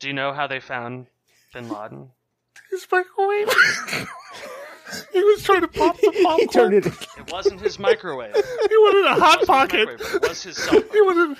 Do 0.00 0.08
you 0.08 0.14
know 0.14 0.32
how 0.32 0.46
they 0.46 0.60
found 0.60 1.06
Bin 1.54 1.68
Laden? 1.68 2.10
His 2.70 2.86
oh, 2.92 2.96
microwave. 2.96 3.48
he 5.12 5.22
was 5.22 5.42
trying 5.42 5.60
to 5.60 5.68
pop 5.68 5.96
the 5.98 6.10
popcorn. 6.22 6.38
He 6.40 6.46
turned 6.46 6.74
it. 6.74 6.86
It 7.18 7.30
wasn't 7.32 7.60
his 7.60 7.78
microwave. 7.78 8.32
It 8.34 8.44
He 8.70 8.76
wanted 8.76 9.06
a 9.06 9.14
hot 9.14 9.38
wasn't 9.40 9.46
pocket. 9.46 9.88
it 10.00 10.22
was 10.28 10.42
his 10.42 10.56
cell 10.56 10.80
phone. 10.80 10.90
He 10.92 11.00
wanted. 11.00 11.36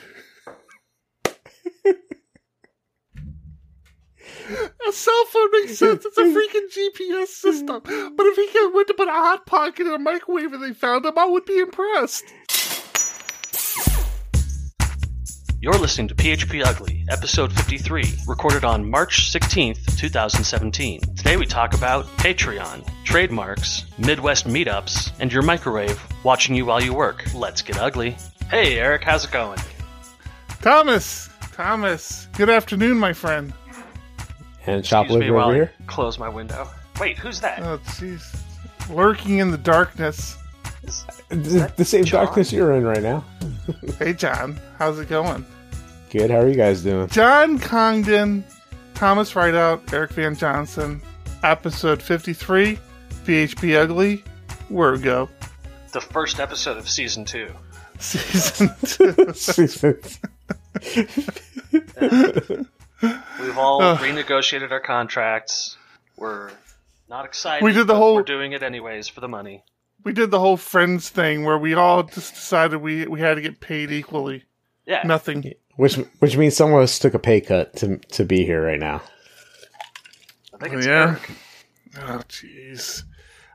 A 4.89 4.93
cell 4.93 5.25
phone 5.27 5.49
makes 5.53 5.79
sense. 5.79 6.05
It's 6.05 6.19
a 6.19 6.23
freaking 6.23 6.69
GPS 6.77 7.29
system. 7.29 7.81
But 7.85 8.27
if 8.27 8.37
he 8.37 8.47
could- 8.49 8.75
went 8.75 8.89
to 8.89 8.95
put 8.95 9.09
a 9.09 9.13
hot 9.13 9.47
pocket 9.47 9.87
in 9.87 9.93
a 9.93 9.99
microwave 9.99 10.53
and 10.53 10.63
they 10.63 10.73
found 10.73 11.07
him, 11.07 11.17
I 11.17 11.27
would 11.27 11.45
be 11.45 11.59
impressed. 11.59 12.25
You're 15.63 15.75
listening 15.75 16.09
to 16.09 16.15
PHP 16.15 16.65
Ugly, 16.65 17.05
episode 17.11 17.53
53, 17.53 18.05
recorded 18.27 18.65
on 18.65 18.89
March 18.89 19.31
16th, 19.31 19.99
2017. 19.99 21.01
Today 21.17 21.37
we 21.37 21.45
talk 21.45 21.75
about 21.75 22.07
Patreon, 22.17 22.89
trademarks, 23.05 23.85
Midwest 23.99 24.47
meetups, 24.47 25.13
and 25.21 25.31
your 25.31 25.43
microwave 25.43 26.01
watching 26.25 26.55
you 26.55 26.65
while 26.65 26.83
you 26.83 26.95
work. 26.95 27.25
Let's 27.35 27.61
get 27.61 27.79
ugly. 27.79 28.17
Hey, 28.49 28.79
Eric, 28.79 29.05
how's 29.05 29.27
it 29.27 29.33
going? 29.33 29.59
Thomas, 30.63 31.29
Thomas. 31.53 32.27
Good 32.39 32.49
afternoon, 32.49 32.97
my 32.99 33.13
friend. 33.13 33.53
And 34.67 34.85
shop 34.85 35.07
Excuse 35.07 35.21
me 35.21 35.27
liver 35.27 35.37
while 35.37 35.47
over 35.49 35.53
I 35.53 35.57
here. 35.57 35.73
close 35.87 36.19
my 36.19 36.29
window. 36.31 36.69
Wait, 36.99 37.19
who's 37.19 37.41
that? 37.41 37.61
Oh, 37.63 37.79
jeez. 37.85 38.35
Lurking 38.89 39.39
in 39.39 39.51
the 39.51 39.59
darkness. 39.59 40.39
Is- 40.85 41.05
The, 41.29 41.71
the 41.77 41.85
same 41.85 42.05
John? 42.05 42.25
darkness 42.25 42.51
you're 42.51 42.73
in 42.73 42.85
right 42.85 43.03
now. 43.03 43.23
Hey, 44.01 44.13
John. 44.15 44.59
How's 44.79 44.99
it 44.99 45.09
going? 45.09 45.47
Good. 46.11 46.31
How 46.31 46.39
are 46.39 46.49
you 46.49 46.55
guys 46.57 46.83
doing? 46.83 47.09
John 47.09 47.59
Congdon, 47.59 48.45
Thomas 48.95 49.35
Rideout, 49.37 49.93
Eric 49.93 50.11
Van 50.13 50.35
Johnson, 50.35 51.01
episode 51.45 52.03
53, 52.03 52.79
PHP 53.25 53.77
Ugly, 53.77 54.25
where 54.69 54.97
go? 54.97 55.29
the 55.93 56.01
first 56.01 56.39
episode 56.39 56.77
of 56.77 56.89
season 56.89 57.25
two. 57.25 57.49
season 57.99 58.71
two. 58.85 59.17
We've 63.41 63.59
all 63.59 63.83
Ugh. 63.83 63.99
renegotiated 63.99 64.71
our 64.71 64.79
contracts. 64.81 65.77
We're 66.17 66.51
not 67.09 67.25
excited. 67.25 67.65
We 67.65 67.73
did 67.73 67.87
the 67.89 67.97
whole- 67.97 68.15
We're 68.15 68.23
doing 68.23 68.53
it 68.53 68.63
anyways 68.63 69.09
for 69.09 69.21
the 69.21 69.27
money. 69.29 69.65
we 70.05 70.13
did 70.13 70.31
the 70.31 70.39
whole 70.41 70.57
friends 70.57 71.09
thing 71.09 71.45
where 71.45 71.59
we 71.59 71.75
all 71.75 72.03
just 72.05 72.35
decided 72.35 72.81
we, 72.81 73.07
we 73.07 73.21
had 73.21 73.35
to 73.35 73.41
get 73.43 73.61
paid 73.61 73.91
equally. 73.91 74.45
Yeah. 74.87 75.03
Nothing. 75.05 75.53
Which 75.81 75.95
which 76.21 76.37
means 76.37 76.57
some 76.57 76.73
of 76.73 76.81
us 76.81 76.99
took 76.99 77.15
a 77.15 77.19
pay 77.19 77.41
cut 77.41 77.75
to 77.77 77.97
to 77.97 78.25
be 78.25 78.45
here 78.45 78.63
right 78.65 78.79
now. 78.79 79.03
I 80.55 80.59
think 80.63 80.75
it's 80.75 80.87
Yeah. 80.87 81.17
Eric. 81.19 81.31
Oh, 81.99 82.23
jeez. 82.29 83.03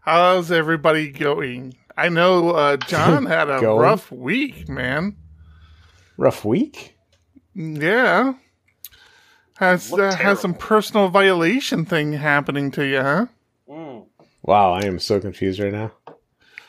How's 0.02 0.52
everybody 0.52 1.09
going? 1.12 1.76
I 1.96 2.09
know 2.09 2.50
uh, 2.52 2.78
John 2.78 3.26
had 3.36 3.50
a 3.50 3.59
rough 3.59 4.12
week, 4.12 4.68
man. 4.68 5.16
Rough 6.18 6.44
week. 6.44 6.98
Yeah. 7.53 8.34
Has 9.58 9.94
uh, 9.94 10.14
has 10.16 10.42
some 10.42 10.53
personal 10.53 11.08
violation 11.09 11.86
thing 11.86 12.12
happening 12.14 12.72
to 12.72 12.84
you, 12.86 13.02
huh? 13.02 13.26
Mm. 13.70 14.06
Wow, 14.44 14.73
I 14.73 14.84
am 14.86 15.00
so 15.00 15.20
confused 15.20 15.59
right 15.62 15.72
now. 15.72 15.92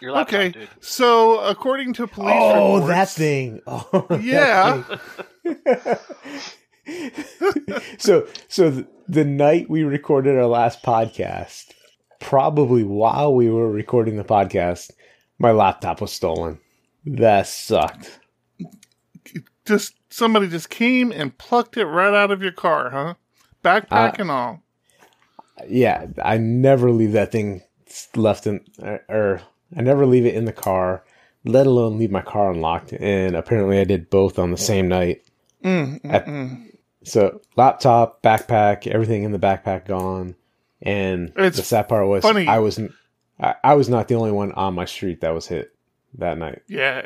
Your 0.01 0.13
laptop, 0.13 0.35
Okay, 0.35 0.49
dude. 0.51 0.69
so 0.81 1.41
according 1.41 1.95
to 1.95 2.07
police 2.07 2.33
Oh, 2.39 2.75
reports, 2.75 2.87
that 2.89 3.09
thing. 3.09 3.61
Oh, 3.67 4.07
that 4.11 4.23
Yeah. 4.23 4.83
thing. 4.83 4.99
so 7.99 8.27
so 8.49 8.71
th- 8.71 8.87
the 9.09 9.25
night 9.25 9.71
we 9.71 9.83
recorded 9.85 10.37
our 10.37 10.47
last 10.47 10.83
podcast, 10.83 11.73
probably 12.21 12.85
while 12.85 13.35
we 13.35 13.49
were 13.51 13.71
recording 13.71 14.17
the 14.17 14.25
podcast, 14.25 14.91
my 15.39 15.53
laptop 15.53 16.01
was 16.01 16.13
stolen. 16.13 16.59
That 17.05 17.47
sucked. 17.47 18.19
just 19.65 19.95
somebody 20.11 20.49
just 20.49 20.71
came 20.71 21.13
and 21.13 21.37
plucked 21.39 21.77
it 21.77 21.87
right 21.87 22.15
out 22.15 22.31
of 22.31 22.43
your 22.43 22.53
car, 22.53 22.91
huh? 22.91 23.15
Backpack 23.65 24.19
Uh, 24.19 24.23
and 24.23 24.31
all. 24.31 24.63
Yeah, 25.69 26.07
I 26.23 26.37
never 26.39 26.91
leave 26.91 27.13
that 27.13 27.33
thing 27.33 27.63
left 28.15 28.47
in, 28.47 28.61
or, 28.81 29.01
or 29.09 29.41
I 29.77 29.83
never 29.83 30.07
leave 30.07 30.27
it 30.27 30.35
in 30.35 30.45
the 30.45 30.53
car, 30.53 31.05
let 31.45 31.67
alone 31.67 31.99
leave 31.99 32.11
my 32.11 32.21
car 32.23 32.51
unlocked. 32.51 32.93
And 32.93 33.35
apparently, 33.35 33.81
I 33.81 33.85
did 33.85 34.11
both 34.11 34.39
on 34.39 34.51
the 34.51 34.57
same 34.59 34.89
night. 34.89 35.23
Mm, 35.67 36.01
mm, 36.03 36.27
mm. 36.27 36.77
So, 37.05 37.41
laptop, 37.57 38.23
backpack, 38.23 38.87
everything 38.87 39.25
in 39.25 39.33
the 39.33 39.39
backpack 39.39 39.87
gone. 39.87 40.35
And 40.83 41.33
It's 41.37 41.57
the 41.57 41.63
sad 41.63 41.89
part 41.89 42.07
was, 42.07 42.23
funny. 42.23 42.47
I 42.47 42.59
wasn't, 42.59 42.93
I, 43.41 43.55
I 43.65 43.75
was 43.75 43.89
not 43.89 44.09
the 44.09 44.15
only 44.15 44.33
one 44.33 44.53
on 44.53 44.75
my 44.75 44.85
street 44.85 45.21
that 45.23 45.31
was 45.31 45.47
hit 45.47 45.75
that 46.19 46.39
night. 46.39 46.63
Yeah, 46.69 47.01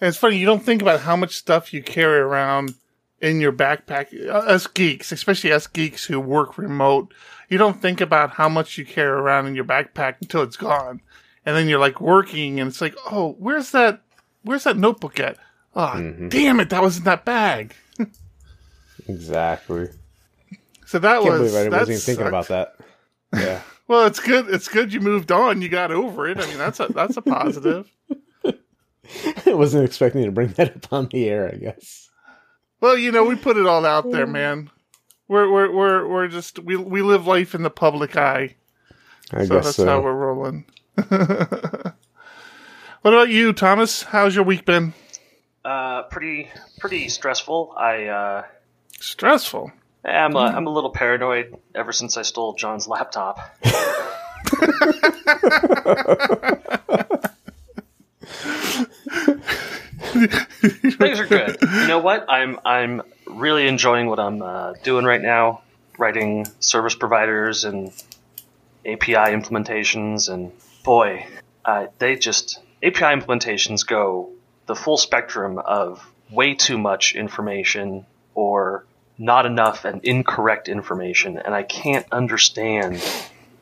and 0.00 0.08
it's 0.08 0.16
funny. 0.16 0.36
You 0.36 0.46
don't 0.46 0.62
think 0.62 0.82
about 0.82 1.00
how 1.00 1.16
much 1.16 1.36
stuff 1.36 1.72
you 1.72 1.82
carry 1.82 2.18
around 2.18 2.74
in 3.20 3.40
your 3.40 3.52
backpack. 3.52 4.08
Uh, 4.28 4.32
Us 4.32 4.66
geeks, 4.66 5.12
especially 5.12 5.52
us 5.52 5.66
geeks 5.66 6.04
who 6.04 6.18
work 6.20 6.58
remote, 6.58 7.14
you 7.48 7.58
don't 7.58 7.80
think 7.80 8.00
about 8.00 8.30
how 8.30 8.48
much 8.48 8.76
you 8.76 8.84
carry 8.84 9.10
around 9.18 9.46
in 9.46 9.54
your 9.54 9.64
backpack 9.64 10.16
until 10.20 10.42
it's 10.42 10.56
gone, 10.56 11.00
and 11.46 11.56
then 11.56 11.68
you're 11.68 11.78
like 11.78 12.00
working, 12.00 12.58
and 12.58 12.68
it's 12.68 12.80
like, 12.80 12.96
oh, 13.10 13.36
where's 13.38 13.70
that? 13.70 14.02
Where's 14.42 14.64
that 14.64 14.76
notebook 14.76 15.20
at? 15.20 15.36
Oh, 15.76 15.92
Mhm. 15.94 16.28
damn 16.30 16.58
it! 16.60 16.70
That 16.70 16.82
was 16.82 16.98
in 16.98 17.04
that 17.04 17.24
bag. 17.24 17.74
Exactly. 19.08 19.88
So 20.86 20.98
that 20.98 21.22
Can't 21.22 21.40
was. 21.40 21.52
believe 21.52 21.72
I 21.72 21.78
wasn't 21.78 21.90
even 21.90 22.00
thinking 22.00 22.26
about 22.26 22.48
that. 22.48 22.76
Yeah. 23.34 23.62
Well, 23.88 24.04
it's 24.04 24.20
good. 24.20 24.50
It's 24.50 24.68
good 24.68 24.92
you 24.92 25.00
moved 25.00 25.32
on. 25.32 25.62
You 25.62 25.70
got 25.70 25.90
over 25.90 26.28
it. 26.28 26.36
I 26.36 26.46
mean, 26.48 26.58
that's 26.58 26.80
a 26.80 26.88
that's 26.88 27.16
a 27.16 27.22
positive. 27.22 27.90
I 29.46 29.54
wasn't 29.54 29.86
expecting 29.86 30.24
to 30.24 30.30
bring 30.30 30.48
that 30.48 30.76
up 30.76 30.92
on 30.92 31.06
the 31.06 31.30
air, 31.30 31.50
I 31.50 31.56
guess. 31.56 32.10
Well, 32.82 32.98
you 32.98 33.10
know, 33.10 33.24
we 33.24 33.36
put 33.36 33.56
it 33.56 33.64
all 33.66 33.86
out 33.86 34.10
there, 34.10 34.26
man. 34.26 34.70
We're 35.28 35.50
we're 35.50 35.72
we're 35.72 36.06
we're 36.06 36.28
just 36.28 36.58
we 36.58 36.76
we 36.76 37.00
live 37.00 37.26
life 37.26 37.54
in 37.54 37.62
the 37.62 37.70
public 37.70 38.14
eye. 38.14 38.56
I 39.32 39.46
so 39.46 39.54
guess 39.54 39.64
that's 39.64 39.76
so. 39.76 39.86
how 39.86 40.02
we're 40.02 40.12
rolling. 40.12 40.66
what 40.94 41.94
about 43.02 43.30
you, 43.30 43.54
Thomas? 43.54 44.02
How's 44.02 44.34
your 44.34 44.44
week 44.44 44.66
been? 44.66 44.92
Uh, 45.64 46.02
pretty, 46.04 46.50
pretty 46.80 47.08
stressful. 47.08 47.74
I, 47.78 48.06
uh, 48.06 48.42
Stressful. 49.02 49.72
I'm 50.04 50.36
a, 50.36 50.38
I'm 50.38 50.68
a 50.68 50.70
little 50.70 50.90
paranoid 50.90 51.56
ever 51.74 51.90
since 51.90 52.16
I 52.16 52.22
stole 52.22 52.54
John's 52.54 52.86
laptop. 52.86 53.40
Things 60.12 61.18
are 61.18 61.26
good. 61.26 61.56
You 61.60 61.88
know 61.88 61.98
what? 61.98 62.30
I'm 62.30 62.60
I'm 62.64 63.02
really 63.26 63.66
enjoying 63.66 64.06
what 64.06 64.20
I'm 64.20 64.40
uh, 64.40 64.74
doing 64.84 65.04
right 65.04 65.20
now, 65.20 65.62
writing 65.98 66.46
service 66.60 66.94
providers 66.94 67.64
and 67.64 67.88
API 68.86 69.14
implementations, 69.14 70.32
and 70.32 70.52
boy, 70.84 71.26
uh, 71.64 71.88
they 71.98 72.14
just 72.14 72.60
API 72.84 73.00
implementations 73.00 73.84
go 73.84 74.30
the 74.66 74.76
full 74.76 74.96
spectrum 74.96 75.58
of 75.58 76.08
way 76.30 76.54
too 76.54 76.78
much 76.78 77.16
information 77.16 78.06
or 78.36 78.86
not 79.22 79.46
enough 79.46 79.84
and 79.84 80.04
incorrect 80.04 80.68
information, 80.68 81.38
and 81.38 81.54
I 81.54 81.62
can't 81.62 82.04
understand 82.10 83.00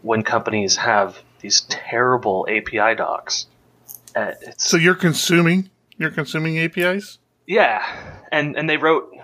when 0.00 0.22
companies 0.22 0.76
have 0.76 1.19
these 1.41 1.60
terrible 1.69 2.47
API 2.48 2.94
docs. 2.97 3.47
Uh, 4.16 4.32
it's, 4.41 4.69
So 4.69 4.76
you're 4.78 4.94
consuming 4.94 5.69
you're 5.98 6.10
consuming 6.10 6.59
APIs? 6.59 7.19
yeah, 7.47 7.84
and 8.32 8.56
and 8.56 8.69
they 8.71 8.78
wrote 8.78 9.15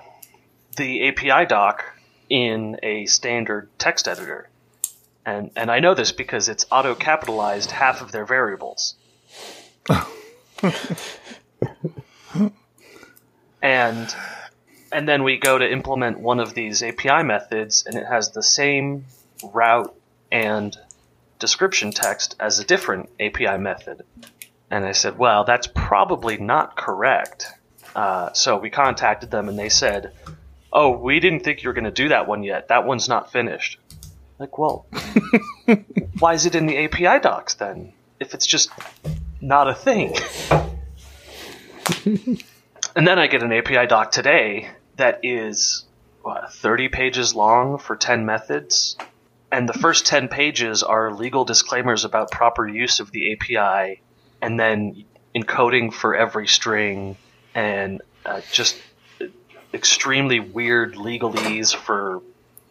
the 0.77 1.09
API 1.09 1.47
doc 1.47 1.85
in 2.29 2.79
a 2.83 3.07
standard 3.07 3.71
text 3.79 4.07
editor, 4.07 4.51
and 5.25 5.51
and 5.57 5.71
I 5.71 5.81
know 5.81 5.95
this 5.95 6.13
because 6.13 6.51
it's 6.51 6.67
auto 6.71 6.95
capitalized 6.95 7.71
half 7.71 8.03
of 8.03 8.13
their 8.13 8.27
variables. 8.27 8.95
and 13.63 14.15
and 14.93 15.09
then 15.09 15.23
we 15.25 15.39
go 15.39 15.59
to 15.59 15.71
implement 15.71 16.21
one 16.21 16.41
of 16.41 16.55
these 16.55 16.83
API 16.83 17.23
methods, 17.23 17.85
and 17.87 17.97
it 17.97 18.07
has 18.07 18.31
the 18.31 18.43
same 18.43 19.05
route 19.43 19.95
and 20.31 20.77
description 21.39 21.91
text 21.91 22.35
as 22.41 22.59
a 22.59 22.65
different 22.65 23.11
API 23.21 23.59
method. 23.59 24.03
And 24.71 24.85
I 24.85 24.93
said, 24.93 25.19
well, 25.19 25.45
that's 25.45 25.67
probably 25.67 26.39
not 26.39 26.77
correct. 26.77 27.47
Uh, 27.95 28.33
so 28.33 28.59
we 28.59 28.71
contacted 28.71 29.31
them 29.31 29.49
and 29.49 29.59
they 29.59 29.69
said, 29.69 30.13
oh, 30.73 30.91
we 30.91 31.21
didn't 31.21 31.41
think 31.41 31.63
you 31.63 31.69
were 31.69 31.75
going 31.75 31.85
to 31.85 31.91
do 31.91 32.09
that 32.09 32.27
one 32.27 32.43
yet. 32.43 32.69
That 32.69 32.85
one's 32.85 33.09
not 33.09 33.33
finished. 33.33 33.79
Like, 34.39 34.59
well, 34.59 34.87
why 36.19 36.35
is 36.35 36.47
it 36.47 36.55
in 36.55 36.67
the 36.67 36.77
API 36.85 37.21
docs 37.21 37.55
then? 37.55 37.93
If 38.21 38.35
it's 38.35 38.47
just 38.47 38.71
not 39.41 39.69
a 39.69 39.75
thing. 39.75 40.15
and 42.97 43.07
then 43.07 43.19
I 43.19 43.29
get 43.29 43.43
an 43.43 43.53
API 43.53 43.87
doc 43.87 44.11
today 44.11 44.71
that 44.97 45.21
is 45.23 45.85
what, 46.23 46.53
30 46.53 46.89
pages 46.89 47.35
long 47.35 47.79
for 47.79 47.97
10 47.97 48.27
methods. 48.27 48.97
And 49.53 49.69
the 49.69 49.75
first 49.75 50.07
10 50.07 50.29
pages 50.29 50.83
are 50.83 51.15
legal 51.15 51.45
disclaimers 51.45 52.05
about 52.05 52.31
proper 52.31 52.67
use 52.67 53.01
of 53.01 53.13
the 53.13 53.33
API 53.33 54.01
and 54.43 54.59
then 54.59 55.05
encoding 55.35 55.93
for 55.93 56.17
every 56.17 56.49
string 56.49 57.17
and 57.55 58.03
uh, 58.25 58.41
just 58.51 58.77
extremely 59.73 60.41
weird 60.41 60.95
legalese 60.95 61.75
for 61.75 62.23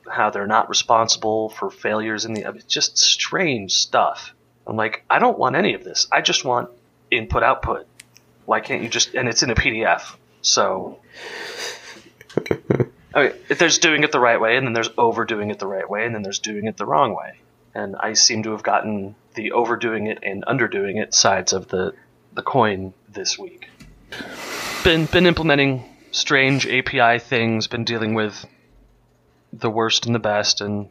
how 0.09 0.29
they're 0.29 0.47
not 0.47 0.69
responsible 0.69 1.49
for 1.49 1.69
failures 1.69 2.25
in 2.25 2.33
the 2.33 2.47
It's 2.55 2.65
just 2.65 2.97
strange 2.97 3.73
stuff. 3.73 4.33
I'm 4.67 4.75
like, 4.75 5.03
I 5.09 5.19
don't 5.19 5.37
want 5.37 5.55
any 5.55 5.73
of 5.73 5.83
this. 5.83 6.07
I 6.11 6.21
just 6.21 6.43
want 6.43 6.69
input 7.11 7.43
output. 7.43 7.87
Why 8.45 8.59
can't 8.59 8.83
you 8.83 8.89
just 8.89 9.15
and 9.15 9.27
it's 9.27 9.43
in 9.43 9.49
a 9.49 9.55
PDF. 9.55 10.15
So 10.41 10.99
I 13.15 13.23
mean, 13.23 13.33
there's 13.47 13.77
doing 13.77 14.03
it 14.03 14.11
the 14.11 14.19
right 14.19 14.39
way 14.39 14.57
and 14.57 14.67
then 14.67 14.73
there's 14.73 14.89
overdoing 14.97 15.49
it 15.49 15.59
the 15.59 15.67
right 15.67 15.89
way 15.89 16.05
and 16.05 16.13
then 16.13 16.21
there's 16.21 16.39
doing 16.39 16.65
it 16.65 16.75
the 16.75 16.85
wrong 16.85 17.15
way. 17.15 17.39
And 17.73 17.95
I 17.95 18.13
seem 18.13 18.43
to 18.43 18.51
have 18.51 18.63
gotten 18.63 19.15
the 19.35 19.53
overdoing 19.53 20.07
it 20.07 20.19
and 20.21 20.43
underdoing 20.45 21.01
it 21.01 21.13
sides 21.13 21.53
of 21.53 21.67
the 21.69 21.93
the 22.33 22.41
coin 22.41 22.93
this 23.07 23.39
week. 23.39 23.69
Been 24.83 25.05
been 25.05 25.25
implementing 25.25 25.85
strange 26.11 26.67
API 26.67 27.19
things, 27.19 27.67
been 27.67 27.85
dealing 27.85 28.13
with 28.13 28.45
the 29.53 29.69
worst 29.69 30.05
and 30.05 30.13
the 30.13 30.19
best 30.19 30.59
and 30.59 30.89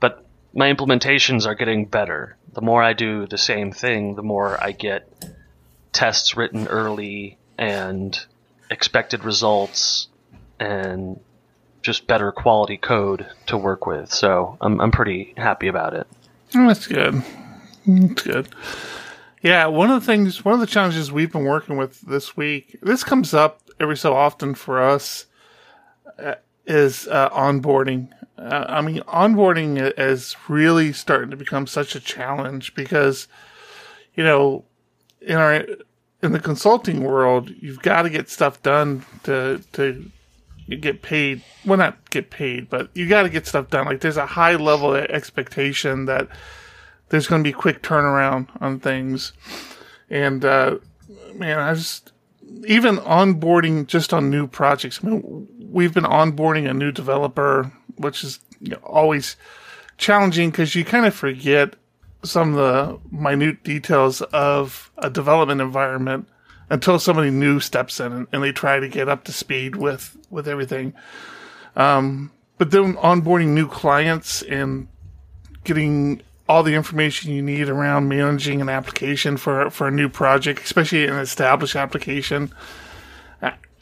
but 0.00 0.24
my 0.52 0.72
implementations 0.72 1.46
are 1.46 1.54
getting 1.54 1.86
better. 1.86 2.36
The 2.52 2.60
more 2.60 2.82
I 2.82 2.92
do 2.92 3.26
the 3.26 3.38
same 3.38 3.70
thing, 3.72 4.16
the 4.16 4.22
more 4.22 4.62
I 4.62 4.72
get 4.72 5.08
tests 5.92 6.36
written 6.36 6.66
early 6.66 7.38
and 7.56 8.18
expected 8.70 9.24
results 9.24 10.08
and 10.62 11.18
just 11.82 12.06
better 12.06 12.30
quality 12.30 12.76
code 12.76 13.26
to 13.46 13.56
work 13.56 13.86
with. 13.86 14.12
So 14.12 14.56
I'm 14.60 14.80
I'm 14.80 14.92
pretty 14.92 15.34
happy 15.36 15.66
about 15.66 15.94
it. 15.94 16.06
Oh, 16.54 16.68
that's 16.68 16.86
good. 16.86 17.22
That's 17.86 18.22
good. 18.22 18.48
Yeah, 19.42 19.66
one 19.66 19.90
of 19.90 20.00
the 20.00 20.06
things, 20.06 20.44
one 20.44 20.54
of 20.54 20.60
the 20.60 20.66
challenges 20.66 21.10
we've 21.10 21.32
been 21.32 21.44
working 21.44 21.76
with 21.76 22.00
this 22.02 22.36
week, 22.36 22.78
this 22.80 23.02
comes 23.02 23.34
up 23.34 23.60
every 23.80 23.96
so 23.96 24.14
often 24.14 24.54
for 24.54 24.80
us, 24.80 25.26
uh, 26.16 26.36
is 26.64 27.08
uh, 27.08 27.28
onboarding. 27.30 28.08
Uh, 28.38 28.66
I 28.68 28.80
mean, 28.82 29.00
onboarding 29.08 29.92
is 29.98 30.36
really 30.48 30.92
starting 30.92 31.30
to 31.30 31.36
become 31.36 31.66
such 31.66 31.96
a 31.96 32.00
challenge 32.00 32.76
because, 32.76 33.26
you 34.14 34.22
know, 34.22 34.64
in 35.20 35.36
our 35.36 35.64
in 36.22 36.30
the 36.30 36.38
consulting 36.38 37.02
world, 37.02 37.50
you've 37.50 37.82
got 37.82 38.02
to 38.02 38.10
get 38.10 38.30
stuff 38.30 38.62
done 38.62 39.04
to 39.24 39.60
to 39.72 40.08
get 40.68 41.02
paid. 41.02 41.42
Well, 41.64 41.78
not 41.78 42.10
get 42.10 42.30
paid, 42.30 42.70
but 42.70 42.90
you 42.94 43.08
got 43.08 43.22
to 43.22 43.28
get 43.28 43.46
stuff 43.46 43.70
done. 43.70 43.86
Like 43.86 44.00
there's 44.00 44.16
a 44.16 44.26
high 44.26 44.56
level 44.56 44.94
expectation 44.94 46.06
that 46.06 46.28
there's 47.08 47.26
going 47.26 47.42
to 47.42 47.48
be 47.48 47.52
quick 47.52 47.82
turnaround 47.82 48.48
on 48.60 48.80
things. 48.80 49.32
And 50.08 50.44
uh, 50.44 50.78
man, 51.34 51.58
I 51.58 51.74
just 51.74 52.12
even 52.66 52.96
onboarding 52.98 53.86
just 53.86 54.12
on 54.12 54.30
new 54.30 54.46
projects. 54.46 55.00
I 55.02 55.08
mean, 55.08 55.48
we've 55.70 55.94
been 55.94 56.04
onboarding 56.04 56.68
a 56.68 56.74
new 56.74 56.92
developer, 56.92 57.72
which 57.96 58.24
is 58.24 58.40
you 58.60 58.70
know, 58.70 58.80
always 58.84 59.36
challenging 59.98 60.50
because 60.50 60.74
you 60.74 60.84
kind 60.84 61.06
of 61.06 61.14
forget 61.14 61.74
some 62.24 62.54
of 62.54 62.56
the 62.56 63.16
minute 63.16 63.64
details 63.64 64.22
of 64.22 64.90
a 64.98 65.10
development 65.10 65.60
environment 65.60 66.28
until 66.70 66.98
somebody 66.98 67.30
new 67.30 67.60
steps 67.60 68.00
in 68.00 68.12
and, 68.12 68.26
and 68.32 68.42
they 68.42 68.52
try 68.52 68.80
to 68.80 68.88
get 68.88 69.08
up 69.08 69.24
to 69.24 69.32
speed 69.32 69.76
with 69.76 70.16
with 70.30 70.48
everything. 70.48 70.94
Um, 71.76 72.32
but 72.58 72.70
then 72.70 72.94
onboarding 72.96 73.48
new 73.48 73.68
clients 73.68 74.42
and 74.42 74.88
getting 75.64 76.22
all 76.48 76.62
the 76.62 76.74
information 76.74 77.32
you 77.32 77.42
need 77.42 77.68
around 77.68 78.08
managing 78.08 78.60
an 78.60 78.68
application 78.68 79.36
for 79.36 79.70
for 79.70 79.88
a 79.88 79.92
new 79.92 80.08
project, 80.08 80.62
especially 80.64 81.06
an 81.06 81.16
established 81.16 81.76
application. 81.76 82.52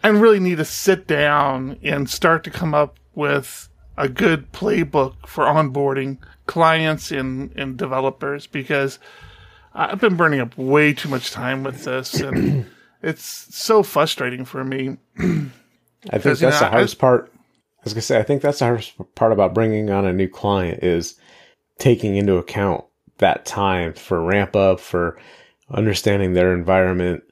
I 0.02 0.08
really 0.08 0.40
need 0.40 0.56
to 0.58 0.64
sit 0.64 1.06
down 1.06 1.78
and 1.82 2.08
start 2.08 2.44
to 2.44 2.50
come 2.50 2.72
up 2.72 2.98
with 3.14 3.68
a 3.98 4.08
good 4.08 4.50
playbook 4.50 5.26
for 5.26 5.44
onboarding 5.44 6.18
clients 6.46 7.12
and, 7.12 7.52
and 7.54 7.76
developers 7.76 8.46
because 8.46 8.98
I've 9.72 10.00
been 10.00 10.16
burning 10.16 10.40
up 10.40 10.56
way 10.58 10.92
too 10.92 11.08
much 11.08 11.30
time 11.30 11.62
with 11.62 11.84
this 11.84 12.14
and 12.14 12.66
it's 13.02 13.54
so 13.54 13.82
frustrating 13.82 14.44
for 14.44 14.64
me. 14.64 14.96
I 15.18 16.18
think 16.18 16.38
that's 16.38 16.40
know, 16.40 16.50
the 16.50 16.68
hardest 16.68 16.96
I, 16.96 17.00
part. 17.00 17.32
I 17.34 17.82
was 17.84 17.94
gonna 17.94 18.02
say, 18.02 18.18
I 18.18 18.22
think 18.22 18.42
that's 18.42 18.58
the 18.58 18.66
hardest 18.66 18.94
part 19.14 19.32
about 19.32 19.54
bringing 19.54 19.90
on 19.90 20.06
a 20.06 20.12
new 20.12 20.28
client 20.28 20.82
is 20.82 21.16
taking 21.78 22.16
into 22.16 22.36
account 22.36 22.84
that 23.18 23.44
time 23.44 23.92
for 23.94 24.22
ramp 24.22 24.56
up, 24.56 24.80
for 24.80 25.18
understanding 25.70 26.32
their 26.32 26.54
environment, 26.54 27.22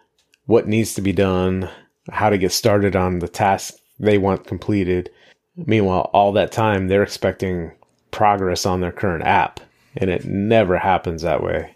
what 0.46 0.68
needs 0.68 0.94
to 0.94 1.02
be 1.02 1.12
done, 1.12 1.68
how 2.10 2.30
to 2.30 2.38
get 2.38 2.52
started 2.52 2.94
on 2.96 3.18
the 3.18 3.28
task 3.28 3.74
they 3.98 4.16
want 4.16 4.46
completed. 4.46 5.10
Meanwhile, 5.56 6.10
all 6.12 6.32
that 6.32 6.52
time 6.52 6.88
they're 6.88 7.02
expecting 7.02 7.72
progress 8.10 8.64
on 8.64 8.80
their 8.80 8.92
current 8.92 9.24
app, 9.24 9.60
and 9.96 10.08
it 10.08 10.24
never 10.24 10.78
happens 10.78 11.22
that 11.22 11.42
way. 11.42 11.74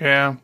Yeah. 0.00 0.36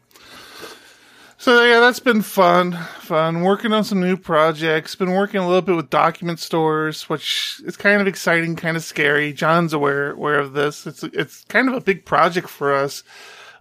So 1.44 1.62
yeah, 1.62 1.80
that's 1.80 2.00
been 2.00 2.22
fun. 2.22 2.72
Fun 3.00 3.42
working 3.42 3.74
on 3.74 3.84
some 3.84 4.00
new 4.00 4.16
projects. 4.16 4.94
Been 4.94 5.12
working 5.12 5.40
a 5.40 5.46
little 5.46 5.60
bit 5.60 5.76
with 5.76 5.90
document 5.90 6.38
stores, 6.38 7.10
which 7.10 7.60
is 7.66 7.76
kind 7.76 8.00
of 8.00 8.06
exciting, 8.06 8.56
kind 8.56 8.78
of 8.78 8.82
scary. 8.82 9.32
John's 9.34 9.74
aware 9.74 10.12
aware 10.12 10.38
of 10.38 10.54
this. 10.54 10.86
It's 10.86 11.02
it's 11.02 11.44
kind 11.44 11.68
of 11.68 11.74
a 11.74 11.82
big 11.82 12.06
project 12.06 12.48
for 12.48 12.74
us, 12.74 13.02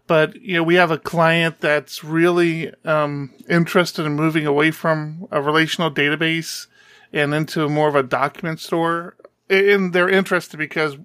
but 0.07 0.41
you 0.41 0.55
know 0.55 0.63
we 0.63 0.75
have 0.75 0.91
a 0.91 0.97
client 0.97 1.59
that's 1.59 2.05
really 2.05 2.71
um, 2.85 3.33
interested 3.49 4.05
in 4.05 4.13
moving 4.13 4.47
away 4.47 4.71
from 4.71 5.27
a 5.29 5.41
relational 5.41 5.91
database 5.91 6.67
and 7.11 7.33
into 7.33 7.67
more 7.67 7.89
of 7.89 7.95
a 7.95 8.03
document 8.03 8.61
store. 8.61 9.17
And 9.49 9.91
they're 9.91 10.09
interested 10.09 10.55
because 10.55 10.95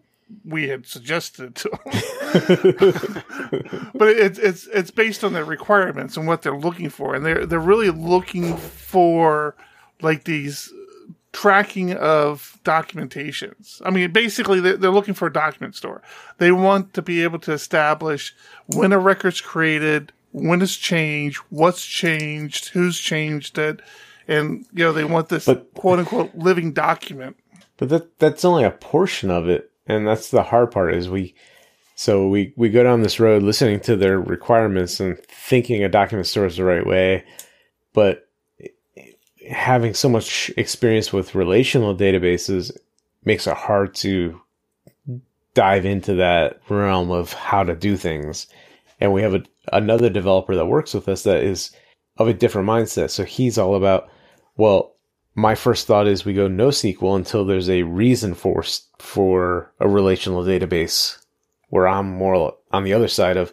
we 0.45 0.69
had 0.69 0.87
suggested 0.87 1.55
to 1.55 1.71
but 3.95 4.09
it's 4.09 4.39
it's 4.39 4.67
it's 4.67 4.91
based 4.91 5.25
on 5.25 5.33
their 5.33 5.45
requirements 5.45 6.17
and 6.17 6.27
what 6.27 6.43
they're 6.43 6.57
looking 6.57 6.91
for, 6.91 7.15
and 7.15 7.25
they're 7.25 7.47
they're 7.47 7.59
really 7.59 7.91
looking 7.91 8.57
for 8.57 9.57
like 10.03 10.25
these 10.25 10.73
tracking 11.33 11.95
of 11.95 12.59
documentations. 12.65 13.81
I 13.85 13.91
mean, 13.91 14.13
basically, 14.13 14.61
they're, 14.61 14.77
they're 14.77 14.91
looking 14.91 15.15
for 15.15 15.27
a 15.27 15.33
document 15.33 15.77
store. 15.77 16.03
They 16.39 16.53
want 16.53 16.95
to 16.95 17.03
be 17.03 17.23
able 17.23 17.39
to 17.41 17.53
establish 17.53 18.35
when 18.67 18.93
a 18.93 18.99
record's 18.99 19.41
created, 19.41 20.13
when 20.33 20.61
it's 20.61 20.77
changed, 20.77 21.39
what's 21.49 21.85
changed, 21.85 22.69
who's 22.69 22.99
changed 22.99 23.57
it, 23.57 23.81
and 24.27 24.67
you 24.75 24.85
know 24.85 24.93
they 24.93 25.05
want 25.05 25.31
this 25.31 25.47
but, 25.47 25.73
quote 25.75 25.99
unquote 25.99 26.35
living 26.35 26.73
document. 26.73 27.37
But 27.79 27.89
that 27.89 28.19
that's 28.19 28.45
only 28.45 28.65
a 28.65 28.71
portion 28.71 29.31
of 29.31 29.49
it 29.49 29.68
and 29.89 30.07
that's 30.07 30.31
the 30.31 30.43
hard 30.43 30.71
part 30.71 30.95
is 30.95 31.09
we 31.09 31.35
so 31.95 32.29
we 32.29 32.53
we 32.57 32.69
go 32.69 32.83
down 32.83 33.03
this 33.03 33.19
road 33.19 33.43
listening 33.43 33.81
to 33.81 33.97
their 33.97 34.21
requirements 34.21 35.01
and 35.01 35.19
thinking 35.25 35.83
a 35.83 35.89
document 35.89 36.27
store 36.27 36.47
is 36.47 36.57
the 36.57 36.65
right 36.65 36.87
way 36.87 37.25
but 37.93 38.29
having 39.51 39.95
so 39.95 40.09
much 40.09 40.51
experience 40.57 41.13
with 41.13 41.35
relational 41.35 41.97
databases 41.97 42.71
makes 43.25 43.47
it 43.47 43.57
hard 43.57 43.95
to 43.95 44.41
dive 45.55 45.85
into 45.85 46.15
that 46.15 46.61
realm 46.69 47.11
of 47.11 47.33
how 47.33 47.65
to 47.65 47.75
do 47.75 47.97
things. 47.97 48.47
And 49.01 49.13
we 49.13 49.23
have 49.23 49.35
a, 49.35 49.43
another 49.73 50.11
developer 50.11 50.55
that 50.55 50.67
works 50.67 50.95
with 50.95 51.09
us 51.09 51.25
that 51.25 51.43
is 51.43 51.73
of 52.19 52.29
a 52.29 52.35
different 52.35 52.69
mindset. 52.69 53.11
So 53.11 53.25
he's 53.25 53.59
all 53.59 53.75
about 53.75 54.09
well 54.57 54.95
my 55.39 55.55
first 55.55 55.87
thought 55.87 56.09
is 56.09 56.25
we 56.25 56.35
go 56.35 56.49
NoSQL 56.49 57.15
until 57.15 57.45
there's 57.45 57.71
a 57.71 57.85
reason 57.85 58.35
for 58.35 58.65
for 58.99 59.73
a 59.79 59.89
relational 59.89 60.43
database. 60.43 61.17
Where 61.69 61.87
I'm 61.87 62.09
more 62.09 62.57
on 62.73 62.83
the 62.83 62.95
other 62.95 63.09
side 63.09 63.37
of, 63.37 63.53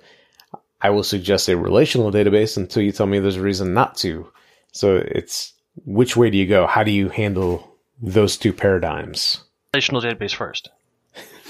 I 0.81 0.89
will 0.89 1.03
suggest 1.03 1.47
a 1.47 1.57
relational 1.57 2.11
database 2.11 2.57
until 2.57 2.81
you 2.81 2.91
tell 2.91 3.05
me 3.05 3.19
there's 3.19 3.35
a 3.35 3.41
reason 3.41 3.73
not 3.73 3.97
to. 3.97 4.31
So 4.71 4.95
it's 4.95 5.53
which 5.85 6.17
way 6.17 6.29
do 6.31 6.37
you 6.37 6.47
go? 6.47 6.65
How 6.65 6.83
do 6.83 6.91
you 6.91 7.09
handle 7.09 7.77
those 8.01 8.35
two 8.35 8.53
paradigms? 8.53 9.43
Relational 9.73 10.01
database 10.01 10.33
first. 10.33 10.69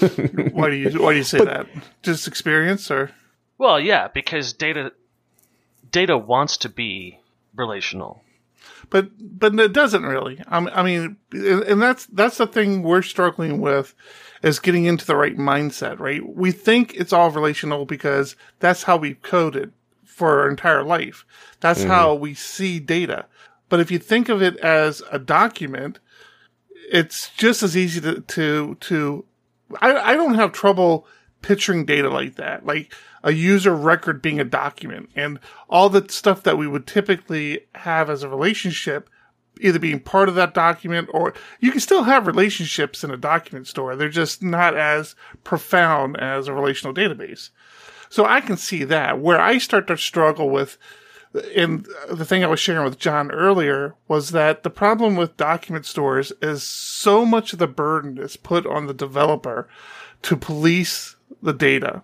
why 0.52 0.68
do 0.68 0.76
you 0.76 1.02
why 1.02 1.12
do 1.12 1.18
you 1.18 1.24
say 1.24 1.38
but, 1.38 1.46
that? 1.46 1.66
Just 2.02 2.28
experience 2.28 2.90
or? 2.90 3.10
Well, 3.56 3.80
yeah, 3.80 4.08
because 4.08 4.52
data 4.52 4.92
data 5.90 6.18
wants 6.18 6.58
to 6.58 6.68
be 6.68 7.20
relational 7.54 8.22
but 8.90 9.10
but 9.18 9.58
it 9.58 9.72
doesn't 9.72 10.04
really. 10.04 10.40
I 10.48 10.82
mean, 10.82 11.16
and 11.32 11.80
that's 11.80 12.06
that's 12.06 12.38
the 12.38 12.46
thing 12.46 12.82
we're 12.82 13.02
struggling 13.02 13.60
with 13.60 13.94
is 14.42 14.58
getting 14.58 14.84
into 14.84 15.06
the 15.06 15.16
right 15.16 15.36
mindset. 15.36 15.98
Right? 15.98 16.26
We 16.26 16.52
think 16.52 16.94
it's 16.94 17.12
all 17.12 17.30
relational 17.30 17.84
because 17.84 18.36
that's 18.60 18.84
how 18.84 18.96
we've 18.96 19.20
coded 19.22 19.72
for 20.04 20.40
our 20.40 20.48
entire 20.48 20.82
life. 20.82 21.24
That's 21.60 21.80
mm-hmm. 21.80 21.90
how 21.90 22.14
we 22.14 22.34
see 22.34 22.78
data. 22.78 23.26
But 23.68 23.80
if 23.80 23.90
you 23.90 23.98
think 23.98 24.28
of 24.28 24.42
it 24.42 24.56
as 24.58 25.02
a 25.10 25.18
document, 25.18 25.98
it's 26.90 27.30
just 27.36 27.62
as 27.62 27.76
easy 27.76 28.00
to 28.00 28.20
to 28.20 28.76
to. 28.76 29.24
I 29.80 30.12
I 30.12 30.14
don't 30.14 30.34
have 30.34 30.52
trouble 30.52 31.06
picturing 31.46 31.84
data 31.84 32.10
like 32.10 32.34
that, 32.34 32.66
like 32.66 32.92
a 33.22 33.32
user 33.32 33.72
record 33.72 34.20
being 34.20 34.40
a 34.40 34.44
document, 34.44 35.08
and 35.14 35.38
all 35.70 35.88
the 35.88 36.04
stuff 36.08 36.42
that 36.42 36.58
we 36.58 36.66
would 36.66 36.88
typically 36.88 37.60
have 37.76 38.10
as 38.10 38.24
a 38.24 38.28
relationship 38.28 39.08
either 39.60 39.78
being 39.78 40.00
part 40.00 40.28
of 40.28 40.34
that 40.34 40.52
document 40.52 41.08
or 41.14 41.32
you 41.60 41.70
can 41.70 41.80
still 41.80 42.02
have 42.02 42.26
relationships 42.26 43.02
in 43.02 43.10
a 43.10 43.16
document 43.16 43.66
store. 43.66 43.94
They're 43.94 44.08
just 44.08 44.42
not 44.42 44.76
as 44.76 45.14
profound 45.44 46.18
as 46.18 46.48
a 46.48 46.52
relational 46.52 46.92
database. 46.92 47.50
So 48.10 48.26
I 48.26 48.40
can 48.40 48.56
see 48.56 48.84
that. 48.84 49.20
Where 49.20 49.40
I 49.40 49.58
start 49.58 49.86
to 49.86 49.96
struggle 49.96 50.50
with, 50.50 50.76
and 51.56 51.86
the 52.10 52.24
thing 52.24 52.44
I 52.44 52.48
was 52.48 52.60
sharing 52.60 52.84
with 52.84 52.98
John 52.98 53.30
earlier 53.30 53.94
was 54.08 54.30
that 54.32 54.62
the 54.62 54.68
problem 54.68 55.16
with 55.16 55.36
document 55.36 55.86
stores 55.86 56.32
is 56.42 56.62
so 56.62 57.24
much 57.24 57.52
of 57.52 57.58
the 57.58 57.66
burden 57.66 58.18
is 58.18 58.36
put 58.36 58.66
on 58.66 58.86
the 58.86 58.94
developer 58.94 59.68
to 60.22 60.36
police 60.36 61.15
the 61.42 61.52
data. 61.52 62.02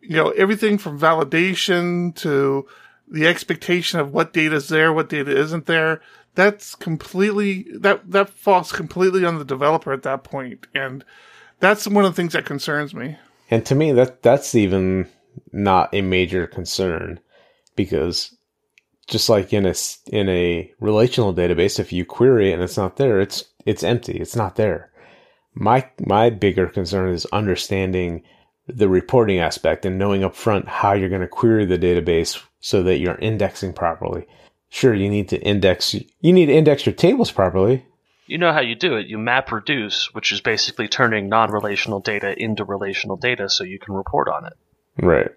You 0.00 0.16
know, 0.16 0.30
everything 0.30 0.78
from 0.78 1.00
validation 1.00 2.14
to 2.16 2.66
the 3.08 3.26
expectation 3.26 4.00
of 4.00 4.12
what 4.12 4.32
data 4.32 4.56
is 4.56 4.68
there, 4.68 4.92
what 4.92 5.08
data 5.08 5.36
isn't 5.36 5.66
there. 5.66 6.00
That's 6.34 6.74
completely 6.74 7.66
that 7.78 8.10
that 8.10 8.28
falls 8.30 8.70
completely 8.70 9.24
on 9.24 9.38
the 9.38 9.44
developer 9.44 9.92
at 9.92 10.02
that 10.02 10.22
point, 10.22 10.66
and 10.74 11.04
that's 11.60 11.88
one 11.88 12.04
of 12.04 12.12
the 12.12 12.16
things 12.16 12.34
that 12.34 12.44
concerns 12.44 12.94
me. 12.94 13.16
And 13.50 13.64
to 13.66 13.74
me, 13.74 13.92
that 13.92 14.22
that's 14.22 14.54
even 14.54 15.08
not 15.52 15.94
a 15.94 16.02
major 16.02 16.46
concern 16.46 17.20
because 17.74 18.36
just 19.06 19.28
like 19.28 19.52
in 19.52 19.66
a 19.66 19.74
in 20.08 20.28
a 20.28 20.70
relational 20.80 21.34
database, 21.34 21.78
if 21.78 21.92
you 21.92 22.04
query 22.04 22.52
and 22.52 22.62
it's 22.62 22.76
not 22.76 22.96
there, 22.96 23.20
it's 23.20 23.44
it's 23.64 23.84
empty. 23.84 24.18
It's 24.18 24.36
not 24.36 24.56
there. 24.56 24.90
My 25.54 25.88
my 26.00 26.30
bigger 26.30 26.66
concern 26.66 27.12
is 27.12 27.24
understanding 27.26 28.22
the 28.66 28.88
reporting 28.88 29.38
aspect 29.38 29.86
and 29.86 29.98
knowing 29.98 30.22
upfront 30.22 30.66
how 30.66 30.92
you're 30.92 31.08
going 31.08 31.20
to 31.20 31.28
query 31.28 31.64
the 31.64 31.78
database 31.78 32.42
so 32.60 32.82
that 32.82 32.98
you're 32.98 33.18
indexing 33.18 33.72
properly. 33.72 34.26
Sure, 34.68 34.94
you 34.94 35.08
need 35.08 35.28
to 35.28 35.40
index 35.40 35.94
you 35.94 36.32
need 36.32 36.46
to 36.46 36.52
index 36.52 36.84
your 36.84 36.94
tables 36.94 37.30
properly. 37.30 37.86
You 38.26 38.38
know 38.38 38.52
how 38.52 38.60
you 38.60 38.74
do 38.74 38.96
it. 38.96 39.06
You 39.06 39.18
map 39.18 39.52
reduce, 39.52 40.12
which 40.12 40.32
is 40.32 40.40
basically 40.40 40.88
turning 40.88 41.28
non-relational 41.28 42.00
data 42.00 42.34
into 42.36 42.64
relational 42.64 43.16
data 43.16 43.48
so 43.48 43.62
you 43.62 43.78
can 43.78 43.94
report 43.94 44.28
on 44.28 44.46
it. 44.46 44.54
Right. 45.00 45.30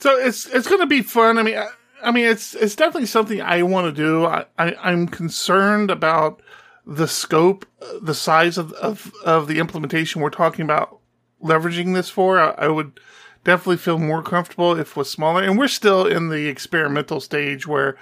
So 0.00 0.18
it's 0.18 0.46
it's 0.46 0.68
going 0.68 0.80
to 0.80 0.86
be 0.86 1.00
fun. 1.00 1.38
I 1.38 1.42
mean, 1.42 1.56
I, 1.56 1.68
I, 2.02 2.10
mean, 2.10 2.26
it's 2.26 2.54
it's 2.54 2.76
definitely 2.76 3.06
something 3.06 3.40
I 3.40 3.62
want 3.62 3.86
to 3.86 3.92
do. 3.92 4.26
I, 4.26 4.44
I 4.58 4.74
I'm 4.74 5.08
concerned 5.08 5.90
about 5.90 6.42
the 6.84 7.08
scope, 7.08 7.64
the 8.02 8.14
size 8.14 8.58
of 8.58 8.72
of 8.74 9.12
of 9.24 9.46
the 9.46 9.60
implementation 9.60 10.20
we're 10.20 10.30
talking 10.30 10.64
about 10.64 10.98
leveraging 11.42 11.94
this 11.94 12.08
for. 12.08 12.38
I, 12.38 12.66
I 12.66 12.68
would 12.68 12.98
definitely 13.44 13.78
feel 13.78 13.98
more 13.98 14.22
comfortable 14.22 14.78
if 14.78 14.90
it 14.90 14.96
was 14.96 15.10
smaller. 15.10 15.42
And 15.42 15.58
we're 15.58 15.68
still 15.68 16.06
in 16.06 16.28
the 16.28 16.46
experimental 16.46 17.20
stage 17.20 17.66
where 17.66 17.96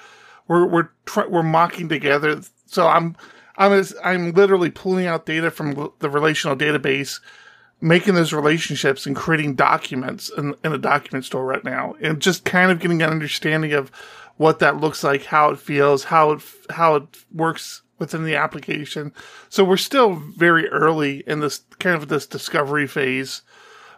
we're 0.49 0.67
we're 0.67 0.89
tr- 1.07 1.29
we're 1.29 1.43
mocking 1.43 1.89
together. 1.89 2.41
So 2.67 2.87
I'm 2.87 3.17
I'm 3.57 3.85
I'm 4.05 4.33
literally 4.33 4.71
pulling 4.71 5.07
out 5.07 5.27
data 5.27 5.51
from 5.51 5.93
the 5.99 6.11
relational 6.11 6.57
database, 6.57 7.21
making 7.81 8.15
those 8.15 8.33
relationships 8.33 9.07
and 9.07 9.17
creating 9.17 9.55
documents 9.55 10.31
in, 10.37 10.55
in 10.65 10.73
a 10.73 10.79
document 10.79 11.25
store 11.25 11.45
right 11.45 11.65
now, 11.65 11.95
and 12.01 12.21
just 12.21 12.45
kind 12.45 12.71
of 12.71 12.81
getting 12.81 13.03
an 13.03 13.11
understanding 13.11 13.73
of 13.73 13.91
what 14.37 14.59
that 14.61 14.79
looks 14.79 15.05
like, 15.05 15.25
how 15.25 15.51
it 15.51 15.59
feels, 15.59 16.05
how 16.05 16.33
it 16.33 16.43
how 16.71 16.97
it 16.97 17.05
works 17.33 17.83
within 18.01 18.25
the 18.25 18.35
application. 18.35 19.13
So 19.49 19.63
we're 19.63 19.77
still 19.77 20.15
very 20.15 20.69
early 20.69 21.23
in 21.29 21.39
this 21.39 21.61
kind 21.79 21.95
of 21.95 22.09
this 22.09 22.27
discovery 22.27 22.89
phase, 22.89 23.43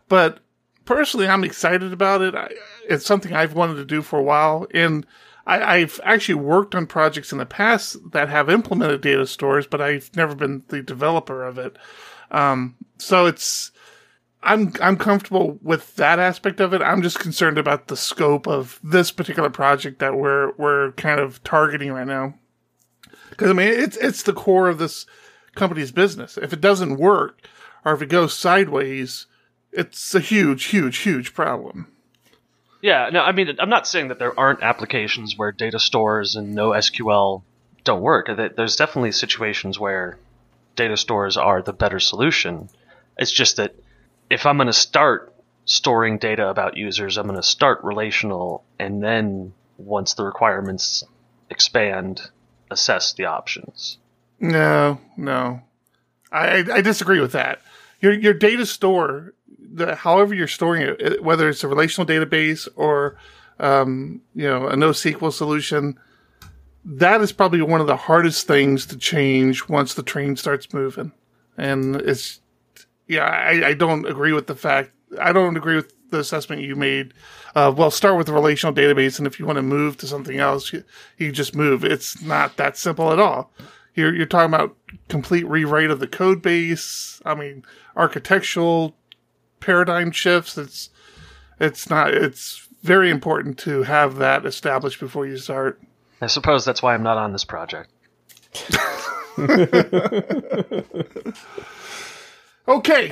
but 0.09 0.41
personally, 0.85 1.27
I'm 1.27 1.45
excited 1.45 1.93
about 1.95 2.21
it. 2.21 2.35
I, 2.35 2.51
it's 2.87 3.07
something 3.07 3.33
I've 3.33 3.55
wanted 3.55 3.77
to 3.77 3.87
do 3.87 4.03
for 4.03 4.19
a 4.19 4.23
while, 4.23 4.67
and 4.75 5.07
I, 5.47 5.79
have 5.79 6.01
actually 6.05 6.37
worked 6.37 6.75
on 6.75 6.87
projects 6.87 7.33
in 7.33 7.39
the 7.39 7.47
past 7.47 7.97
that 8.13 8.29
have 8.29 8.49
implemented 8.49 9.01
data 9.01 9.27
stores, 9.27 9.67
but 9.67 9.81
I've 9.81 10.15
never 10.15 10.35
been 10.35 10.63
the 10.69 10.83
developer 10.83 11.45
of 11.45 11.59
it. 11.59 11.77
Um, 12.31 12.77
so 12.99 13.27
it's 13.27 13.73
I'm 14.43 14.73
I'm 14.81 14.97
comfortable 14.97 15.59
with 15.63 15.95
that 15.97 16.19
aspect 16.19 16.61
of 16.61 16.75
it. 16.75 16.83
I'm 16.83 17.03
just 17.03 17.19
concerned 17.19 17.59
about 17.59 17.89
the 17.89 17.97
scope 17.97 18.47
of 18.47 18.81
this 18.83 19.11
particular 19.11 19.51
project 19.51 19.99
that 20.01 20.17
we're 20.17 20.53
we're 20.57 20.93
kind 20.93 21.21
of 21.21 21.43
targeting 21.45 21.93
right 21.93 22.07
now. 22.07 22.35
Because 23.33 23.51
I 23.51 23.55
mean, 23.55 23.69
it's 23.69 23.97
it's 23.97 24.23
the 24.23 24.35
core 24.35 24.69
of 24.69 24.79
this 24.79 25.07
company's 25.55 25.91
business. 25.91 26.37
If 26.37 26.53
it 26.53 26.61
doesn't 26.61 26.99
work, 26.99 27.41
or 27.83 27.95
if 27.95 28.03
it 28.03 28.11
goes 28.11 28.35
sideways, 28.35 29.27
it's 29.73 30.15
a 30.15 30.21
huge, 30.21 30.65
huge, 30.65 30.99
huge 30.99 31.33
problem. 31.33 31.89
Yeah, 32.83 33.09
no, 33.11 33.21
I 33.21 33.33
mean, 33.33 33.57
I'm 33.59 33.71
not 33.71 33.87
saying 33.87 34.09
that 34.09 34.19
there 34.19 34.39
aren't 34.39 34.63
applications 34.63 35.39
where 35.39 35.51
data 35.51 35.79
stores 35.79 36.37
and 36.37 36.55
no 36.55 36.71
SQL 36.71 37.43
don't 37.85 38.03
work. 38.03 38.29
There's 38.37 38.77
definitely 38.77 39.13
situations 39.13 39.79
where 39.79 40.19
data 40.77 40.97
stores 40.99 41.39
are 41.39 41.63
the 41.63 41.73
better 41.73 42.01
solution. 42.01 42.69
It's 43.17 43.33
just 43.33 43.57
that 43.57 43.75
if 44.29 44.45
I'm 44.45 44.59
going 44.59 44.67
to 44.67 44.75
start 44.75 45.35
storing 45.65 46.19
data 46.19 46.49
about 46.49 46.77
users, 46.77 47.17
I'm 47.17 47.27
going 47.27 47.37
to 47.37 47.43
start 47.43 47.83
relational, 47.83 48.65
and 48.79 49.03
then 49.03 49.55
once 49.79 50.15
the 50.15 50.25
requirements 50.25 51.05
expand, 51.49 52.21
assess 52.73 53.13
the 53.13 53.27
options. 53.27 53.99
No, 54.41 54.99
no, 55.17 55.61
I, 56.33 56.65
I 56.73 56.81
disagree 56.81 57.21
with 57.21 57.33
that. 57.33 57.61
Your 58.01 58.13
your 58.13 58.35
data 58.35 58.67
store 58.67 59.35
the, 59.73 59.95
however 59.95 60.35
you're 60.35 60.49
storing 60.49 60.83
it, 60.83 61.23
whether 61.23 61.49
it's 61.49 61.65
a 61.65 61.69
relational 61.69 62.07
database 62.07 62.69
or 62.77 63.17
um, 63.59 64.21
you 64.35 64.47
know 64.47 64.67
a 64.67 64.75
NoSQL 64.75 65.33
solution, 65.33 65.99
that 66.85 67.21
is 67.21 67.33
probably 67.33 67.63
one 67.63 67.81
of 67.81 67.87
the 67.87 67.97
hardest 67.97 68.47
things 68.47 68.87
to 68.87 68.97
change 68.97 69.69
once 69.69 69.95
the 69.95 70.03
train 70.03 70.37
starts 70.37 70.73
moving. 70.73 71.13
And 71.57 71.97
it's 71.97 72.41
yeah, 73.09 73.25
I, 73.25 73.69
I 73.69 73.75
don't 73.75 74.07
agree 74.07 74.33
with 74.33 74.47
the 74.47 74.55
fact. 74.55 74.93
I 75.21 75.33
don't 75.33 75.57
agree 75.57 75.77
with 75.77 75.93
the 76.13 76.21
assessment 76.21 76.63
you 76.63 76.77
made. 76.77 77.13
Uh, 77.57 77.75
well, 77.77 77.91
start 77.91 78.17
with 78.17 78.29
the 78.29 78.33
relational 78.33 78.73
database, 78.73 79.19
and 79.19 79.27
if 79.27 79.41
you 79.41 79.47
want 79.47 79.57
to 79.57 79.63
move 79.63 79.97
to 79.97 80.07
something 80.07 80.39
else, 80.39 80.73
you, 80.73 80.85
you 81.19 81.33
just 81.33 81.57
move. 81.57 81.85
It's 81.85 82.23
not 82.23 82.57
that 82.57 82.77
simple 82.77 83.13
at 83.13 83.19
all. 83.19 83.51
You're 83.95 84.15
you're 84.15 84.27
talking 84.27 84.55
about 84.55 84.77
complete 85.09 85.47
rewrite 85.47 85.91
of 85.91 85.99
the 85.99 86.07
code 86.07 86.41
base. 86.41 87.21
I 87.27 87.35
mean, 87.35 87.65
architectural 87.97 88.95
paradigm 89.61 90.13
shifts. 90.13 90.57
It's 90.57 90.91
it's 91.59 91.91
not 91.91 92.15
it's 92.15 92.69
very 92.83 93.11
important 93.11 93.59
to 93.61 93.83
have 93.83 94.17
that 94.17 94.47
established 94.47 95.01
before 95.01 95.27
you 95.27 95.37
start. 95.37 95.81
I 96.21 96.27
suppose 96.27 96.65
that's 96.65 96.83
why 96.83 96.95
I'm 96.95 97.03
not 97.03 97.19
on 97.19 97.33
this 97.33 97.45
project. 97.45 97.91
okay. 102.69 103.11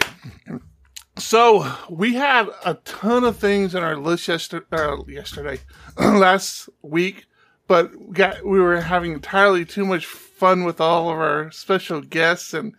So 1.20 1.70
we 1.90 2.14
had 2.14 2.48
a 2.64 2.74
ton 2.74 3.24
of 3.24 3.36
things 3.36 3.74
on 3.74 3.82
our 3.82 3.96
list 3.96 4.26
yesterday, 4.26 4.64
uh, 4.72 4.96
yesterday 5.06 5.60
last 5.98 6.70
week, 6.80 7.26
but 7.68 7.94
we, 7.94 8.14
got, 8.14 8.44
we 8.44 8.58
were 8.58 8.80
having 8.80 9.12
entirely 9.12 9.66
too 9.66 9.84
much 9.84 10.06
fun 10.06 10.64
with 10.64 10.80
all 10.80 11.10
of 11.10 11.18
our 11.18 11.50
special 11.52 12.00
guests 12.00 12.54
and 12.54 12.74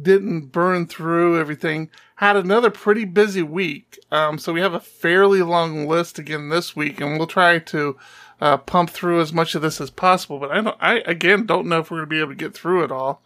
didn't 0.00 0.52
burn 0.52 0.86
through 0.86 1.40
everything. 1.40 1.90
Had 2.16 2.36
another 2.36 2.70
pretty 2.70 3.06
busy 3.06 3.42
week. 3.42 3.98
Um, 4.12 4.38
so 4.38 4.52
we 4.52 4.60
have 4.60 4.74
a 4.74 4.80
fairly 4.80 5.40
long 5.40 5.88
list 5.88 6.18
again 6.18 6.50
this 6.50 6.76
week, 6.76 7.00
and 7.00 7.16
we'll 7.16 7.26
try 7.26 7.58
to 7.58 7.96
uh, 8.42 8.58
pump 8.58 8.90
through 8.90 9.20
as 9.20 9.32
much 9.32 9.54
of 9.54 9.62
this 9.62 9.80
as 9.80 9.90
possible. 9.90 10.38
But 10.38 10.50
I 10.50 10.60
don't, 10.60 10.76
I 10.80 10.98
again 11.06 11.46
don't 11.46 11.66
know 11.66 11.80
if 11.80 11.90
we're 11.90 11.98
going 11.98 12.08
to 12.08 12.14
be 12.14 12.20
able 12.20 12.32
to 12.32 12.36
get 12.36 12.54
through 12.54 12.84
it 12.84 12.92
all. 12.92 13.22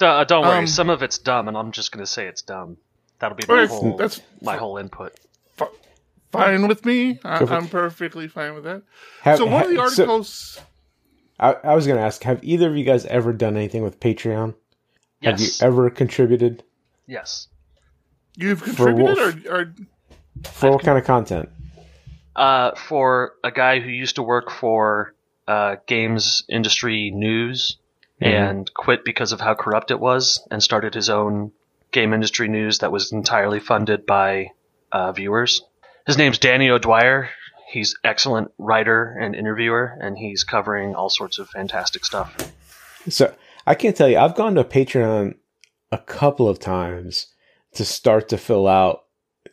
Uh, 0.00 0.24
don't 0.24 0.42
worry, 0.42 0.58
um, 0.58 0.66
some 0.66 0.88
of 0.88 1.02
it's 1.02 1.18
dumb, 1.18 1.48
and 1.48 1.56
I'm 1.56 1.72
just 1.72 1.92
going 1.92 2.04
to 2.04 2.10
say 2.10 2.26
it's 2.26 2.42
dumb. 2.42 2.78
That'll 3.18 3.36
be 3.36 3.44
my 3.48 3.66
whole 3.66 3.96
that's, 3.96 4.20
my 4.40 4.56
whole 4.56 4.78
input. 4.78 5.18
fine 6.30 6.68
with 6.68 6.84
me. 6.84 7.18
I, 7.24 7.42
am 7.42 7.68
perfectly 7.68 8.28
fine 8.28 8.54
with 8.54 8.64
that. 8.64 8.82
Have, 9.22 9.38
so 9.38 9.46
one 9.46 9.64
of 9.64 9.70
the 9.70 9.78
articles. 9.78 10.28
So, 10.28 10.60
I, 11.40 11.52
I 11.64 11.74
was 11.74 11.86
going 11.86 11.98
to 11.98 12.04
ask: 12.04 12.22
Have 12.22 12.42
either 12.44 12.68
of 12.68 12.76
you 12.76 12.84
guys 12.84 13.06
ever 13.06 13.32
done 13.32 13.56
anything 13.56 13.82
with 13.82 13.98
Patreon? 13.98 14.54
Yes. 15.20 15.40
Have 15.40 15.40
you 15.40 15.66
ever 15.66 15.90
contributed? 15.90 16.62
Yes. 17.06 17.48
You've 18.36 18.62
contributed, 18.62 19.44
for, 19.44 19.50
or, 19.50 19.60
or 19.60 19.74
for 20.44 20.70
what 20.70 20.84
kind 20.84 20.98
of 20.98 21.04
content? 21.04 21.48
Uh, 22.36 22.76
for 22.76 23.32
a 23.42 23.50
guy 23.50 23.80
who 23.80 23.90
used 23.90 24.16
to 24.16 24.22
work 24.22 24.50
for 24.50 25.14
uh, 25.48 25.76
games 25.86 26.44
industry 26.48 27.10
news 27.10 27.78
mm-hmm. 28.22 28.32
and 28.32 28.74
quit 28.74 29.04
because 29.04 29.32
of 29.32 29.40
how 29.40 29.54
corrupt 29.54 29.90
it 29.90 29.98
was, 29.98 30.46
and 30.52 30.62
started 30.62 30.94
his 30.94 31.10
own 31.10 31.50
game 31.92 32.12
industry 32.12 32.48
news 32.48 32.78
that 32.78 32.92
was 32.92 33.12
entirely 33.12 33.60
funded 33.60 34.06
by 34.06 34.50
uh, 34.92 35.12
viewers. 35.12 35.62
His 36.06 36.18
name's 36.18 36.38
Danny 36.38 36.70
O'Dwyer. 36.70 37.30
He's 37.70 37.94
excellent 38.02 38.50
writer 38.56 39.16
and 39.20 39.34
interviewer, 39.34 39.96
and 40.00 40.16
he's 40.16 40.42
covering 40.42 40.94
all 40.94 41.10
sorts 41.10 41.38
of 41.38 41.50
fantastic 41.50 42.04
stuff. 42.04 42.34
So 43.08 43.34
I 43.66 43.74
can't 43.74 43.94
tell 43.94 44.08
you. 44.08 44.18
I've 44.18 44.34
gone 44.34 44.54
to 44.54 44.64
Patreon 44.64 45.34
a 45.92 45.98
couple 45.98 46.48
of 46.48 46.58
times 46.58 47.26
to 47.74 47.84
start 47.84 48.28
to 48.30 48.38
fill 48.38 48.66
out 48.66 49.04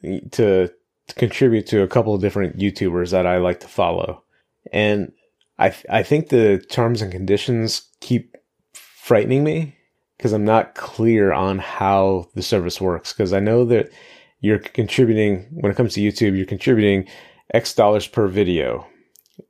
to, 0.01 0.69
to 1.07 1.15
contribute 1.15 1.67
to 1.67 1.81
a 1.81 1.87
couple 1.87 2.15
of 2.15 2.21
different 2.21 2.57
YouTubers 2.57 3.11
that 3.11 3.25
I 3.25 3.37
like 3.37 3.59
to 3.61 3.67
follow, 3.67 4.23
and 4.71 5.11
I 5.59 5.75
I 5.89 6.03
think 6.03 6.29
the 6.29 6.57
terms 6.69 7.01
and 7.01 7.11
conditions 7.11 7.89
keep 7.99 8.35
frightening 8.73 9.43
me 9.43 9.75
because 10.17 10.33
I'm 10.33 10.45
not 10.45 10.75
clear 10.75 11.33
on 11.33 11.59
how 11.59 12.29
the 12.35 12.41
service 12.41 12.79
works. 12.79 13.13
Because 13.13 13.33
I 13.33 13.39
know 13.39 13.65
that 13.65 13.91
you're 14.39 14.59
contributing 14.59 15.47
when 15.51 15.71
it 15.71 15.75
comes 15.75 15.93
to 15.93 16.01
YouTube, 16.01 16.37
you're 16.37 16.45
contributing 16.45 17.07
X 17.53 17.73
dollars 17.73 18.07
per 18.07 18.27
video. 18.27 18.87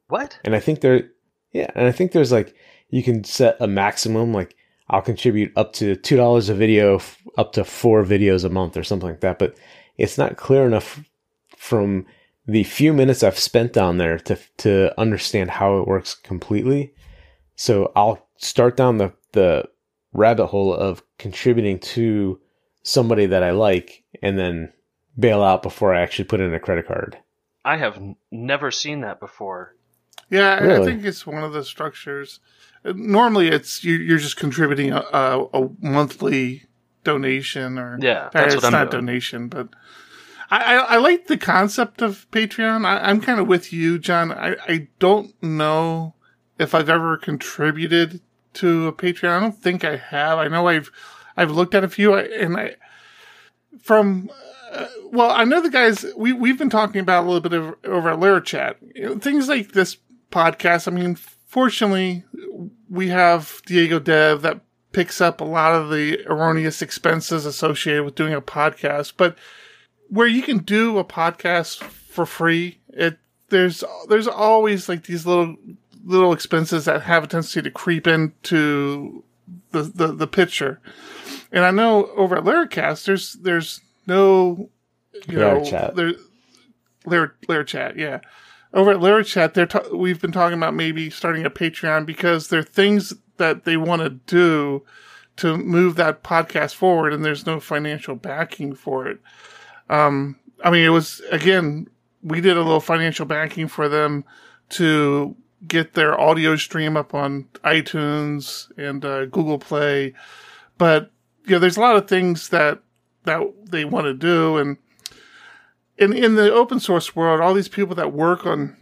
What? 0.08 0.40
And 0.44 0.56
I 0.56 0.60
think 0.60 0.82
there, 0.82 1.10
yeah, 1.52 1.70
and 1.76 1.88
I 1.88 1.92
think 1.92 2.12
there's 2.12 2.32
like 2.32 2.56
you 2.90 3.04
can 3.04 3.24
set 3.24 3.58
a 3.60 3.68
maximum. 3.68 4.34
Like 4.34 4.56
I'll 4.90 5.02
contribute 5.02 5.52
up 5.56 5.74
to 5.74 5.96
two 5.96 6.18
dollars 6.18 6.50
a 6.50 6.56
video, 6.56 7.00
up 7.38 7.54
to 7.54 7.64
four 7.64 8.04
videos 8.04 8.44
a 8.44 8.50
month 8.50 8.78
or 8.78 8.84
something 8.84 9.10
like 9.10 9.22
that. 9.22 9.40
But 9.40 9.58
it's 9.98 10.18
not 10.18 10.38
clear 10.38 10.66
enough 10.66 11.04
from 11.58 12.06
the 12.48 12.64
few 12.64 12.94
minutes 12.94 13.24
I've 13.24 13.40
spent 13.40 13.74
down 13.74 13.98
there 13.98 14.20
to 14.20 14.38
to 14.58 15.00
understand 15.00 15.52
how 15.52 15.80
it 15.80 15.88
works 15.88 16.14
completely. 16.14 16.94
So 17.56 17.92
I'll 17.96 18.28
start 18.38 18.78
down 18.78 18.98
the 18.98 19.14
the 19.32 19.66
rabbit 20.16 20.48
hole 20.48 20.74
of 20.74 21.04
contributing 21.18 21.80
to 21.80 22.40
somebody 22.84 23.26
that 23.28 23.44
I 23.44 23.52
like 23.52 24.04
and 24.22 24.38
then 24.38 24.72
bail 25.18 25.44
out 25.44 25.64
before 25.64 25.94
I 25.94 26.02
actually 26.02 26.26
put 26.26 26.40
in 26.42 26.54
a 26.54 26.60
credit 26.60 26.88
card. 26.88 27.18
I 27.64 27.78
have 27.78 27.98
n- 27.98 28.16
never 28.32 28.70
seen 28.72 29.02
that 29.02 29.20
before. 29.20 29.76
Yeah, 30.30 30.60
I- 30.62 30.82
I 30.82 30.86
think 30.86 31.04
it's 31.06 31.26
one 31.26 31.44
of 31.44 31.54
the 31.54 31.64
structures. 31.64 32.40
Normally, 32.84 33.48
it's 33.48 33.84
you, 33.84 33.96
you're 33.96 34.20
just 34.20 34.38
contributing 34.38 34.92
a, 34.92 35.00
a, 35.12 35.46
a 35.54 35.70
monthly 35.82 36.64
donation, 37.04 37.78
or 37.80 37.98
Yeah, 38.00 38.30
that's 38.32 38.54
it's 38.56 38.64
what 38.64 38.74
I'm 38.74 38.80
not 38.80 38.92
doing. 38.92 39.06
donation, 39.06 39.48
but 39.48 39.70
I, 40.52 40.76
I, 40.76 40.76
I 40.78 40.98
like 40.98 41.26
the 41.28 41.38
concept 41.38 42.02
of 42.04 42.28
Patreon. 42.32 42.86
I, 42.86 43.00
I'm 43.10 43.22
kind 43.22 43.40
of 43.40 43.48
with 43.48 43.74
you, 43.74 43.98
John. 43.98 44.32
I, 44.32 44.56
I 44.68 44.88
don't 45.00 45.34
know 45.42 46.14
if 46.60 46.76
I've 46.76 46.90
ever 46.90 47.18
contributed 47.18 48.22
to 48.56 48.88
a 48.88 48.94
Patreon. 48.94 49.30
I 49.30 49.40
don't 49.40 49.62
think 49.62 49.84
I 49.84 49.98
have. 49.98 50.40
I 50.40 50.48
know 50.48 50.68
I've 50.68 50.92
I've 51.38 51.52
looked 51.52 51.76
at 51.76 51.84
a 51.84 51.90
few, 51.90 52.16
and 52.16 52.58
I 52.58 52.76
from 53.82 54.30
uh, 54.72 54.88
well, 55.12 55.32
I 55.32 55.44
know 55.44 55.62
the 55.62 55.70
guys 55.70 56.06
we 56.16 56.34
we've 56.34 56.58
been 56.58 56.70
talking 56.70 57.02
about 57.02 57.24
a 57.24 57.28
little 57.28 57.42
bit 57.42 57.54
of, 57.54 57.76
over 57.84 58.10
at 58.10 58.20
Lyra 58.20 58.44
Chat. 58.44 58.78
You 58.94 59.04
know, 59.04 59.20
things 59.20 59.48
like 59.48 59.72
this 59.72 59.98
podcast. 60.32 60.88
I 60.88 60.92
mean, 60.92 61.16
fortunately, 61.16 62.24
we 62.90 63.10
have 63.10 63.62
Diego 63.66 64.00
Dev 64.00 64.42
that 64.42 64.62
picks 64.92 65.20
up 65.20 65.42
a 65.42 65.46
lot 65.46 65.76
of 65.76 65.90
the 65.90 66.26
erroneous 66.26 66.82
expenses 66.82 67.46
associated 67.46 68.04
with 68.04 68.16
doing 68.16 68.34
a 68.34 68.42
podcast, 68.42 69.14
but 69.18 69.38
where 70.10 70.28
you 70.28 70.42
can 70.42 70.60
do 70.60 70.98
a 70.98 71.04
podcast 71.04 71.84
for 71.84 72.26
free, 72.26 72.80
it 72.90 73.18
there's 73.50 73.84
there's 74.10 74.28
always 74.28 74.90
like 74.90 75.04
these 75.04 75.26
little 75.26 75.56
little 76.06 76.32
expenses 76.32 76.86
that 76.86 77.02
have 77.04 77.24
a 77.24 77.28
tendency 77.28 77.62
to 77.62 77.72
creep 77.72 78.08
into 78.08 79.24
the 79.72 79.84
the, 79.84 80.08
the 80.08 80.28
picture. 80.28 80.80
And 81.52 81.66
I 81.66 81.72
know 81.72 82.08
over 82.16 82.38
at 82.38 82.44
Lyricast, 82.44 83.06
there's 83.06 83.34
there's 83.34 83.82
no 84.08 84.70
you 85.28 85.40
Lyra 85.40 85.60
know 85.60 85.66
Chat. 85.66 85.96
there 85.96 86.14
Lyra, 87.06 87.32
Lyra 87.48 87.66
Chat, 87.66 87.98
yeah. 87.98 88.20
Over 88.74 88.92
at 88.92 89.00
Lyra 89.02 89.24
Chat, 89.24 89.54
they're 89.54 89.66
ta- 89.66 89.88
we've 89.94 90.22
been 90.22 90.32
talking 90.32 90.58
about 90.58 90.74
maybe 90.74 91.10
starting 91.10 91.46
a 91.46 91.50
Patreon 91.50 92.06
because 92.06 92.50
there 92.50 92.60
are 92.60 92.64
things 92.64 93.14
that 93.38 93.64
they 93.64 93.78
want 93.78 94.02
to 94.02 94.10
do 94.10 94.84
to 95.38 95.58
move 95.58 95.96
that 95.96 96.24
podcast 96.24 96.76
forward, 96.76 97.14
and 97.14 97.24
there's 97.24 97.46
no 97.46 97.60
financial 97.60 98.16
backing 98.16 98.74
for 98.74 99.08
it. 99.08 99.20
Um, 99.90 100.38
I 100.64 100.72
mean, 100.72 100.86
it 100.86 100.90
was 100.90 101.22
again, 101.32 101.88
we 102.22 102.42
did 102.42 102.58
a 102.58 102.62
little 102.62 102.80
financial 102.80 103.26
backing 103.26 103.68
for 103.68 103.88
them 103.88 104.26
to 104.70 105.36
get 105.68 105.94
their 105.94 106.20
audio 106.20 106.56
stream 106.56 106.98
up 106.98 107.14
on 107.14 107.46
iTunes 107.64 108.72
and 108.78 109.04
uh, 109.04 109.26
Google 109.26 109.60
Play, 109.60 110.14
but 110.78 111.12
you 111.46 111.52
know, 111.52 111.60
there's 111.60 111.78
a 111.78 111.82
lot 111.82 111.96
of 111.96 112.08
things 112.08 112.50
that 112.50 112.80
that 113.24 113.42
they 113.66 113.86
want 113.86 114.06
to 114.06 114.14
do, 114.14 114.58
and 114.58 114.78
in 115.98 116.14
in 116.14 116.36
the 116.36 116.52
open 116.52 116.80
source 116.80 117.16
world, 117.16 117.42
all 117.42 117.54
these 117.54 117.68
people 117.68 117.96
that 117.96 118.14
work 118.14 118.46
on 118.46 118.78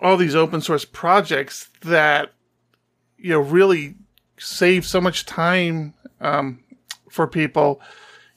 all 0.00 0.16
these 0.16 0.34
open 0.34 0.60
source 0.60 0.84
projects 0.84 1.68
that 1.82 2.32
you 3.16 3.30
know 3.30 3.40
really 3.40 3.94
save 4.38 4.86
so 4.86 5.00
much 5.00 5.26
time 5.26 5.94
um, 6.20 6.60
for 7.10 7.26
people. 7.26 7.80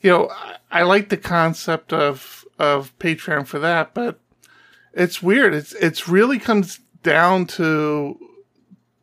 You 0.01 0.09
know, 0.11 0.29
I, 0.29 0.57
I 0.71 0.83
like 0.83 1.09
the 1.09 1.17
concept 1.17 1.93
of 1.93 2.45
of 2.59 2.97
Patreon 2.99 3.47
for 3.47 3.59
that, 3.59 3.93
but 3.93 4.19
it's 4.93 5.21
weird. 5.21 5.53
It's 5.53 5.73
it's 5.73 6.07
really 6.07 6.39
comes 6.39 6.79
down 7.03 7.45
to 7.45 8.17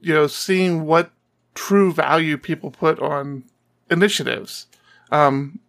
you 0.00 0.14
know 0.14 0.26
seeing 0.26 0.86
what 0.86 1.10
true 1.54 1.92
value 1.92 2.38
people 2.38 2.70
put 2.70 2.98
on 3.00 3.44
initiatives. 3.90 4.66
Um, 5.10 5.60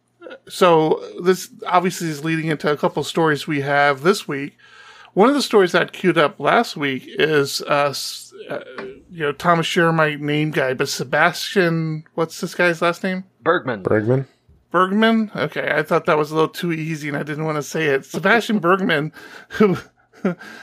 so 0.48 1.04
this 1.24 1.50
obviously 1.66 2.10
is 2.10 2.24
leading 2.24 2.48
into 2.48 2.72
a 2.72 2.78
couple 2.78 3.04
stories 3.04 3.48
we 3.48 3.62
have 3.62 4.02
this 4.02 4.28
week. 4.28 4.58
One 5.14 5.30
of 5.30 5.36
the 5.36 5.42
stories 5.42 5.72
that 5.72 5.92
queued 5.92 6.18
up 6.18 6.40
last 6.40 6.78
week 6.78 7.04
is, 7.08 7.62
uh, 7.64 7.94
uh, 8.50 8.60
you 9.10 9.24
know, 9.24 9.32
Thomas 9.32 9.66
Scher, 9.66 9.94
my 9.94 10.16
name 10.16 10.52
guy, 10.52 10.76
but 10.76 10.88
Sebastian, 10.88 12.04
what's 12.14 12.40
this 12.40 12.54
guy's 12.54 12.82
last 12.82 13.04
name? 13.04 13.24
Bergmann. 13.42 13.82
Bergmann. 13.82 14.28
Bergmann. 14.72 15.32
Okay, 15.36 15.72
I 15.72 15.82
thought 15.82 16.06
that 16.06 16.18
was 16.18 16.30
a 16.30 16.36
little 16.36 16.50
too 16.50 16.72
easy, 16.72 17.08
and 17.08 17.18
I 17.18 17.24
didn't 17.24 17.46
want 17.46 17.56
to 17.56 17.64
say 17.64 17.88
it. 17.88 18.06
Sebastian 18.06 18.60
Bergmann, 18.60 19.12
who 19.50 19.78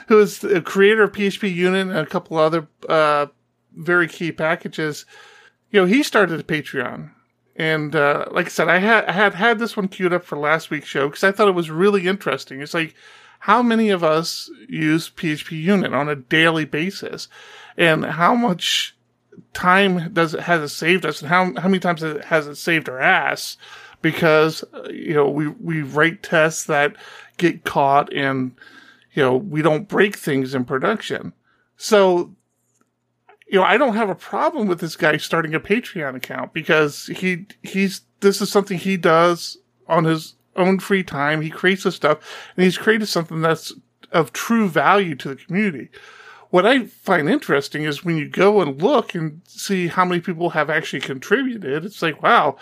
who 0.08 0.18
is 0.20 0.38
the 0.40 0.60
creator 0.60 1.04
of 1.04 1.12
PHP 1.12 1.54
Unit 1.54 1.88
and 1.88 1.96
a 1.96 2.06
couple 2.06 2.36
other 2.36 2.66
uh, 2.88 3.26
very 3.74 4.08
key 4.08 4.32
packages. 4.32 5.04
You 5.70 5.80
know, 5.80 5.86
he 5.86 6.02
started 6.02 6.40
a 6.40 6.42
Patreon, 6.44 7.10
and 7.56 7.94
uh, 7.94 8.26
like 8.30 8.46
I 8.46 8.50
said, 8.50 8.68
I 8.68 8.78
had 8.78 9.04
I 9.06 9.12
had 9.12 9.34
had 9.34 9.58
this 9.58 9.76
one 9.76 9.88
queued 9.88 10.12
up 10.12 10.24
for 10.24 10.38
last 10.38 10.70
week's 10.70 10.88
show 10.88 11.08
because 11.08 11.24
I 11.24 11.32
thought 11.32 11.48
it 11.48 11.54
was 11.54 11.70
really 11.70 12.06
interesting. 12.06 12.60
It's 12.60 12.74
like 12.74 12.94
how 13.40 13.62
many 13.62 13.90
of 13.90 14.02
us 14.02 14.50
use 14.68 15.10
PHP 15.10 15.52
Unit 15.62 15.92
on 15.92 16.08
a 16.08 16.16
daily 16.16 16.64
basis, 16.64 17.28
and 17.76 18.04
how 18.04 18.34
much 18.34 18.96
time 19.52 20.12
does 20.12 20.34
it 20.34 20.40
has 20.40 20.62
it 20.62 20.68
saved 20.74 21.04
us, 21.04 21.20
and 21.20 21.28
how 21.28 21.52
how 21.60 21.68
many 21.68 21.78
times 21.80 22.00
has 22.02 22.16
it- 22.16 22.24
has 22.26 22.46
it 22.46 22.56
saved 22.56 22.88
our 22.88 23.00
ass? 23.00 23.56
Because 24.02 24.62
uh, 24.72 24.88
you 24.90 25.14
know 25.14 25.28
we 25.28 25.48
we 25.48 25.82
write 25.82 26.22
tests 26.22 26.64
that 26.64 26.96
get 27.38 27.64
caught, 27.64 28.12
and 28.12 28.52
you 29.16 29.22
know 29.22 29.36
we 29.36 29.62
don't 29.62 29.88
break 29.88 30.16
things 30.16 30.54
in 30.54 30.64
production. 30.64 31.32
So 31.76 32.36
you 33.48 33.60
know, 33.60 33.64
I 33.64 33.76
don't 33.76 33.94
have 33.94 34.10
a 34.10 34.14
problem 34.14 34.66
with 34.66 34.80
this 34.80 34.96
guy 34.96 35.16
starting 35.16 35.54
a 35.54 35.60
Patreon 35.60 36.14
account 36.16 36.52
because 36.52 37.06
he 37.06 37.46
he's 37.62 38.02
this 38.20 38.40
is 38.40 38.50
something 38.50 38.78
he 38.78 38.96
does 38.96 39.58
on 39.88 40.04
his 40.04 40.34
own 40.56 40.78
free 40.78 41.02
time. 41.02 41.40
He 41.40 41.50
creates 41.50 41.84
this 41.84 41.96
stuff 41.96 42.18
and 42.56 42.64
he's 42.64 42.78
created 42.78 43.06
something 43.06 43.40
that's 43.40 43.72
of 44.12 44.32
true 44.32 44.68
value 44.68 45.14
to 45.16 45.28
the 45.28 45.36
community. 45.36 45.90
What 46.50 46.66
I 46.66 46.86
find 46.86 47.28
interesting 47.28 47.84
is 47.84 48.04
when 48.04 48.16
you 48.16 48.28
go 48.28 48.60
and 48.60 48.80
look 48.80 49.14
and 49.14 49.42
see 49.46 49.88
how 49.88 50.04
many 50.04 50.20
people 50.20 50.50
have 50.50 50.70
actually 50.70 51.00
contributed, 51.00 51.84
it's 51.84 52.02
like, 52.02 52.22
wow, 52.22 52.56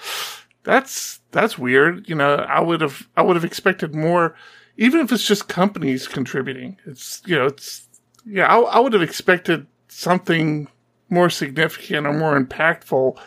that's 0.64 1.20
that's 1.30 1.58
weird. 1.58 2.08
You 2.08 2.14
know, 2.14 2.34
I 2.34 2.60
would 2.60 2.80
have 2.80 3.08
I 3.16 3.22
would 3.22 3.36
have 3.36 3.44
expected 3.44 3.94
more, 3.94 4.34
even 4.76 5.00
if 5.00 5.12
it's 5.12 5.26
just 5.26 5.48
companies 5.48 6.08
contributing. 6.08 6.78
It's 6.86 7.22
you 7.26 7.36
know, 7.36 7.46
it's 7.46 7.88
yeah, 8.26 8.46
I, 8.46 8.58
I 8.58 8.78
would 8.80 8.92
have 8.92 9.02
expected 9.02 9.66
something 9.88 10.68
more 11.08 11.30
significant 11.30 12.06
or 12.06 12.12
more 12.12 12.38
impactful. 12.38 13.18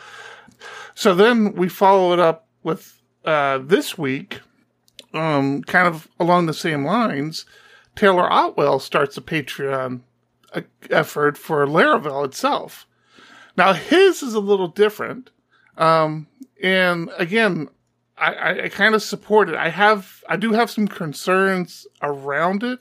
So 0.94 1.14
then 1.14 1.54
we 1.54 1.68
follow 1.68 2.12
it 2.12 2.18
up 2.18 2.48
with 2.62 3.00
uh, 3.24 3.58
this 3.58 3.96
week, 3.96 4.40
um, 5.14 5.62
kind 5.62 5.86
of 5.86 6.08
along 6.18 6.46
the 6.46 6.54
same 6.54 6.84
lines. 6.84 7.46
Taylor 7.94 8.30
Otwell 8.30 8.80
starts 8.80 9.16
a 9.16 9.20
Patreon 9.20 10.00
effort 10.90 11.38
for 11.38 11.66
Laravel 11.66 12.24
itself. 12.24 12.86
Now 13.56 13.72
his 13.72 14.22
is 14.22 14.34
a 14.34 14.40
little 14.40 14.68
different, 14.68 15.30
um, 15.76 16.26
and 16.62 17.10
again, 17.18 17.68
I, 18.20 18.32
I, 18.32 18.64
I 18.64 18.68
kind 18.68 18.94
of 18.94 19.02
support 19.02 19.48
it. 19.48 19.54
I 19.54 19.68
have, 19.68 20.22
I 20.28 20.36
do 20.36 20.52
have 20.52 20.70
some 20.70 20.88
concerns 20.88 21.86
around 22.02 22.62
it, 22.62 22.80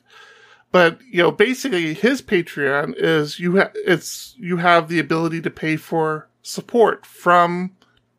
but 0.71 0.99
you 1.09 1.23
know, 1.23 1.31
basically, 1.31 1.93
his 1.93 2.21
Patreon 2.21 2.93
is 2.97 3.39
you 3.39 3.55
have 3.55 3.71
it's 3.73 4.35
you 4.37 4.57
have 4.57 4.89
the 4.89 4.99
ability 4.99 5.41
to 5.41 5.49
pay 5.49 5.77
for 5.77 6.27
support 6.41 7.05
from 7.05 7.75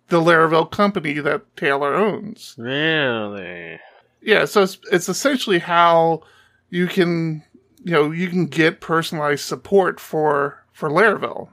the 0.09 0.21
Laravel 0.21 0.71
company 0.71 1.15
that 1.21 1.57
Taylor 1.57 1.95
owns. 1.95 2.55
Really? 2.59 3.79
Yeah, 4.23 4.47
so 4.47 4.63
it's 4.63 4.79
it's 4.91 5.09
essentially 5.09 5.59
how 5.59 6.23
you 6.71 6.87
can 6.87 7.45
you 7.85 7.93
know 7.93 8.11
you 8.11 8.29
can 8.29 8.47
get 8.47 8.81
personalized 8.81 9.45
support 9.45 10.01
for 10.01 10.65
for 10.73 10.89
Laravel. 10.89 11.51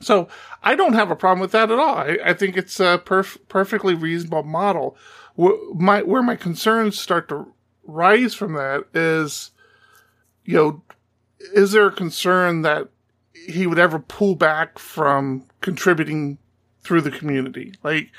So 0.00 0.28
I 0.62 0.74
don't 0.74 0.92
have 0.92 1.10
a 1.10 1.16
problem 1.16 1.40
with 1.40 1.52
that 1.52 1.70
at 1.70 1.78
all. 1.78 1.96
I, 1.96 2.18
I 2.24 2.34
think 2.34 2.56
it's 2.56 2.78
a 2.80 3.00
perf- 3.04 3.38
perfectly 3.48 3.94
reasonable 3.94 4.42
model. 4.42 4.96
Where 5.34 5.56
my, 5.74 6.02
where 6.02 6.22
my 6.22 6.36
concerns 6.36 6.98
start 6.98 7.28
to 7.28 7.52
rise 7.84 8.34
from 8.34 8.54
that 8.54 8.84
is, 8.94 9.50
you 10.44 10.56
know, 10.56 10.82
is 11.54 11.72
there 11.72 11.86
a 11.86 11.92
concern 11.92 12.62
that 12.62 12.88
he 13.32 13.66
would 13.66 13.78
ever 13.78 13.98
pull 13.98 14.34
back 14.34 14.78
from 14.78 15.44
contributing 15.60 16.38
through 16.82 17.02
the 17.02 17.10
community? 17.10 17.74
Like, 17.82 18.10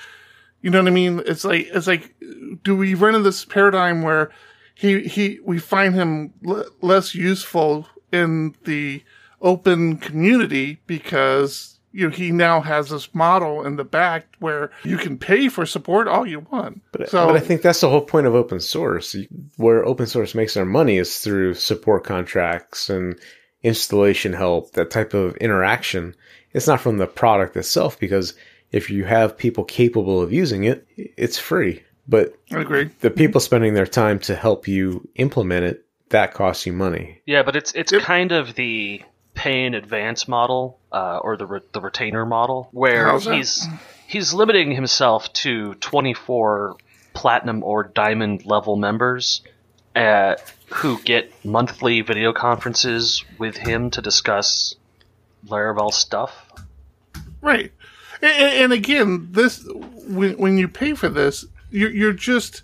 you 0.62 0.70
know 0.70 0.80
what 0.80 0.88
I 0.88 0.92
mean? 0.92 1.22
It's 1.26 1.44
like, 1.44 1.68
it's 1.72 1.88
like, 1.88 2.16
do 2.64 2.76
we 2.76 2.94
run 2.94 3.16
into 3.16 3.24
this 3.24 3.46
paradigm 3.46 4.02
where 4.02 4.32
he, 4.74 5.08
he, 5.08 5.40
we 5.44 5.60
find 5.60 5.94
him 5.96 6.34
l- 6.46 6.66
less 6.82 7.16
useful 7.16 7.88
in 8.12 8.56
the 8.64 9.04
open 9.42 9.98
community 9.98 10.80
because 10.88 11.78
you 11.92 12.08
know, 12.08 12.16
he 12.16 12.32
now 12.32 12.62
has 12.62 12.90
this 12.90 13.14
model 13.16 13.66
in 13.66 13.76
the 13.76 13.84
back 13.84 14.28
where 14.40 14.70
you 14.84 14.98
can 14.98 15.18
pay 15.18 15.50
for 15.50 15.66
support 15.66 16.08
all 16.08 16.28
you 16.28 16.42
want. 16.52 16.82
But, 16.92 17.10
so, 17.10 17.26
but 17.26 17.36
I 17.36 17.40
think 17.40 17.62
that's 17.62 17.82
the 17.82 17.90
whole 17.90 18.02
point 18.02 18.28
of 18.28 18.36
open 18.36 18.60
source. 18.60 19.16
Where 19.56 19.84
open 19.84 20.06
source 20.06 20.36
makes 20.36 20.54
their 20.54 20.66
money 20.66 20.98
is 20.98 21.20
through 21.20 21.56
support 21.56 22.04
contracts 22.04 22.90
and 22.90 23.20
installation 23.64 24.34
help, 24.34 24.74
that 24.74 24.92
type 24.92 25.14
of 25.14 25.36
interaction. 25.38 26.16
It's 26.54 26.68
not 26.68 26.82
from 26.82 26.98
the 26.98 27.08
product 27.08 27.58
itself 27.58 28.00
because 28.00 28.36
if 28.72 28.90
you 28.90 29.06
have 29.06 29.38
people 29.38 29.64
capable 29.64 30.22
of 30.22 30.32
using 30.32 30.66
it, 30.66 30.86
it's 30.98 31.40
free. 31.40 31.84
But 32.08 32.34
I 32.52 32.60
agree. 32.60 32.90
The 33.02 33.10
people 33.10 33.42
spending 33.42 33.74
their 33.74 33.88
time 33.88 34.20
to 34.20 34.36
help 34.36 34.68
you 34.68 35.08
implement 35.16 35.66
it, 35.66 35.86
that 36.10 36.34
costs 36.34 36.66
you 36.66 36.74
money. 36.74 37.22
Yeah, 37.26 37.44
but 37.44 37.56
it's 37.56 37.74
it's 37.74 37.92
kind 37.98 38.32
of 38.32 38.56
the 38.56 39.02
pay 39.38 39.66
in 39.66 39.76
advance 39.76 40.28
model 40.28 40.80
uh, 40.92 41.20
or 41.20 41.38
the 41.38 41.46
re- 41.46 41.62
the 41.72 41.80
retainer 41.80 42.26
model 42.26 42.68
where 42.72 43.20
he's 43.20 43.66
he's 44.08 44.34
limiting 44.34 44.72
himself 44.72 45.32
to 45.32 45.76
24 45.76 46.76
platinum 47.14 47.64
or 47.64 47.84
diamond 47.84 48.46
level 48.46 48.76
members 48.76 49.42
uh, 49.96 50.36
who 50.74 51.00
get 51.04 51.32
monthly 51.46 52.02
video 52.02 52.34
conferences 52.34 53.24
with 53.38 53.56
him 53.56 53.92
to 53.92 54.02
discuss 54.02 54.76
Laravel 55.48 55.94
stuff. 55.94 56.52
Right. 57.40 57.72
And, 58.22 58.54
and 58.64 58.74
again, 58.74 59.28
this 59.32 59.64
when 60.08 60.38
when 60.38 60.58
you 60.58 60.68
pay 60.68 60.96
for 60.96 61.10
this, 61.10 61.46
you're 61.70 61.92
you're 61.92 62.14
just 62.14 62.64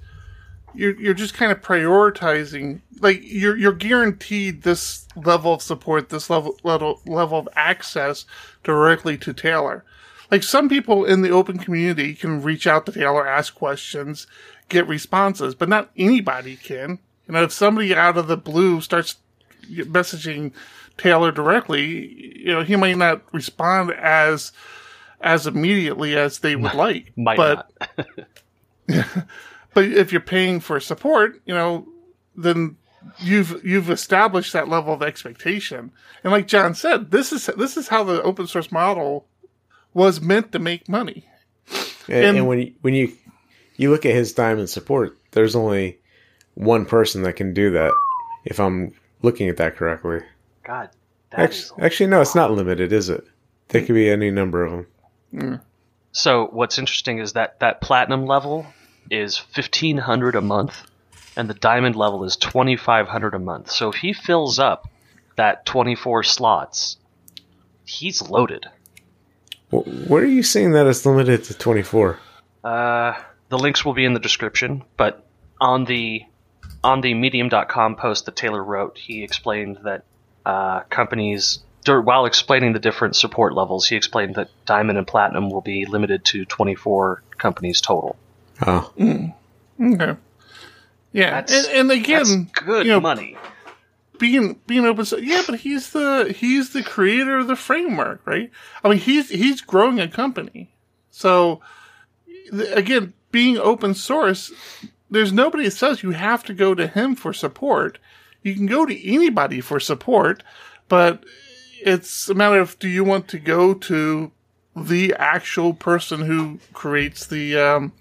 you're 0.74 1.00
you're 1.00 1.14
just 1.14 1.34
kind 1.34 1.52
of 1.52 1.62
prioritizing. 1.62 2.82
Like 3.00 3.22
you're 3.24 3.58
you're 3.58 3.74
guaranteed 3.74 4.64
this 4.64 5.08
level 5.16 5.54
of 5.54 5.62
support, 5.62 6.10
this 6.10 6.30
level 6.30 6.58
level 6.64 7.02
level 7.06 7.40
of 7.40 7.50
access 7.56 8.26
directly 8.64 9.18
to 9.20 9.34
Taylor. 9.34 9.84
Like 10.32 10.44
some 10.44 10.70
people 10.70 11.06
in 11.06 11.22
the 11.22 11.30
open 11.30 11.60
community 11.60 12.16
can 12.16 12.42
reach 12.42 12.66
out 12.66 12.86
to 12.86 12.92
Taylor, 12.92 13.28
ask 13.28 13.54
questions, 13.54 14.26
get 14.70 14.88
responses, 14.88 15.54
but 15.54 15.70
not 15.70 15.92
anybody 15.96 16.56
can. 16.56 17.00
You 17.28 17.34
know, 17.36 17.44
if 17.44 17.52
somebody 17.52 17.94
out 17.94 18.18
of 18.18 18.28
the 18.28 18.38
blue 18.38 18.82
starts 18.82 19.18
messaging 19.70 20.52
Taylor 20.98 21.32
directly, 21.32 22.40
you 22.40 22.52
know, 22.52 22.64
he 22.64 22.76
might 22.76 22.98
not 22.98 23.22
respond 23.32 23.92
as 23.92 24.52
as 25.22 25.48
immediately 25.48 26.18
as 26.18 26.40
they 26.40 26.56
would 26.56 26.74
like. 26.74 27.14
Might 27.16 27.38
but 27.38 27.72
not. 28.88 29.28
but 29.74 29.86
if 29.86 30.12
you're 30.12 30.22
paying 30.22 30.60
for 30.60 30.80
support, 30.80 31.42
you 31.46 31.54
know, 31.54 31.88
then 32.36 32.78
you've 33.20 33.64
you've 33.66 33.90
established 33.90 34.54
that 34.54 34.68
level 34.70 34.94
of 34.94 35.02
expectation. 35.04 35.92
And 36.24 36.32
like 36.32 36.48
John 36.48 36.74
said, 36.76 37.12
this 37.12 37.32
is 37.32 37.48
this 37.58 37.78
is 37.78 37.88
how 37.88 38.04
the 38.04 38.22
open 38.24 38.48
source 38.48 38.72
model 38.72 39.28
was 39.94 40.22
meant 40.22 40.52
to 40.54 40.60
make 40.60 40.88
money. 40.90 41.28
And, 42.08 42.26
And- 42.26 42.38
and 42.40 42.48
when 42.48 42.60
you, 42.60 42.74
when 42.82 42.94
you 42.94 43.14
you 43.78 43.90
look 43.92 44.06
at 44.06 44.14
his 44.14 44.34
diamond 44.34 44.70
support, 44.70 45.18
there's 45.32 45.56
only 45.56 46.00
one 46.56 46.86
person 46.86 47.24
that 47.24 47.34
can 47.34 47.54
do 47.54 47.72
that. 47.72 47.92
If 48.46 48.60
I'm 48.60 48.94
looking 49.22 49.50
at 49.50 49.58
that 49.58 49.76
correctly. 49.76 50.20
God, 50.64 50.90
that 51.32 51.52
is 51.52 51.72
Actually, 51.72 51.84
actually, 51.86 52.08
no, 52.08 52.22
it's 52.22 52.36
not 52.36 52.52
limited, 52.52 52.92
is 52.94 53.10
it? 53.10 53.26
There 53.70 53.84
could 53.84 53.96
be 53.96 54.10
any 54.10 54.30
number 54.32 54.64
of 54.64 54.72
them. 54.72 54.88
Hmm. 55.32 55.56
So 56.12 56.48
what's 56.52 56.78
interesting 56.78 57.18
is 57.20 57.34
that 57.34 57.60
that 57.62 57.82
platinum 57.82 58.26
level 58.26 58.68
is 59.10 59.38
fifteen 59.38 59.98
hundred 59.98 60.36
a 60.36 60.42
month, 60.42 60.84
and 61.36 61.50
the 61.50 61.54
diamond 61.54 61.96
level 61.96 62.24
is 62.24 62.36
twenty 62.38 62.76
five 62.76 63.08
hundred 63.08 63.34
a 63.34 63.40
month. 63.40 63.72
So 63.72 63.90
if 63.90 63.96
he 63.96 64.14
fills 64.14 64.60
up 64.60 64.88
that 65.36 65.66
twenty 65.66 65.96
four 65.96 66.24
slots, 66.24 66.98
he's 67.86 68.22
loaded. 68.22 68.66
Wh- 69.70 70.10
Where 70.10 70.24
are 70.24 70.28
you 70.28 70.44
seeing 70.44 70.72
that 70.74 70.88
it's 70.88 71.06
limited 71.06 71.44
to 71.46 71.54
24? 71.54 72.20
Uh, 72.64 73.14
the 73.50 73.58
links 73.58 73.84
will 73.84 73.94
be 73.94 74.06
in 74.06 74.14
the 74.14 74.20
description, 74.20 74.84
but 74.98 75.26
on 75.60 75.86
the 75.86 76.24
on 76.84 77.02
the 77.02 77.14
medium.com 77.14 77.96
post 77.96 78.26
that 78.26 78.36
Taylor 78.36 78.64
wrote, 78.64 78.98
he 78.98 79.24
explained 79.24 79.80
that 79.84 80.04
uh, 80.46 80.82
companies 80.90 81.60
while 81.86 82.26
explaining 82.26 82.74
the 82.74 82.80
different 82.80 83.16
support 83.16 83.54
levels, 83.54 83.88
he 83.88 83.96
explained 83.96 84.36
that 84.36 84.50
diamond 84.66 84.98
and 84.98 85.06
platinum 85.06 85.50
will 85.50 85.62
be 85.62 85.86
limited 85.86 86.24
to 86.26 86.46
24 86.46 87.22
companies 87.38 87.82
total. 87.82 88.16
Oh, 88.62 88.94
Okay. 89.82 90.16
Yeah, 91.12 91.30
That's- 91.42 91.68
and, 91.68 91.78
and 91.78 91.92
again, 91.92 92.24
That's 92.54 92.66
good 92.66 92.86
you 92.86 92.92
know, 92.94 93.00
money. 93.00 93.38
being 94.20 94.60
being 94.68 94.86
open 94.86 95.06
source. 95.06 95.22
Yeah, 95.22 95.42
but 95.46 95.60
he's 95.60 95.92
the 95.92 96.34
he's 96.36 96.72
the 96.74 96.84
creator 96.84 97.38
of 97.38 97.48
the 97.48 97.56
framework, 97.56 98.22
right? 98.26 98.50
I 98.84 98.90
mean, 98.90 98.98
he's 99.00 99.30
he's 99.30 99.62
growing 99.62 100.00
a 100.00 100.08
company. 100.08 100.72
So 101.12 101.62
th- 102.52 102.76
again, 102.76 103.14
being 103.32 103.58
open 103.58 103.94
source, 103.94 104.52
there's 105.10 105.32
nobody 105.34 105.66
that 105.66 105.72
says 105.72 106.02
you 106.04 106.12
have 106.12 106.44
to 106.46 106.54
go 106.54 106.74
to 106.74 106.88
him 106.88 107.16
for 107.16 107.34
support. 107.34 108.00
You 108.42 108.56
can 108.56 108.66
go 108.66 108.86
to 108.86 109.08
anybody 109.08 109.62
for 109.62 109.80
support, 109.80 110.44
but 110.90 111.24
it's 111.82 112.30
a 112.30 112.34
matter 112.34 112.60
of 112.60 112.78
do 112.80 112.88
you 112.90 113.04
want 113.04 113.28
to 113.30 113.40
go 113.40 113.74
to 113.74 114.32
the 114.76 115.14
actual 115.20 115.74
person 115.74 116.22
who 116.22 116.60
creates 116.74 117.28
the 117.28 117.56
um, 117.58 117.92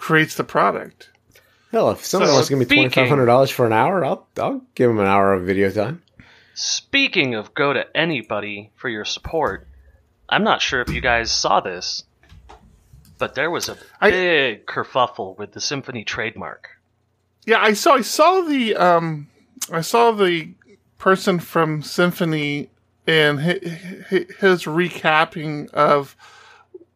creates 0.00 0.34
the 0.34 0.44
product. 0.44 1.10
hell, 1.70 1.90
if 1.90 2.04
someone 2.04 2.28
So, 2.28 2.34
wants 2.34 2.48
to 2.48 2.56
give 2.56 2.68
me 2.70 2.88
$2,500 2.88 3.52
for 3.52 3.66
an 3.66 3.72
hour, 3.72 4.04
I'll, 4.04 4.26
I'll 4.38 4.62
give 4.74 4.88
them 4.88 4.98
an 4.98 5.06
hour 5.06 5.34
of 5.34 5.44
video 5.44 5.70
time. 5.70 6.02
Speaking 6.54 7.34
of 7.34 7.54
go 7.54 7.72
to 7.72 7.84
anybody 7.96 8.70
for 8.74 8.88
your 8.88 9.04
support, 9.04 9.66
I'm 10.28 10.42
not 10.44 10.60
sure 10.62 10.80
if 10.80 10.90
you 10.90 11.00
guys 11.00 11.30
saw 11.30 11.60
this, 11.60 12.04
but 13.18 13.34
there 13.34 13.50
was 13.50 13.68
a 13.68 13.76
I- 14.00 14.10
big 14.10 14.66
kerfuffle 14.66 15.38
with 15.38 15.52
the 15.52 15.60
Symfony 15.60 16.04
trademark. 16.04 16.68
Yeah, 17.46 17.60
I 17.62 17.72
saw. 17.72 17.94
I 17.94 18.02
saw 18.02 18.42
the. 18.42 18.76
Um, 18.76 19.28
I 19.72 19.80
saw 19.80 20.10
the 20.12 20.50
person 20.98 21.38
from 21.38 21.82
Symfony 21.82 22.68
and 23.06 23.40
his, 23.40 23.58
his 24.10 24.64
recapping 24.64 25.70
of 25.70 26.14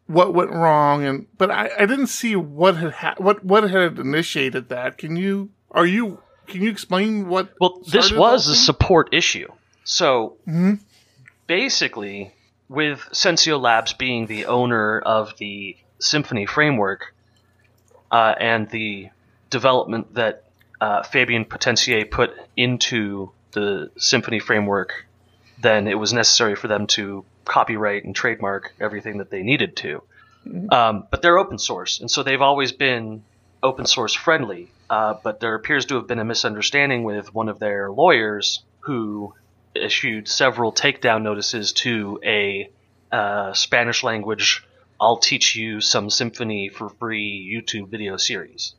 what 0.07 0.35
went 0.35 0.51
wrong, 0.51 1.05
and 1.05 1.27
but 1.39 1.51
I, 1.51 1.71
I 1.79 1.87
didn't 1.87 2.09
see 2.09 2.37
what 2.37 2.77
had 2.77 2.93
ha- 2.93 3.15
what 3.19 3.45
what 3.45 3.69
had 3.71 3.99
initiated 3.99 4.69
that. 4.69 4.99
Can 4.99 5.17
you? 5.17 5.51
Are 5.71 5.87
you? 5.87 6.21
Can 6.47 6.63
you 6.63 6.71
explain 6.71 7.29
what? 7.29 7.55
Well, 7.61 7.81
this 7.91 8.13
was 8.13 8.47
a 8.49 8.55
support 8.57 9.13
issue. 9.15 9.49
So 9.85 10.37
Mhm. 10.47 10.81
basically, 11.47 12.33
with 12.69 13.01
Sensio 13.13 13.61
Labs 13.61 13.93
being 13.93 14.27
the 14.27 14.47
owner 14.47 14.99
of 15.01 15.37
the 15.39 15.77
Symfony 16.01 16.49
framework 16.49 17.15
uh, 18.11 18.35
and 18.39 18.69
the 18.71 19.09
development 19.51 20.15
that 20.15 20.45
uh, 20.81 21.03
Fabien 21.03 21.45
Potencier 21.45 22.11
put 22.11 22.35
into 22.57 23.31
the 23.53 23.91
Symfony 23.97 24.41
framework, 24.43 25.07
then 25.63 25.87
it 25.87 25.99
was 25.99 26.13
necessary 26.13 26.57
for 26.57 26.69
them 26.69 26.87
to 26.89 27.25
copyright 27.45 28.05
and 28.05 28.15
trademark 28.15 28.75
everything 28.81 29.19
that 29.19 29.31
they 29.31 29.43
needed 29.43 29.77
to. 29.77 30.03
Um, 30.71 31.07
but 31.11 31.23
they're 31.23 31.39
open 31.39 31.59
source, 31.59 32.01
and 32.01 32.11
so 32.11 32.23
they've 32.23 32.43
always 32.43 32.73
been 32.73 33.23
open 33.63 33.87
source 33.87 34.13
friendly. 34.13 34.71
Uh, 34.91 35.15
but 35.23 35.41
there 35.41 35.55
appears 35.55 35.87
to 35.87 35.95
have 35.95 36.07
been 36.07 36.19
a 36.19 36.25
misunderstanding 36.25 37.05
with 37.05 37.35
one 37.35 37.49
of 37.49 37.59
their 37.59 37.91
lawyers 37.91 38.63
who 38.81 39.33
issued 39.75 40.29
several 40.29 40.71
takedown 40.71 41.23
notices 41.23 41.73
to 41.73 42.21
a 42.23 42.71
uh, 43.11 43.55
Spanish 43.55 44.05
language 44.05 44.63
I'll 45.01 45.19
teach 45.19 45.57
you 45.57 45.81
some 45.81 46.09
Symfony 46.09 46.73
for 46.73 46.89
free 46.89 47.53
YouTube 47.53 47.89
video 47.89 48.17
series. 48.17 48.75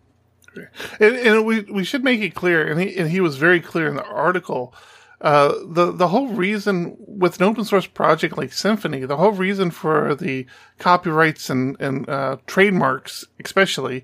And, 0.99 1.15
and 1.15 1.45
we 1.45 1.61
we 1.61 1.83
should 1.83 2.03
make 2.03 2.21
it 2.21 2.33
clear, 2.33 2.65
and 2.65 2.79
he 2.79 2.95
and 2.97 3.09
he 3.09 3.19
was 3.19 3.35
very 3.35 3.59
clear 3.59 3.87
in 3.87 3.95
the 3.95 4.05
article. 4.05 4.73
Uh, 5.21 5.53
the 5.65 5.91
the 5.91 6.09
whole 6.09 6.27
reason 6.27 6.95
with 6.99 7.39
an 7.39 7.47
open 7.47 7.63
source 7.63 7.87
project 7.87 8.37
like 8.37 8.51
Symfony, 8.51 9.07
the 9.07 9.17
whole 9.17 9.31
reason 9.31 9.71
for 9.71 10.13
the 10.13 10.45
copyrights 10.77 11.49
and 11.49 11.79
and 11.79 12.07
uh, 12.09 12.37
trademarks, 12.47 13.25
especially, 13.43 14.03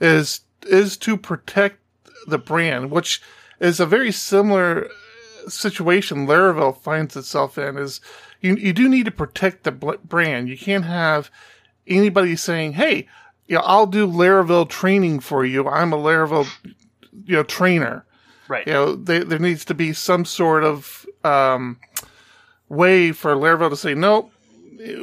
is 0.00 0.42
is 0.62 0.96
to 0.98 1.16
protect 1.16 1.78
the 2.26 2.38
brand, 2.38 2.90
which 2.90 3.20
is 3.60 3.80
a 3.80 3.86
very 3.86 4.12
similar 4.12 4.88
situation 5.48 6.26
Laravel 6.26 6.76
finds 6.76 7.16
itself 7.16 7.58
in 7.58 7.76
is 7.76 8.00
you 8.40 8.54
you 8.56 8.72
do 8.72 8.88
need 8.88 9.04
to 9.06 9.10
protect 9.10 9.64
the 9.64 9.72
brand. 9.72 10.48
You 10.48 10.56
can't 10.56 10.84
have 10.84 11.30
anybody 11.86 12.36
saying, 12.36 12.74
"Hey, 12.74 13.08
you 13.46 13.56
know, 13.56 13.62
I'll 13.64 13.86
do 13.86 14.06
Laravel 14.06 14.68
training 14.68 15.20
for 15.20 15.44
you. 15.44 15.68
I'm 15.68 15.92
a 15.92 15.96
Laravel 15.96 16.46
you 17.24 17.36
know 17.36 17.42
trainer." 17.42 18.04
Right. 18.52 18.66
You 18.66 18.72
know, 18.74 18.96
they, 18.96 19.20
there 19.20 19.38
needs 19.38 19.64
to 19.64 19.74
be 19.74 19.94
some 19.94 20.26
sort 20.26 20.62
of 20.62 21.06
um, 21.24 21.80
way 22.68 23.10
for 23.12 23.34
Laravel 23.34 23.70
to 23.70 23.76
say, 23.76 23.94
"Nope, 23.94 24.30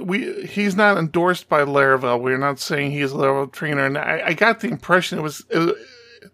we 0.04 0.46
he's 0.46 0.76
not 0.76 1.00
endorsed 1.00 1.50
by 1.50 1.62
Laravel. 1.62 2.22
We're 2.22 2.38
not 2.38 2.60
saying 2.60 2.92
he's 2.92 3.12
a 3.12 3.16
Laravel 3.16 3.52
trainer." 3.52 3.88
And 3.88 3.98
I, 3.98 4.22
I 4.24 4.34
got 4.34 4.60
the 4.60 4.68
impression 4.68 5.18
it 5.18 5.24
was, 5.24 5.44
it, 5.50 5.76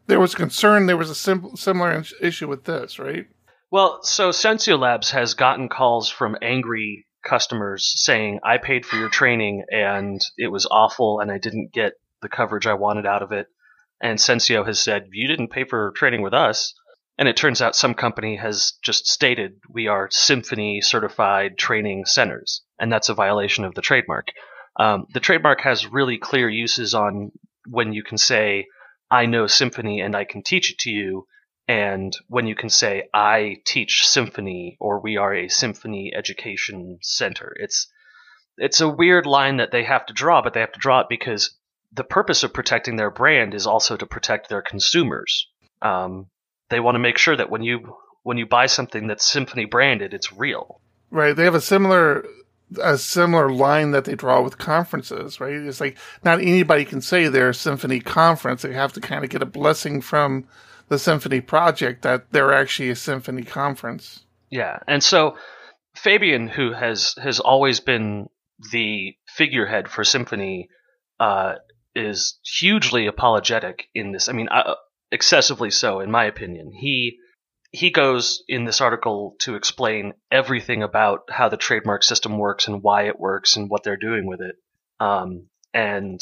there 0.08 0.19
was 0.19 0.36
concern. 0.36 0.88
There 0.88 0.97
was 0.97 1.10
a 1.10 1.15
sim- 1.15 1.56
similar 1.56 2.04
issue 2.19 2.49
with 2.49 2.65
this, 2.65 2.99
right? 2.99 3.28
Well, 3.71 4.04
so 4.04 4.32
Sensio 4.32 4.78
Labs 4.78 5.12
has 5.12 5.36
gotten 5.36 5.69
calls 5.69 6.10
from 6.10 6.36
angry 6.41 7.06
customers 7.25 7.93
saying, 7.95 8.41
I 8.43 8.58
paid 8.58 8.86
for 8.86 8.97
your 8.97 9.08
training 9.10 9.63
and 9.71 10.19
it 10.38 10.51
was 10.51 10.67
awful 10.69 11.21
and 11.21 11.32
I 11.32 11.38
didn't 11.38 11.71
get 11.71 11.93
the 12.21 12.28
coverage 12.28 12.67
I 12.67 12.73
wanted 12.73 13.06
out 13.06 13.23
of 13.23 13.32
it. 13.32 13.47
And 14.01 14.19
Sensio 14.19 14.65
has 14.65 14.82
said, 14.82 15.08
You 15.13 15.30
didn't 15.30 15.51
pay 15.51 15.63
for 15.63 15.93
training 15.95 16.21
with 16.21 16.34
us. 16.34 16.73
And 17.17 17.30
it 17.30 17.38
turns 17.38 17.62
out 17.62 17.75
some 17.75 17.93
company 17.93 18.36
has 18.36 18.73
just 18.82 19.08
stated 19.08 19.60
we 19.69 19.88
are 19.88 20.10
Symfony 20.10 20.84
certified 20.84 21.58
training 21.58 22.06
centers, 22.06 22.62
and 22.78 22.91
that's 22.91 23.10
a 23.10 23.13
violation 23.13 23.63
of 23.63 23.73
the 23.73 23.82
trademark. 23.82 24.28
Um, 24.78 25.06
the 25.13 25.21
trademark 25.21 25.62
has 25.62 25.88
really 25.88 26.17
clear 26.17 26.49
uses 26.49 26.93
on 26.93 27.32
when 27.67 27.93
you 27.93 28.04
can 28.04 28.17
say, 28.17 28.67
I 29.10 29.28
know 29.28 29.45
Symfony 29.45 30.04
and 30.04 30.15
I 30.15 30.25
can 30.25 30.43
teach 30.43 30.71
it 30.71 30.80
to 30.80 30.91
you, 30.91 31.25
and 31.67 32.13
when 32.28 32.47
you 32.47 32.56
can 32.56 32.69
say, 32.69 33.08
I 33.13 33.58
teach 33.65 34.04
Symfony 34.06 34.75
or 34.80 34.99
we 34.99 35.15
are 35.15 35.34
a 35.34 35.47
Symfony 35.47 36.10
education 36.13 36.99
center. 37.01 37.56
It's, 37.58 37.88
it's 38.58 38.82
a 38.82 38.89
weird 38.89 39.25
line 39.25 39.58
that 39.58 39.71
they 39.71 39.86
have 39.86 40.06
to 40.08 40.13
draw, 40.13 40.41
but 40.41 40.54
they 40.54 40.60
have 40.60 40.73
to 40.73 40.80
draw 40.80 40.99
it 40.99 41.08
because 41.10 41.58
the 41.93 42.04
purpose 42.04 42.43
of 42.43 42.54
protecting 42.54 42.97
their 42.97 43.10
brand 43.10 43.54
is 43.54 43.65
also 43.65 43.95
to 43.95 44.06
protect 44.06 44.49
their 44.49 44.62
consumers. 44.62 45.47
Um, 45.82 46.28
they 46.69 46.80
want 46.80 46.95
to 46.95 46.99
make 46.99 47.17
sure 47.17 47.36
that 47.36 47.49
when 47.49 47.63
you 47.63 47.95
when 48.23 48.38
you 48.38 48.45
buy 48.45 48.65
something 48.65 49.08
that's 49.08 49.32
Symfony 49.32 49.69
branded, 49.69 50.13
it's 50.13 50.34
real. 50.34 50.82
Right. 51.12 51.36
They 51.36 51.43
have 51.43 51.56
a 51.56 51.62
similar 51.62 52.25
a 52.82 52.97
similar 52.97 53.51
line 53.51 53.91
that 53.91 54.06
they 54.06 54.15
draw 54.15 54.41
with 54.41 54.58
conferences, 54.58 55.39
right? 55.39 55.54
It's 55.54 55.80
like 55.80 55.97
not 56.23 56.41
anybody 56.41 56.86
can 56.86 57.01
say 57.01 57.28
they're 57.28 57.49
a 57.49 57.54
Symfony 57.54 58.04
conference. 58.04 58.63
They 58.63 58.73
have 58.73 58.93
to 58.93 59.01
kind 59.01 59.23
of 59.23 59.30
get 59.30 59.43
a 59.43 59.45
blessing 59.45 60.01
from 60.01 60.47
the 60.88 60.95
Symfony 60.95 61.45
project 61.45 62.01
that 62.01 62.32
they're 62.32 62.54
actually 62.54 62.89
a 62.89 62.95
Symfony 62.95 63.45
conference. 63.45 64.23
Yeah. 64.49 64.80
And 64.88 65.04
so 65.04 65.38
Fabien, 65.95 66.47
who 66.47 66.73
has 66.73 67.15
has 67.21 67.39
always 67.39 67.80
been 67.80 68.30
the 68.71 69.15
figurehead 69.28 69.88
for 69.89 70.04
Symfony, 70.04 70.67
uh, 71.19 71.56
is 71.95 72.39
hugely 72.43 73.08
apologetic 73.08 73.88
in 73.93 74.12
this. 74.12 74.28
I 74.30 74.34
mean, 74.34 74.49
uh, 74.49 74.75
excessively 75.15 75.71
so, 75.71 76.01
in 76.01 76.12
my 76.12 76.25
opinion. 76.25 76.71
He 76.71 77.17
he 77.71 77.89
goes 77.89 78.43
in 78.47 78.65
this 78.65 78.80
article 78.80 79.36
to 79.39 79.56
explain 79.56 80.13
everything 80.32 80.84
about 80.84 81.21
how 81.30 81.49
the 81.49 81.58
trademark 81.58 82.04
system 82.04 82.38
works 82.38 82.67
and 82.67 82.84
why 82.84 83.08
it 83.08 83.19
works 83.19 83.58
and 83.58 83.69
what 83.69 83.84
they're 83.84 83.97
doing 83.97 84.28
with 84.28 84.39
it. 84.41 84.56
Um, 84.99 85.47
and 85.73 86.21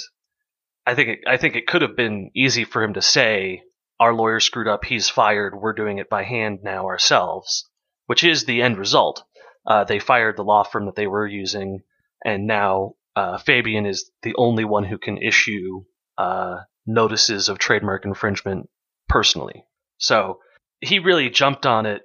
I 0.88 0.95
think 0.95 1.10
it, 1.10 1.19
I 1.27 1.38
think 1.38 1.56
it 1.56 1.67
could 1.67 1.84
have 1.84 1.95
been 1.95 2.32
easy 2.36 2.63
for 2.63 2.82
him 2.82 2.93
to 2.93 3.01
say, 3.01 3.63
"Our 3.99 4.13
lawyer 4.13 4.39
screwed 4.39 4.67
up. 4.67 4.86
He's 4.86 5.10
fired. 5.10 5.53
We're 5.56 5.73
doing 5.73 5.97
it 5.97 6.10
by 6.10 6.23
hand 6.23 6.60
now 6.63 6.86
ourselves," 6.86 7.69
which 8.06 8.23
is 8.23 8.45
the 8.45 8.62
end 8.62 8.77
result. 8.77 9.23
Uh, 9.65 9.84
they 9.84 9.99
fired 9.99 10.38
the 10.38 10.43
law 10.43 10.63
firm 10.63 10.86
that 10.86 10.95
they 10.95 11.08
were 11.08 11.27
using, 11.27 11.84
and 12.23 12.47
now 12.47 12.93
uh, 13.15 13.38
Fabien 13.38 13.86
is 13.86 14.12
the 14.23 14.36
only 14.38 14.65
one 14.65 14.84
who 14.84 14.97
can 14.97 15.17
issue 15.17 15.84
uh, 16.17 16.58
notices 16.86 17.49
of 17.49 17.60
trademark 17.60 18.06
infringement 18.06 18.69
personally. 19.13 19.63
So 19.99 20.39
he 20.82 20.97
really 20.97 21.30
jumped 21.30 21.67
on 21.67 21.86
it 21.86 22.02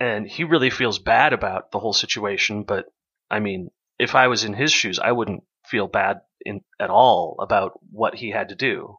and 0.00 0.26
he 0.26 0.44
really 0.44 0.70
feels 0.70 0.98
bad 0.98 1.34
about 1.34 1.70
the 1.70 1.78
whole 1.78 1.92
situation. 1.92 2.64
But 2.64 2.86
I 3.30 3.40
mean, 3.40 3.70
if 3.98 4.14
I 4.14 4.28
was 4.28 4.42
in 4.42 4.54
his 4.54 4.72
shoes, 4.72 4.98
I 4.98 5.12
wouldn't 5.12 5.42
feel 5.66 5.86
bad 5.86 6.22
in, 6.40 6.62
at 6.80 6.88
all 6.88 7.36
about 7.40 7.72
what 7.90 8.14
he 8.14 8.30
had 8.30 8.48
to 8.48 8.54
do. 8.54 8.96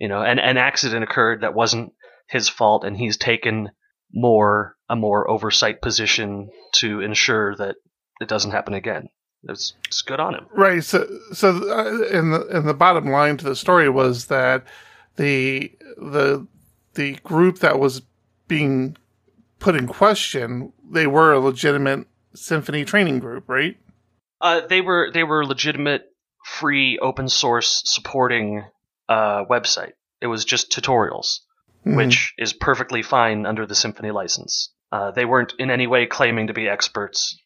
You 0.00 0.08
know, 0.08 0.20
and 0.20 0.40
an 0.40 0.56
accident 0.56 1.04
occurred 1.04 1.42
that 1.42 1.54
wasn't 1.54 1.92
his 2.28 2.48
fault, 2.48 2.82
and 2.82 2.96
he's 2.96 3.16
taken 3.16 3.70
more 4.12 4.76
a 4.88 4.96
more 4.96 5.30
oversight 5.30 5.80
position 5.80 6.50
to 6.72 7.00
ensure 7.00 7.54
that 7.54 7.76
it 8.20 8.28
doesn't 8.28 8.50
happen 8.50 8.74
again. 8.74 9.08
It's, 9.44 9.74
it's 9.86 10.02
good 10.02 10.18
on 10.18 10.34
him, 10.34 10.46
right? 10.52 10.82
So, 10.82 11.06
so 11.32 11.50
uh, 11.50 12.18
in 12.18 12.32
the 12.32 12.46
in 12.48 12.66
the 12.66 12.74
bottom 12.74 13.10
line 13.10 13.36
to 13.36 13.44
the 13.44 13.54
story 13.54 13.88
was 13.88 14.26
that 14.26 14.64
the 15.16 15.72
the 15.96 16.46
the 16.94 17.14
group 17.24 17.58
that 17.60 17.78
was 17.78 18.02
being 18.48 18.96
put 19.58 19.76
in 19.76 19.86
question, 19.86 20.72
they 20.90 21.06
were 21.06 21.32
a 21.32 21.40
legitimate 21.40 22.06
Symfony 22.34 22.86
training 22.86 23.18
group, 23.18 23.48
right? 23.48 23.76
Uh, 24.40 24.66
they 24.66 24.80
were 24.80 25.10
they 25.12 25.24
were 25.24 25.44
legitimate, 25.44 26.02
free, 26.44 26.98
open 26.98 27.28
source 27.28 27.82
supporting 27.84 28.64
uh, 29.08 29.44
website. 29.44 29.92
It 30.20 30.26
was 30.26 30.44
just 30.44 30.72
tutorials, 30.72 31.40
mm-hmm. 31.86 31.96
which 31.96 32.34
is 32.38 32.52
perfectly 32.52 33.02
fine 33.02 33.46
under 33.46 33.66
the 33.66 33.74
Symfony 33.74 34.12
license. 34.12 34.72
Uh, 34.90 35.10
they 35.10 35.24
weren't 35.24 35.54
in 35.58 35.70
any 35.70 35.86
way 35.86 36.06
claiming 36.06 36.48
to 36.48 36.52
be 36.52 36.68
experts. 36.68 37.38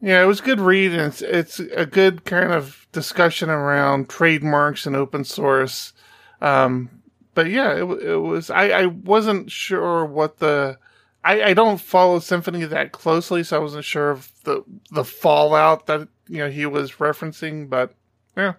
Yeah, 0.00 0.22
it 0.22 0.26
was 0.26 0.40
good 0.40 0.60
read, 0.60 0.92
and 0.92 1.02
it's, 1.02 1.22
it's 1.22 1.60
a 1.60 1.86
good 1.86 2.24
kind 2.24 2.52
of 2.52 2.86
discussion 2.92 3.48
around 3.48 4.08
trademarks 4.10 4.86
and 4.86 4.94
open 4.94 5.24
source. 5.24 5.92
Um, 6.42 6.93
but 7.34 7.50
yeah, 7.50 7.72
it, 7.72 7.84
it 7.84 8.16
was. 8.16 8.50
I, 8.50 8.68
I 8.68 8.86
wasn't 8.86 9.50
sure 9.50 10.04
what 10.04 10.38
the. 10.38 10.78
I, 11.22 11.42
I 11.42 11.54
don't 11.54 11.80
follow 11.80 12.18
Symfony 12.18 12.68
that 12.68 12.92
closely, 12.92 13.42
so 13.44 13.56
I 13.56 13.60
wasn't 13.60 13.84
sure 13.84 14.10
of 14.10 14.30
the 14.44 14.64
the 14.90 15.04
fallout 15.04 15.86
that 15.86 16.08
you 16.28 16.38
know 16.38 16.50
he 16.50 16.66
was 16.66 16.92
referencing. 16.92 17.68
But 17.68 17.94
yeah, 18.36 18.54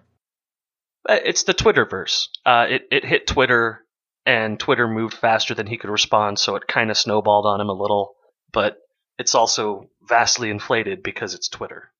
uh, 1.08 1.18
it's 1.24 1.44
the 1.44 1.54
Twitterverse. 1.54 2.28
Uh, 2.44 2.66
it 2.68 2.88
it 2.90 3.04
hit 3.04 3.26
Twitter, 3.26 3.84
and 4.24 4.58
Twitter 4.58 4.88
moved 4.88 5.14
faster 5.14 5.54
than 5.54 5.66
he 5.66 5.78
could 5.78 5.90
respond, 5.90 6.38
so 6.38 6.56
it 6.56 6.66
kind 6.66 6.90
of 6.90 6.98
snowballed 6.98 7.46
on 7.46 7.60
him 7.60 7.68
a 7.68 7.74
little. 7.74 8.14
But 8.52 8.78
it's 9.18 9.34
also 9.34 9.88
vastly 10.06 10.50
inflated 10.50 11.02
because 11.02 11.34
it's 11.34 11.48
Twitter. 11.48 11.90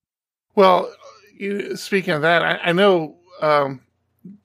Well, 0.55 0.93
you, 1.39 1.77
speaking 1.77 2.15
of 2.15 2.23
that, 2.23 2.43
I, 2.43 2.59
I 2.65 2.73
know 2.73 3.17
um, 3.41 3.81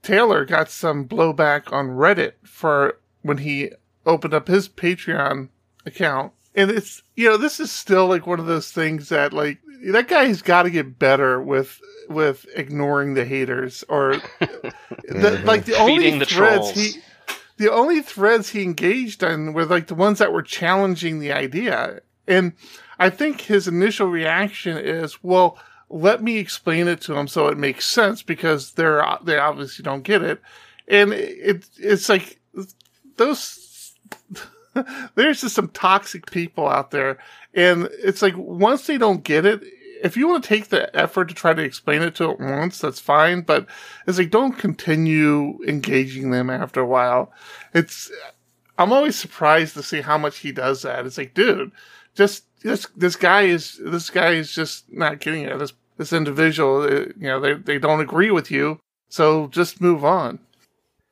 Taylor 0.01 0.45
got 0.45 0.69
some 0.69 1.07
blowback 1.07 1.71
on 1.71 1.89
Reddit 1.89 2.33
for 2.43 2.99
when 3.21 3.39
he 3.39 3.71
opened 4.05 4.33
up 4.33 4.47
his 4.47 4.67
Patreon 4.67 5.49
account. 5.85 6.33
And 6.53 6.69
it's, 6.69 7.01
you 7.15 7.29
know, 7.29 7.37
this 7.37 7.59
is 7.59 7.71
still 7.71 8.07
like 8.07 8.27
one 8.27 8.39
of 8.39 8.45
those 8.45 8.71
things 8.71 9.09
that 9.09 9.33
like 9.33 9.59
that 9.85 10.07
guy's 10.07 10.41
got 10.41 10.63
to 10.63 10.69
get 10.69 10.99
better 10.99 11.41
with 11.41 11.79
with 12.09 12.45
ignoring 12.55 13.13
the 13.13 13.25
haters 13.25 13.83
or 13.87 14.15
the, 14.39 14.73
mm-hmm. 15.09 15.45
like 15.45 15.65
the 15.65 15.77
only 15.77 16.19
the 16.19 16.25
threads 16.25 16.71
trolls. 16.71 16.93
he 16.93 17.01
the 17.57 17.71
only 17.71 18.01
threads 18.01 18.49
he 18.49 18.63
engaged 18.63 19.23
in 19.23 19.53
were 19.53 19.65
like 19.65 19.87
the 19.87 19.95
ones 19.95 20.19
that 20.19 20.33
were 20.33 20.41
challenging 20.41 21.19
the 21.19 21.31
idea. 21.31 22.01
And 22.27 22.53
I 22.97 23.09
think 23.09 23.41
his 23.41 23.67
initial 23.67 24.07
reaction 24.07 24.77
is, 24.77 25.23
well, 25.23 25.57
let 25.91 26.23
me 26.23 26.37
explain 26.37 26.87
it 26.87 27.01
to 27.01 27.13
them 27.13 27.27
so 27.27 27.47
it 27.47 27.57
makes 27.57 27.85
sense 27.85 28.23
because 28.23 28.71
they're 28.71 29.05
they 29.23 29.37
obviously 29.37 29.83
don't 29.83 30.03
get 30.03 30.21
it, 30.21 30.41
and 30.87 31.13
it 31.13 31.67
it's 31.77 32.09
like 32.09 32.39
those. 33.17 33.93
there's 35.15 35.41
just 35.41 35.55
some 35.55 35.67
toxic 35.69 36.31
people 36.31 36.67
out 36.67 36.91
there, 36.91 37.17
and 37.53 37.89
it's 37.91 38.21
like 38.21 38.35
once 38.37 38.87
they 38.87 38.97
don't 38.97 39.23
get 39.23 39.45
it, 39.45 39.61
if 40.01 40.15
you 40.15 40.27
want 40.27 40.43
to 40.43 40.47
take 40.47 40.69
the 40.69 40.95
effort 40.95 41.27
to 41.27 41.33
try 41.33 41.53
to 41.53 41.61
explain 41.61 42.01
it 42.01 42.15
to 42.15 42.31
it 42.31 42.39
once, 42.39 42.79
that's 42.79 42.99
fine. 42.99 43.41
But 43.41 43.67
it's 44.07 44.17
like 44.17 44.31
don't 44.31 44.57
continue 44.57 45.59
engaging 45.67 46.31
them 46.31 46.49
after 46.49 46.79
a 46.79 46.87
while. 46.87 47.31
It's 47.73 48.09
I'm 48.77 48.93
always 48.93 49.15
surprised 49.15 49.73
to 49.75 49.83
see 49.83 50.01
how 50.01 50.17
much 50.17 50.39
he 50.39 50.51
does 50.51 50.81
that. 50.83 51.05
It's 51.05 51.17
like, 51.17 51.33
dude, 51.33 51.71
just 52.15 52.45
this 52.63 52.87
this 52.95 53.15
guy 53.15 53.43
is 53.43 53.79
this 53.83 54.09
guy 54.09 54.31
is 54.31 54.51
just 54.51 54.91
not 54.91 55.19
getting 55.19 55.43
it. 55.43 55.57
This 55.59 55.73
this 56.01 56.13
individual, 56.13 56.81
uh, 56.81 57.05
you 57.15 57.27
know, 57.27 57.39
they, 57.39 57.53
they 57.53 57.77
don't 57.77 58.01
agree 58.01 58.31
with 58.31 58.49
you. 58.49 58.79
So 59.09 59.47
just 59.47 59.79
move 59.79 60.03
on. 60.03 60.39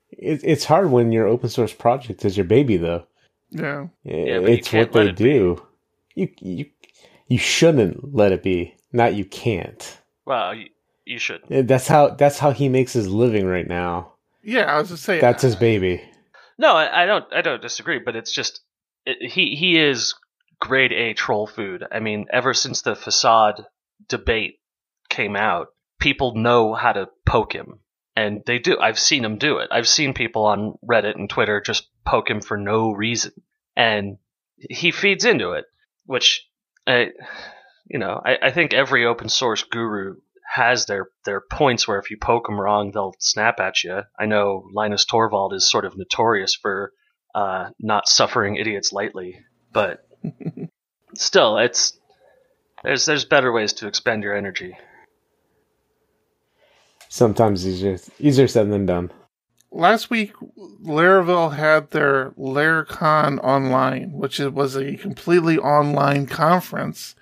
It, 0.09 0.41
it's 0.43 0.65
hard 0.65 0.89
when 0.89 1.11
your 1.11 1.27
open 1.27 1.49
source 1.49 1.73
project 1.73 2.25
is 2.25 2.35
your 2.35 2.45
baby, 2.45 2.77
though. 2.77 3.05
Yeah. 3.51 3.87
yeah 4.03 4.39
it's 4.39 4.73
what 4.73 4.91
they 4.91 5.11
do. 5.11 5.61
Be. 6.15 6.21
You, 6.21 6.29
you, 6.39 6.65
you 7.27 7.37
shouldn't 7.37 8.15
let 8.15 8.31
it 8.31 8.41
be. 8.41 8.75
Not 8.91 9.13
you 9.13 9.25
can't. 9.25 9.97
Well, 10.25 10.55
you, 10.55 10.69
you 11.05 11.19
should. 11.19 11.41
That's 11.47 11.87
how, 11.87 12.09
that's 12.09 12.39
how 12.39 12.51
he 12.51 12.67
makes 12.67 12.93
his 12.93 13.07
living 13.07 13.45
right 13.45 13.67
now. 13.67 14.13
Yeah, 14.43 14.63
I 14.63 14.79
was 14.79 14.89
just 14.89 15.03
saying. 15.03 15.21
That's 15.21 15.43
his 15.43 15.55
baby. 15.55 16.01
No, 16.57 16.75
I, 16.75 17.03
I 17.03 17.05
don't, 17.05 17.25
I 17.31 17.41
don't 17.41 17.61
disagree, 17.61 17.99
but 17.99 18.15
it's 18.15 18.31
just, 18.31 18.61
it, 19.05 19.31
he, 19.31 19.55
he 19.55 19.77
is 19.77 20.15
grade 20.59 20.93
A 20.93 21.13
troll 21.13 21.45
food. 21.45 21.85
I 21.91 21.99
mean, 21.99 22.25
ever 22.33 22.55
since 22.55 22.81
the 22.81 22.95
facade 22.95 23.65
debate 24.07 24.58
came 25.09 25.35
out, 25.35 25.69
people 25.99 26.35
know 26.35 26.73
how 26.73 26.93
to 26.93 27.09
poke 27.25 27.53
him. 27.53 27.79
And 28.15 28.41
they 28.45 28.59
do. 28.59 28.77
I've 28.79 28.99
seen 28.99 29.23
him 29.23 29.37
do 29.37 29.59
it. 29.59 29.69
I've 29.71 29.87
seen 29.87 30.13
people 30.13 30.45
on 30.45 30.77
Reddit 30.83 31.15
and 31.15 31.29
Twitter 31.29 31.61
just 31.61 31.89
poke 32.05 32.29
him 32.29 32.41
for 32.41 32.57
no 32.57 32.91
reason. 32.91 33.31
And 33.75 34.17
he 34.57 34.91
feeds 34.91 35.23
into 35.23 35.51
it, 35.51 35.65
which, 36.05 36.45
uh, 36.85 37.05
you 37.85 37.99
know, 37.99 38.21
I, 38.23 38.37
I 38.43 38.51
think 38.51 38.73
every 38.73 39.05
open 39.05 39.29
source 39.29 39.63
guru 39.63 40.15
has 40.53 40.85
their, 40.85 41.07
their 41.23 41.39
points 41.39 41.87
where 41.87 41.99
if 41.99 42.11
you 42.11 42.17
poke 42.17 42.47
them 42.47 42.59
wrong, 42.59 42.91
they'll 42.91 43.15
snap 43.19 43.59
at 43.59 43.83
you. 43.83 44.01
I 44.19 44.25
know 44.25 44.67
Linus 44.73 45.05
Torvald 45.05 45.53
is 45.53 45.69
sort 45.69 45.85
of 45.85 45.97
notorious 45.97 46.55
for 46.55 46.91
uh, 47.33 47.69
not 47.79 48.09
suffering 48.09 48.55
idiots 48.57 48.91
lightly, 48.91 49.39
but 49.71 50.05
still, 51.15 51.57
it's 51.57 51.97
there's 52.83 53.05
there's 53.05 53.25
better 53.25 53.51
ways 53.51 53.73
to 53.73 53.87
expend 53.87 54.23
your 54.23 54.35
energy. 54.35 54.75
Sometimes 57.09 57.67
easier 57.67 57.97
easier 58.19 58.47
said 58.47 58.69
than 58.71 58.85
done. 58.85 59.11
Last 59.71 60.09
week, 60.09 60.33
Laravel 60.83 61.55
had 61.55 61.91
their 61.91 62.31
LaraCon 62.31 63.39
online, 63.39 64.13
which 64.13 64.39
was 64.39 64.75
a 64.75 64.95
completely 64.95 65.57
online 65.57 66.27
conference. 66.27 67.15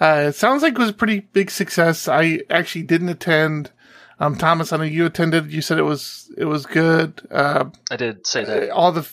Uh, 0.00 0.26
it 0.28 0.34
sounds 0.34 0.62
like 0.62 0.74
it 0.74 0.78
was 0.78 0.90
a 0.90 0.94
pretty 0.94 1.20
big 1.20 1.50
success. 1.50 2.08
I 2.08 2.40
actually 2.48 2.82
didn't 2.82 3.08
attend. 3.08 3.70
Um, 4.20 4.36
Thomas, 4.36 4.72
I 4.72 4.76
know 4.76 4.84
you 4.84 5.06
attended. 5.06 5.52
You 5.52 5.62
said 5.62 5.78
it 5.78 5.82
was 5.82 6.30
it 6.36 6.44
was 6.44 6.64
good. 6.64 7.20
Uh, 7.30 7.66
I 7.90 7.96
did 7.96 8.26
say 8.26 8.44
that. 8.44 8.70
all 8.70 8.92
the 8.92 9.08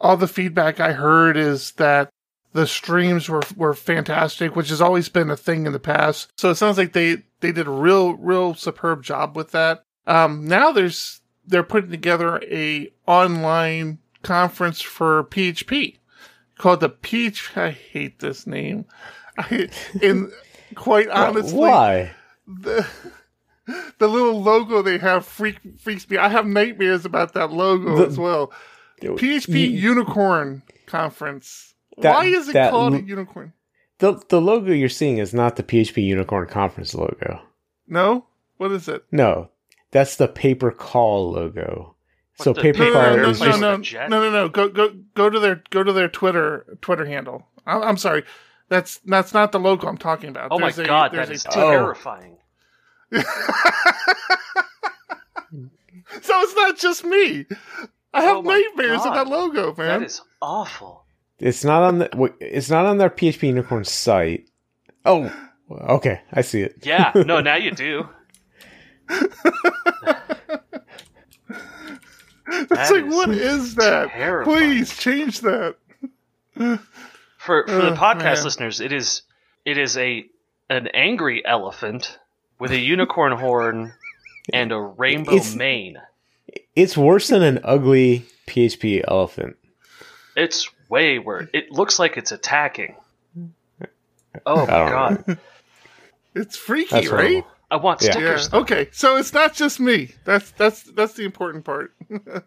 all 0.00 0.18
the 0.18 0.28
feedback 0.28 0.80
I 0.80 0.92
heard 0.92 1.36
is 1.38 1.72
that 1.72 2.10
the 2.52 2.66
streams 2.66 3.28
were 3.28 3.42
were 3.56 3.74
fantastic, 3.74 4.54
which 4.56 4.68
has 4.68 4.80
always 4.80 5.08
been 5.08 5.30
a 5.30 5.36
thing 5.36 5.66
in 5.66 5.72
the 5.72 5.78
past. 5.80 6.30
So 6.38 6.50
it 6.50 6.56
sounds 6.56 6.78
like 6.78 6.92
they 6.92 7.18
they 7.40 7.52
did 7.52 7.66
a 7.66 7.70
real 7.70 8.14
real 8.14 8.54
superb 8.54 9.02
job 9.02 9.36
with 9.36 9.52
that. 9.52 9.84
Um, 10.06 10.46
now 10.46 10.72
there's 10.72 11.20
they're 11.46 11.62
putting 11.62 11.90
together 11.90 12.40
a 12.50 12.92
online 13.06 13.98
conference 14.22 14.80
for 14.80 15.24
PHP 15.24 15.96
called 16.58 16.80
the 16.80 16.90
PHP. 16.90 17.56
I 17.60 17.70
hate 17.70 18.18
this 18.20 18.46
name. 18.46 18.84
I, 19.38 19.68
and 20.02 20.30
quite 20.74 21.08
honestly, 21.08 21.58
Why? 21.58 22.12
the 22.46 22.86
the 23.98 24.08
little 24.08 24.42
logo 24.42 24.82
they 24.82 24.98
have 24.98 25.24
freak, 25.24 25.58
freaks 25.78 26.08
me. 26.10 26.16
I 26.18 26.28
have 26.28 26.46
nightmares 26.46 27.04
about 27.04 27.32
that 27.34 27.52
logo 27.52 27.96
The- 27.96 28.06
as 28.06 28.18
well. 28.18 28.52
PHP 29.00 29.48
You- 29.48 29.78
Unicorn 29.94 30.62
Conference. 30.86 31.71
That- 31.98 32.14
Why 32.14 32.24
is 32.26 32.48
it 32.48 32.52
that 32.54 32.70
called 32.70 32.94
a 32.94 33.02
unicorn? 33.02 33.52
The 33.98 34.20
the 34.28 34.40
logo 34.40 34.72
you're 34.72 34.88
seeing 34.88 35.18
is 35.18 35.32
not 35.34 35.56
the 35.56 35.62
PHP 35.62 36.02
Unicorn 36.04 36.48
Conference 36.48 36.94
logo. 36.94 37.40
No, 37.86 38.26
what 38.56 38.72
is 38.72 38.88
it? 38.88 39.04
No, 39.12 39.50
that's 39.90 40.16
the 40.16 40.26
paper 40.28 40.70
call 40.70 41.30
logo. 41.32 41.94
What 42.38 42.44
so 42.44 42.52
the- 42.52 42.62
paper 42.62 42.78
No, 42.78 42.90
no, 42.90 42.92
call 42.94 43.16
no, 43.16 43.22
no, 43.22 43.28
is 43.30 43.40
no, 43.40 43.46
just 43.78 44.08
no, 44.10 44.20
no, 44.20 44.22
no, 44.22 44.30
no. 44.30 44.48
Go, 44.48 44.68
go, 44.68 44.88
go 45.14 45.28
to 45.30 45.38
their, 45.38 45.62
go 45.70 45.82
to 45.84 45.92
their 45.92 46.08
Twitter, 46.08 46.78
Twitter 46.80 47.04
handle. 47.04 47.46
I'm, 47.66 47.82
I'm 47.82 47.96
sorry, 47.96 48.24
that's 48.68 48.98
that's 49.04 49.32
not 49.34 49.52
the 49.52 49.60
logo 49.60 49.86
I'm 49.86 49.98
talking 49.98 50.30
about. 50.30 50.48
Oh 50.50 50.58
my 50.58 50.66
There's 50.70 50.78
a- 50.80 50.84
god, 50.86 51.12
there's 51.12 51.28
that 51.28 51.34
is 51.34 51.44
a- 51.46 51.50
terrifying. 51.50 52.38
so 53.12 53.20
it's 56.40 56.54
not 56.54 56.78
just 56.78 57.04
me. 57.04 57.46
I 58.14 58.22
have 58.22 58.38
Oh 58.38 58.42
my 58.42 58.58
nightmares 58.58 59.04
of 59.04 59.14
that 59.14 59.26
logo, 59.28 59.74
man. 59.76 60.00
That 60.00 60.06
is 60.06 60.20
awful. 60.40 61.01
It's 61.42 61.64
not 61.64 61.82
on 61.82 61.98
the 61.98 62.32
it's 62.40 62.70
not 62.70 62.86
on 62.86 62.98
their 62.98 63.10
PHP 63.10 63.48
Unicorn 63.48 63.84
site. 63.84 64.48
Oh, 65.04 65.30
okay, 65.70 66.20
I 66.32 66.42
see 66.42 66.62
it. 66.62 66.76
Yeah, 66.84 67.10
no, 67.14 67.40
now 67.40 67.56
you 67.56 67.72
do. 67.72 68.08
it's 69.08 69.36
that 72.68 72.90
like, 72.92 73.06
what 73.06 73.30
is 73.30 73.74
that? 73.74 74.10
terrifying. 74.10 74.56
Please 74.56 74.96
change 74.96 75.40
that. 75.40 75.76
For 76.54 76.78
for 77.38 77.64
the 77.66 77.88
uh, 77.92 77.96
podcast 77.96 78.36
man. 78.36 78.44
listeners, 78.44 78.80
it 78.80 78.92
is 78.92 79.22
it 79.64 79.78
is 79.78 79.96
a 79.98 80.24
an 80.70 80.86
angry 80.94 81.44
elephant 81.44 82.20
with 82.60 82.70
a 82.70 82.78
unicorn 82.78 83.32
horn 83.32 83.92
and 84.52 84.70
a 84.70 84.78
rainbow 84.80 85.32
It's- 85.32 85.54
mane. 85.56 85.98
It's 86.76 86.96
worse 86.96 87.28
than 87.28 87.42
an 87.42 87.60
ugly 87.64 88.26
PHP 88.46 89.02
elephant. 89.08 89.56
It's 90.36 90.70
way 90.92 91.18
worse. 91.18 91.48
It 91.52 91.72
looks 91.72 91.98
like 91.98 92.16
it's 92.16 92.30
attacking. 92.32 92.94
Oh 94.46 94.66
my 94.66 94.72
I 94.72 94.78
don't 94.78 95.26
god. 95.26 95.38
It's 96.34 96.56
freaky, 96.56 96.88
That's 96.90 97.08
right? 97.08 97.30
horrible. 97.30 97.48
I 97.70 97.76
want 97.76 98.02
Yeah. 98.02 98.18
Yeah. 98.18 98.36
stickers. 98.36 98.52
Okay, 98.54 98.88
so 98.92 99.16
it's 99.16 99.32
not 99.32 99.54
just 99.54 99.80
me. 99.80 100.12
That's 100.24 100.50
that's 100.52 100.82
that's 100.84 101.14
the 101.14 101.24
important 101.24 101.64
part. 101.64 101.94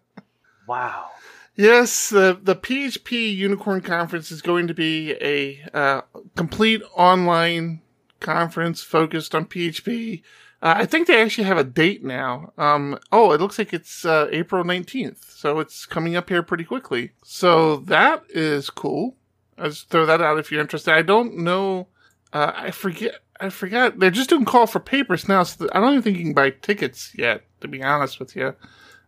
Wow. 0.67 1.11
Yes, 1.55 2.09
the 2.09 2.39
the 2.41 2.55
PHP 2.55 3.35
Unicorn 3.35 3.81
Conference 3.81 4.31
is 4.31 4.41
going 4.41 4.67
to 4.67 4.73
be 4.73 5.11
a 5.21 5.61
uh, 5.75 6.01
complete 6.35 6.81
online 6.95 7.81
conference 8.19 8.81
focused 8.81 9.35
on 9.35 9.45
PHP. 9.45 10.23
Uh, 10.65 10.73
I 10.77 10.85
think 10.87 11.05
they 11.05 11.21
actually 11.21 11.43
have 11.43 11.59
a 11.59 11.63
date 11.63 12.03
now. 12.03 12.51
Um, 12.57 12.97
oh, 13.11 13.31
it 13.33 13.39
looks 13.39 13.59
like 13.59 13.71
it's 13.71 14.03
uh, 14.03 14.27
April 14.31 14.63
nineteenth, 14.63 15.23
so 15.29 15.59
it's 15.59 15.85
coming 15.85 16.15
up 16.15 16.27
here 16.27 16.41
pretty 16.41 16.63
quickly. 16.63 17.11
So 17.23 17.77
that 17.85 18.23
is 18.29 18.71
cool. 18.71 19.15
I'll 19.59 19.69
just 19.69 19.89
throw 19.91 20.07
that 20.07 20.21
out 20.21 20.39
if 20.39 20.51
you're 20.51 20.61
interested. 20.61 20.91
I 20.95 21.03
don't 21.03 21.37
know. 21.37 21.87
Uh, 22.33 22.51
I 22.55 22.71
forget. 22.71 23.19
I 23.39 23.49
forgot. 23.49 23.99
They're 23.99 24.09
just 24.09 24.31
doing 24.31 24.43
call 24.43 24.65
for 24.65 24.79
papers 24.79 25.27
now, 25.27 25.43
so 25.43 25.69
I 25.71 25.79
don't 25.79 25.91
even 25.91 26.01
think 26.01 26.17
you 26.17 26.23
can 26.23 26.33
buy 26.33 26.49
tickets 26.49 27.11
yet. 27.15 27.43
To 27.61 27.67
be 27.67 27.83
honest 27.83 28.19
with 28.19 28.35
you, 28.35 28.55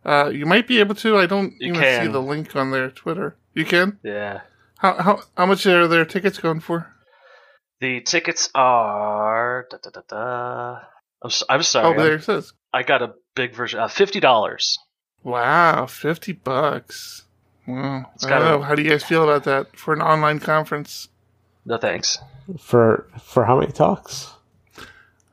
uh, 0.04 0.30
you 0.32 0.46
might 0.46 0.68
be 0.68 0.78
able 0.78 0.94
to. 0.94 1.18
I 1.18 1.26
don't 1.26 1.54
You 1.58 1.70
even 1.70 1.80
can. 1.80 2.06
see 2.06 2.12
the 2.12 2.22
link 2.22 2.54
on 2.54 2.70
their 2.70 2.88
Twitter. 2.90 3.36
You 3.54 3.64
can. 3.64 3.98
Yeah. 4.04 4.42
How 4.78 4.94
how 5.02 5.22
how 5.36 5.46
much 5.46 5.66
are 5.66 5.88
their 5.88 6.04
tickets 6.04 6.38
going 6.38 6.60
for? 6.60 6.86
The 7.80 8.00
tickets 8.02 8.48
are 8.54 9.66
da, 9.72 9.78
da, 9.82 9.90
da, 9.90 10.02
da. 10.08 10.80
I'm, 11.22 11.28
s- 11.30 11.42
I'm 11.48 11.60
Oh, 11.84 11.94
there 11.94 12.10
I'm- 12.12 12.18
it 12.18 12.24
says. 12.24 12.52
I 12.72 12.82
got 12.82 13.02
a 13.02 13.14
big 13.34 13.54
version. 13.54 13.80
Uh, 13.80 13.88
Fifty 13.88 14.20
dollars. 14.20 14.78
Wow, 15.24 15.86
fifty 15.86 16.32
bucks. 16.32 17.24
Wow. 17.66 18.10
It's 18.14 18.24
I 18.24 18.30
don't 18.30 18.38
gotta- 18.40 18.50
know. 18.58 18.62
How 18.62 18.74
do 18.74 18.82
you 18.82 18.90
guys 18.90 19.02
feel 19.04 19.24
about 19.24 19.44
that 19.44 19.76
for 19.76 19.92
an 19.94 20.00
online 20.02 20.38
conference? 20.38 21.08
No 21.64 21.76
thanks. 21.76 22.18
For 22.58 23.06
for 23.22 23.44
how 23.46 23.58
many 23.60 23.72
talks? 23.72 24.32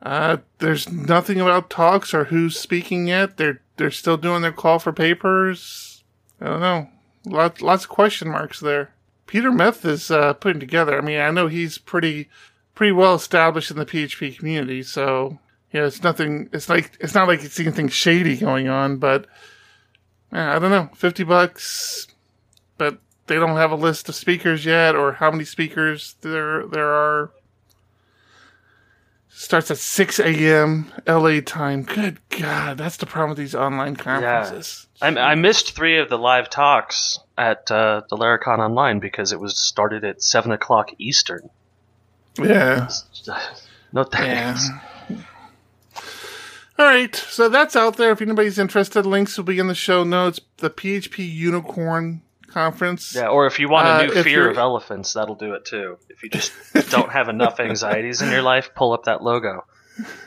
Uh, 0.02 0.38
there's 0.58 0.90
nothing 0.90 1.40
about 1.40 1.70
talks 1.70 2.12
or 2.14 2.24
who's 2.24 2.58
speaking 2.58 3.06
yet. 3.08 3.36
They're 3.36 3.60
they're 3.76 3.90
still 3.90 4.16
doing 4.16 4.42
their 4.42 4.52
call 4.52 4.78
for 4.78 4.92
papers. 4.92 6.04
I 6.40 6.46
don't 6.46 6.60
know. 6.60 6.88
Lots 7.24 7.60
lots 7.62 7.84
of 7.84 7.90
question 7.90 8.28
marks 8.28 8.60
there. 8.60 8.92
Peter 9.26 9.50
Meth 9.50 9.84
is 9.84 10.10
uh, 10.10 10.34
putting 10.34 10.60
together. 10.60 10.96
I 10.96 11.00
mean, 11.00 11.20
I 11.20 11.30
know 11.30 11.48
he's 11.48 11.78
pretty 11.78 12.28
pretty 12.74 12.92
well 12.92 13.14
established 13.14 13.70
in 13.70 13.78
the 13.78 13.86
PHP 13.86 14.36
community, 14.38 14.82
so 14.82 15.38
you 15.76 15.82
know, 15.82 15.88
it's 15.88 16.02
nothing. 16.02 16.48
It's 16.54 16.70
like 16.70 16.96
it's 17.00 17.14
not 17.14 17.28
like 17.28 17.44
it's 17.44 17.60
anything 17.60 17.88
shady 17.88 18.38
going 18.38 18.66
on, 18.66 18.96
but 18.96 19.26
uh, 20.32 20.38
I 20.38 20.58
don't 20.58 20.70
know. 20.70 20.88
Fifty 20.94 21.22
bucks, 21.22 22.06
but 22.78 22.98
they 23.26 23.34
don't 23.34 23.58
have 23.58 23.72
a 23.72 23.76
list 23.76 24.08
of 24.08 24.14
speakers 24.14 24.64
yet, 24.64 24.96
or 24.96 25.12
how 25.12 25.30
many 25.30 25.44
speakers 25.44 26.16
there 26.22 26.66
there 26.66 26.88
are. 26.88 27.30
Starts 29.28 29.70
at 29.70 29.76
6 29.76 30.18
a.m. 30.18 30.90
LA 31.06 31.40
time. 31.44 31.82
Good 31.82 32.20
God, 32.30 32.78
that's 32.78 32.96
the 32.96 33.04
problem 33.04 33.28
with 33.28 33.38
these 33.38 33.54
online 33.54 33.94
conferences. 33.94 34.86
I, 35.02 35.08
I 35.08 35.34
missed 35.34 35.76
three 35.76 35.98
of 35.98 36.08
the 36.08 36.16
live 36.16 36.48
talks 36.48 37.18
at 37.36 37.70
uh, 37.70 38.00
the 38.08 38.16
Laracon 38.16 38.60
Online 38.60 38.98
because 38.98 39.32
it 39.32 39.38
was 39.38 39.58
started 39.58 40.04
at 40.04 40.22
seven 40.22 40.52
o'clock 40.52 40.88
Eastern. 40.96 41.50
Yeah. 42.38 42.88
No 43.92 44.04
thanks. 44.04 44.70
Yeah. 44.70 44.95
All 46.78 46.84
right, 46.84 47.14
so 47.16 47.48
that's 47.48 47.74
out 47.74 47.96
there. 47.96 48.10
If 48.12 48.20
anybody's 48.20 48.58
interested, 48.58 49.06
links 49.06 49.36
will 49.36 49.44
be 49.44 49.58
in 49.58 49.66
the 49.66 49.74
show 49.74 50.04
notes. 50.04 50.40
The 50.58 50.68
PHP 50.70 51.18
Unicorn 51.32 52.20
Conference. 52.48 53.14
Yeah, 53.14 53.28
or 53.28 53.46
if 53.46 53.58
you 53.58 53.68
want 53.68 53.86
a 53.88 53.90
Uh, 53.90 54.02
new 54.06 54.12
if 54.12 54.24
fear 54.24 54.50
of 54.50 54.58
elephants, 54.58 55.14
that'll 55.14 55.34
do 55.36 55.54
it 55.54 55.64
too. 55.64 55.96
If 56.10 56.22
you 56.22 56.28
just 56.28 56.52
don't 56.90 57.10
have 57.10 57.28
enough 57.30 57.60
anxieties 57.60 58.20
in 58.20 58.30
your 58.30 58.42
life, 58.42 58.70
pull 58.74 58.92
up 58.92 59.04
that 59.04 59.22
logo. 59.22 59.64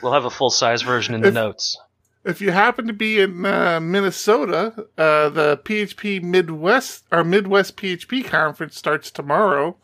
We'll 0.02 0.12
have 0.12 0.24
a 0.24 0.30
full 0.30 0.50
size 0.50 0.82
version 0.82 1.14
in 1.14 1.20
the 1.20 1.28
If- 1.28 1.34
notes. 1.34 1.76
If 2.22 2.42
you 2.42 2.50
happen 2.50 2.86
to 2.88 2.92
be 2.92 3.18
in 3.18 3.46
uh, 3.46 3.80
Minnesota, 3.80 4.74
uh, 4.98 5.30
the 5.30 5.58
PHP 5.64 6.22
Midwest 6.22 7.04
or 7.10 7.24
Midwest 7.24 7.78
PHP 7.78 8.26
Conference 8.26 8.76
starts 8.76 9.10
tomorrow. 9.10 9.76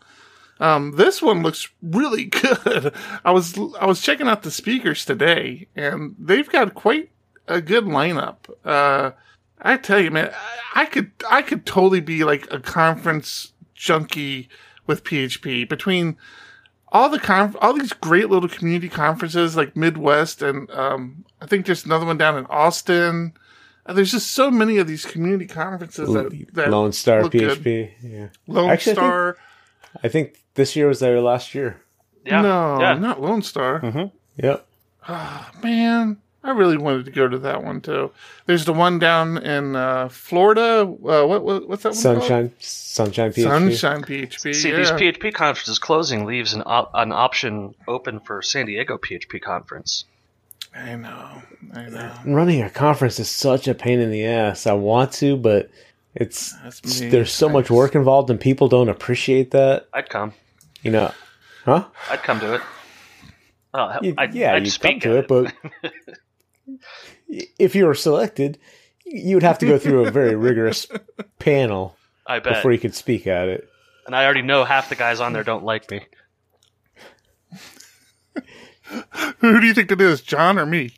Um, 0.59 0.93
this 0.95 1.21
one 1.21 1.43
looks 1.43 1.69
really 1.81 2.23
good. 2.41 2.93
I 3.23 3.31
was 3.31 3.57
I 3.79 3.85
was 3.85 4.01
checking 4.01 4.27
out 4.27 4.43
the 4.43 4.51
speakers 4.51 5.05
today, 5.05 5.67
and 5.75 6.15
they've 6.19 6.49
got 6.49 6.73
quite 6.73 7.11
a 7.47 7.61
good 7.61 7.85
lineup. 7.85 8.37
Uh, 8.65 9.11
I 9.61 9.77
tell 9.77 9.99
you, 9.99 10.11
man, 10.11 10.31
I, 10.75 10.81
I 10.81 10.85
could 10.85 11.11
I 11.29 11.41
could 11.41 11.65
totally 11.65 12.01
be 12.01 12.23
like 12.23 12.47
a 12.51 12.59
conference 12.59 13.53
junkie 13.73 14.49
with 14.85 15.03
PHP 15.03 15.67
between 15.69 16.17
all 16.89 17.09
the 17.09 17.19
conf- 17.19 17.55
all 17.61 17.73
these 17.73 17.93
great 17.93 18.29
little 18.29 18.49
community 18.49 18.89
conferences 18.89 19.55
like 19.55 19.75
Midwest 19.75 20.41
and 20.41 20.69
um, 20.71 21.25
I 21.41 21.45
think 21.45 21.65
there's 21.65 21.85
another 21.85 22.05
one 22.05 22.17
down 22.17 22.37
in 22.37 22.45
Austin. 22.47 23.33
Uh, 23.85 23.93
There's 23.93 24.11
just 24.11 24.31
so 24.31 24.51
many 24.51 24.77
of 24.79 24.87
these 24.87 25.05
community 25.05 25.45
conferences 25.47 26.11
that, 26.11 26.47
that 26.53 26.69
Lone 26.69 26.91
Star 26.91 27.23
look 27.23 27.31
good. 27.31 27.59
PHP. 27.59 27.91
Yeah. 28.01 28.27
Lone 28.47 28.69
Actually, 28.69 28.91
I 28.91 28.95
think- 28.95 28.97
Star. 28.97 29.37
I 30.03 30.07
think 30.09 30.39
this 30.57 30.75
year 30.75 30.87
was 30.87 30.99
their 30.99 31.21
last 31.21 31.55
year. 31.55 31.79
Yeah. 32.25 32.41
no, 32.41 32.81
yeah. 32.81 32.95
not 32.95 33.21
Lone 33.21 33.41
Star. 33.41 34.11
Yep. 34.35 34.67
Man, 35.63 36.17
I 36.43 36.51
really 36.51 36.77
wanted 36.77 37.05
to 37.05 37.11
go 37.11 37.27
to 37.27 37.37
that 37.39 37.63
one 37.63 37.79
too. 37.79 38.11
There's 38.45 38.65
the 38.65 38.73
one 38.73 38.99
down 38.99 39.37
in 39.37 39.75
uh, 39.75 40.09
Florida. 40.09 40.81
Uh, 40.81 41.25
what, 41.25 41.43
what 41.43 41.67
what's 41.69 41.83
that 41.83 41.93
one 41.93 42.03
called? 42.03 42.21
Sunshine 42.21 42.51
Sunshine 42.59 43.31
PHP. 43.31 43.43
Sunshine 43.43 44.01
PHP. 44.01 44.55
See, 44.55 44.69
yeah. 44.69 44.77
these 44.77 44.91
PHP 44.91 45.33
conferences 45.33 45.79
closing 45.79 46.25
leaves 46.25 46.53
an, 46.53 46.63
op- 46.65 46.91
an 46.93 47.11
option 47.13 47.75
open 47.87 48.19
for 48.19 48.41
San 48.41 48.65
Diego 48.65 48.97
PHP 48.97 49.41
conference. 49.41 50.05
I 50.75 50.95
know. 50.95 51.41
I 51.73 51.89
know. 51.89 52.11
Running 52.25 52.61
a 52.61 52.69
conference 52.69 53.19
is 53.19 53.29
such 53.29 53.67
a 53.67 53.73
pain 53.73 53.99
in 53.99 54.11
the 54.11 54.25
ass. 54.25 54.67
I 54.67 54.73
want 54.73 55.13
to, 55.13 55.37
but 55.37 55.69
it's 56.13 56.53
there's 56.99 57.31
so 57.31 57.47
much 57.47 57.69
work 57.69 57.95
involved 57.95 58.29
and 58.29 58.39
people 58.39 58.67
don't 58.67 58.89
appreciate 58.89 59.51
that. 59.51 59.87
I'd 59.93 60.09
come. 60.09 60.33
You 60.87 60.93
know, 60.93 61.11
huh? 61.65 61.83
I'd 62.09 62.23
come 62.23 62.39
to 62.39 62.53
it. 62.55 62.61
Oh, 63.73 63.89
hell, 63.89 63.99
You- 64.05 64.13
I'd, 64.17 64.33
yeah, 64.33 64.53
I'd 64.53 64.63
you 64.63 64.71
speak 64.71 65.01
come 65.01 65.11
to 65.11 65.17
at 65.17 65.23
it, 65.25 65.27
but 65.27 65.53
if 67.59 67.75
you 67.75 67.85
were 67.85 67.93
selected, 67.93 68.57
you 69.05 69.35
would 69.35 69.43
have 69.43 69.57
to 69.59 69.65
go 69.65 69.77
through 69.77 70.05
a 70.05 70.11
very 70.11 70.33
rigorous 70.33 70.87
panel 71.39 71.97
I 72.25 72.39
bet. 72.39 72.53
before 72.55 72.71
you 72.71 72.79
could 72.79 72.95
speak 72.95 73.27
at 73.27 73.49
it. 73.49 73.67
And 74.05 74.15
I 74.15 74.23
already 74.23 74.43
know 74.43 74.63
half 74.63 74.87
the 74.87 74.95
guys 74.95 75.19
on 75.19 75.33
there 75.33 75.43
don't 75.43 75.65
like 75.65 75.91
me. 75.91 76.05
Who 79.39 79.59
do 79.59 79.67
you 79.67 79.73
think 79.73 79.91
it 79.91 79.99
is, 79.99 80.21
John 80.21 80.57
or 80.57 80.65
me? 80.65 80.91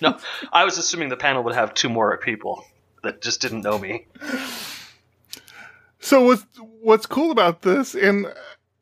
No, 0.00 0.16
I 0.54 0.64
was 0.64 0.78
assuming 0.78 1.10
the 1.10 1.18
panel 1.18 1.42
would 1.42 1.54
have 1.54 1.74
two 1.74 1.90
more 1.90 2.16
people 2.16 2.64
that 3.02 3.20
just 3.20 3.42
didn't 3.42 3.60
know 3.60 3.78
me. 3.78 4.06
So 5.98 6.24
what's 6.24 6.46
what's 6.80 7.04
cool 7.04 7.30
about 7.30 7.60
this, 7.60 7.94
and 7.94 8.24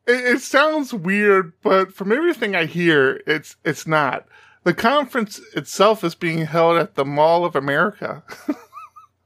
it, 0.09 0.35
it 0.35 0.41
sounds 0.41 0.93
weird, 0.93 1.53
but 1.61 1.93
from 1.93 2.11
everything 2.11 2.55
I 2.55 2.65
hear, 2.65 3.21
it's 3.27 3.55
it's 3.63 3.87
not. 3.87 4.25
The 4.63 4.73
conference 4.73 5.39
itself 5.55 6.03
is 6.03 6.15
being 6.15 6.45
held 6.45 6.77
at 6.77 6.95
the 6.95 7.05
Mall 7.05 7.45
of 7.45 7.55
America, 7.55 8.23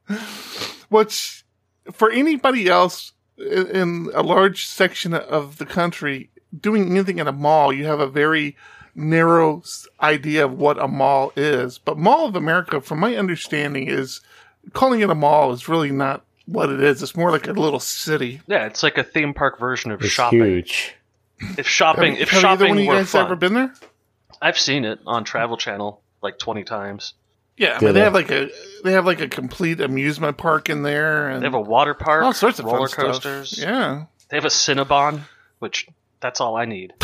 which 0.89 1.43
for 1.91 2.11
anybody 2.11 2.67
else 2.67 3.13
in, 3.37 3.67
in 3.67 4.11
a 4.13 4.21
large 4.21 4.65
section 4.65 5.13
of 5.13 5.57
the 5.57 5.65
country 5.65 6.29
doing 6.59 6.91
anything 6.91 7.17
in 7.17 7.27
a 7.27 7.31
mall, 7.31 7.73
you 7.73 7.85
have 7.85 7.99
a 7.99 8.07
very 8.07 8.55
narrow 8.95 9.63
idea 10.01 10.45
of 10.45 10.53
what 10.53 10.79
a 10.79 10.87
mall 10.87 11.33
is. 11.35 11.79
But 11.79 11.97
Mall 11.97 12.27
of 12.27 12.35
America, 12.35 12.79
from 12.79 12.99
my 12.99 13.15
understanding, 13.15 13.87
is 13.87 14.21
calling 14.73 15.01
it 15.01 15.09
a 15.09 15.15
mall 15.15 15.51
is 15.51 15.67
really 15.67 15.91
not 15.91 16.23
what 16.45 16.69
it 16.69 16.81
is. 16.81 17.01
It's 17.03 17.15
more 17.15 17.31
like 17.31 17.47
a 17.47 17.53
little 17.53 17.79
city. 17.79 18.41
Yeah, 18.47 18.65
it's 18.65 18.83
like 18.83 18.97
a 18.97 19.03
theme 19.03 19.33
park 19.33 19.59
version 19.59 19.91
of 19.91 20.01
It's 20.01 20.11
shopping. 20.11 20.39
huge. 20.43 20.95
If 21.57 21.67
shopping, 21.67 22.15
if 22.15 22.29
have 22.29 22.43
either 22.43 22.65
shopping 22.65 22.69
one 22.69 22.77
of 22.77 22.83
you 22.83 22.89
were 22.89 22.95
guys 22.97 23.11
fun, 23.11 23.25
ever 23.25 23.35
been 23.35 23.53
there? 23.53 23.73
I've 24.41 24.57
seen 24.57 24.85
it 24.85 24.99
on 25.05 25.23
Travel 25.23 25.57
Channel 25.57 26.01
like 26.21 26.37
twenty 26.39 26.63
times. 26.63 27.13
Yeah, 27.57 27.77
I 27.77 27.83
mean, 27.83 27.87
they 27.87 27.91
they? 27.93 27.99
have 28.01 28.13
like 28.13 28.31
a 28.31 28.49
they 28.83 28.93
have 28.93 29.05
like 29.05 29.21
a 29.21 29.27
complete 29.27 29.79
amusement 29.81 30.37
park 30.37 30.69
in 30.69 30.83
there, 30.83 31.29
and 31.29 31.41
They 31.41 31.45
have 31.47 31.53
a 31.53 31.61
water 31.61 31.93
park, 31.93 32.23
all 32.23 32.33
sorts 32.33 32.59
of 32.59 32.65
roller 32.65 32.87
fun 32.87 32.89
stuff. 32.89 33.05
coasters. 33.23 33.59
Yeah, 33.59 34.05
They 34.29 34.37
have 34.37 34.45
a 34.45 34.49
Cinnabon, 34.49 35.21
which 35.59 35.87
that's 36.19 36.39
all 36.41 36.55
I 36.55 36.65
need. 36.65 36.93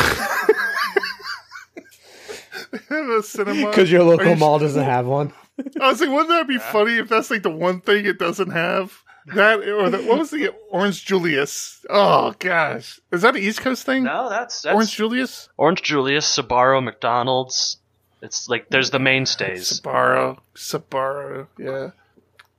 They 2.72 2.78
have 2.96 3.08
a 3.08 3.22
cinema. 3.22 3.68
Because 3.70 3.90
your 3.90 4.02
Are 4.02 4.04
local 4.04 4.28
you 4.28 4.36
mall 4.36 4.58
doesn't 4.58 4.84
have 4.84 5.06
one. 5.06 5.32
I 5.80 5.88
was 5.90 6.00
like, 6.00 6.08
wouldn't 6.10 6.28
that 6.28 6.46
be 6.48 6.58
funny 6.58 6.96
if 6.98 7.08
that's 7.08 7.30
like 7.30 7.42
the 7.42 7.50
one 7.50 7.80
thing 7.80 8.06
it 8.06 8.18
doesn't 8.18 8.50
have? 8.50 9.02
That 9.34 9.60
or 9.60 9.90
the, 9.90 9.98
what 9.98 10.18
was 10.18 10.30
the 10.30 10.54
Orange 10.70 11.04
Julius? 11.04 11.84
Oh 11.88 12.34
gosh, 12.38 13.00
is 13.12 13.22
that 13.22 13.36
an 13.36 13.42
East 13.42 13.60
Coast 13.60 13.84
thing? 13.84 14.04
No, 14.04 14.28
that's 14.28 14.62
that's 14.62 14.74
Orange 14.74 14.94
Julius, 14.94 15.48
Orange 15.56 15.82
Julius, 15.82 16.36
Sbarro, 16.36 16.82
McDonald's. 16.82 17.78
It's 18.22 18.48
like 18.48 18.68
there's 18.68 18.90
the 18.90 18.98
mainstays. 18.98 19.80
Sbarro, 19.80 20.38
Sbarro, 20.54 21.46
yeah, 21.58 21.90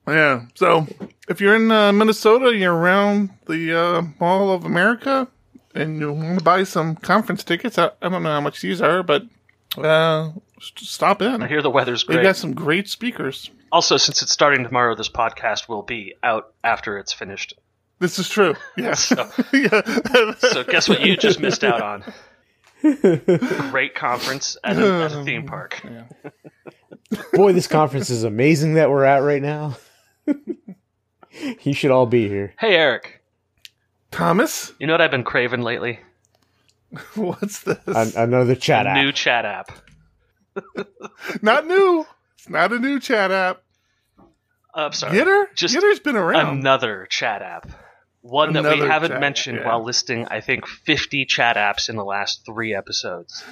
yeah. 0.08 0.46
So 0.56 0.88
if 1.30 1.42
you're 1.42 1.56
in 1.56 1.72
uh, 1.72 1.92
Minnesota, 1.92 2.56
you're 2.56 2.74
around 2.74 3.32
the 3.48 3.78
uh, 3.78 4.02
Mall 4.20 4.52
of 4.52 4.66
America, 4.66 5.28
and 5.76 6.00
you 6.00 6.12
want 6.12 6.40
to 6.40 6.44
buy 6.44 6.64
some 6.64 6.96
conference 6.96 7.44
tickets. 7.44 7.78
I, 7.78 7.92
I 8.02 8.10
don't 8.10 8.24
know 8.24 8.30
how 8.30 8.42
much 8.42 8.62
these 8.62 8.82
are, 8.82 9.04
but 9.04 9.24
uh, 9.78 10.32
stop 10.60 11.22
in. 11.22 11.44
I 11.44 11.48
hear 11.48 11.62
the 11.62 11.70
weather's 11.70 12.04
great. 12.04 12.16
They 12.16 12.22
great. 12.22 12.30
got 12.30 12.38
some 12.38 12.54
great 12.54 12.90
speakers. 12.90 13.50
Also, 13.72 13.98
since 13.98 14.22
it's 14.22 14.32
starting 14.32 14.64
tomorrow, 14.64 14.96
this 14.96 15.10
podcast 15.10 15.70
will 15.70 15.84
be 15.84 16.16
out 16.24 16.54
after 16.64 16.98
it's 16.98 17.14
finished. 17.14 17.54
This 18.00 18.20
is 18.20 18.28
true. 18.28 18.56
Yeah. 18.78 18.94
So, 18.96 19.30
yeah. 19.54 20.34
so 20.40 20.64
guess 20.64 20.90
what 20.90 21.02
you 21.02 21.16
just 21.16 21.40
missed 21.40 21.64
out 21.64 21.82
on? 21.82 22.04
Great 23.72 23.94
conference 23.96 24.58
at 24.64 24.78
a, 24.78 25.04
at 25.04 25.12
a 25.14 25.24
theme 25.24 25.46
park. 25.46 25.82
Boy, 27.34 27.54
this 27.54 27.68
conference 27.68 28.10
is 28.10 28.24
amazing 28.24 28.74
that 28.76 28.90
we're 28.90 29.04
at 29.06 29.20
right 29.20 29.42
now. 29.42 29.78
you 31.62 31.74
should 31.74 31.92
all 31.92 32.06
be 32.08 32.28
here. 32.28 32.54
Hey, 32.60 32.76
Eric. 32.76 33.22
Thomas, 34.10 34.74
You 34.80 34.88
know 34.88 34.94
what 34.94 35.02
I've 35.02 35.12
been 35.12 35.24
craving 35.24 35.62
lately? 35.62 36.00
what's 37.16 37.60
this? 37.64 37.78
An- 37.88 38.12
another 38.18 38.56
chat 38.56 38.86
app. 38.88 38.98
New 38.98 39.12
chat 39.14 39.46
app. 39.46 39.72
not 41.42 41.66
new. 41.68 42.06
It's 42.42 42.50
not 42.50 42.74
a 42.74 42.80
new 42.80 43.00
chat 43.00 43.30
app. 43.30 43.62
Uh, 44.18 44.24
I'm 44.74 44.94
sorry. 44.94 45.16
Gitter? 45.16 45.46
Just 45.54 45.76
Gitter's 45.76 46.00
been 46.00 46.16
around. 46.16 46.58
another 46.58 47.06
chat 47.08 47.44
app. 47.44 47.70
One 48.22 48.54
that 48.54 48.64
we 48.64 48.80
haven't 48.80 49.12
chat, 49.12 49.20
mentioned 49.20 49.60
yeah. 49.60 49.68
while 49.68 49.84
listing, 49.84 50.26
I 50.28 50.42
think, 50.42 50.66
50 50.66 51.26
chat 51.26 51.56
apps 51.56 51.88
in 51.88 51.98
the 51.98 52.04
last 52.04 52.44
three 52.44 52.74
episodes. 52.74 53.44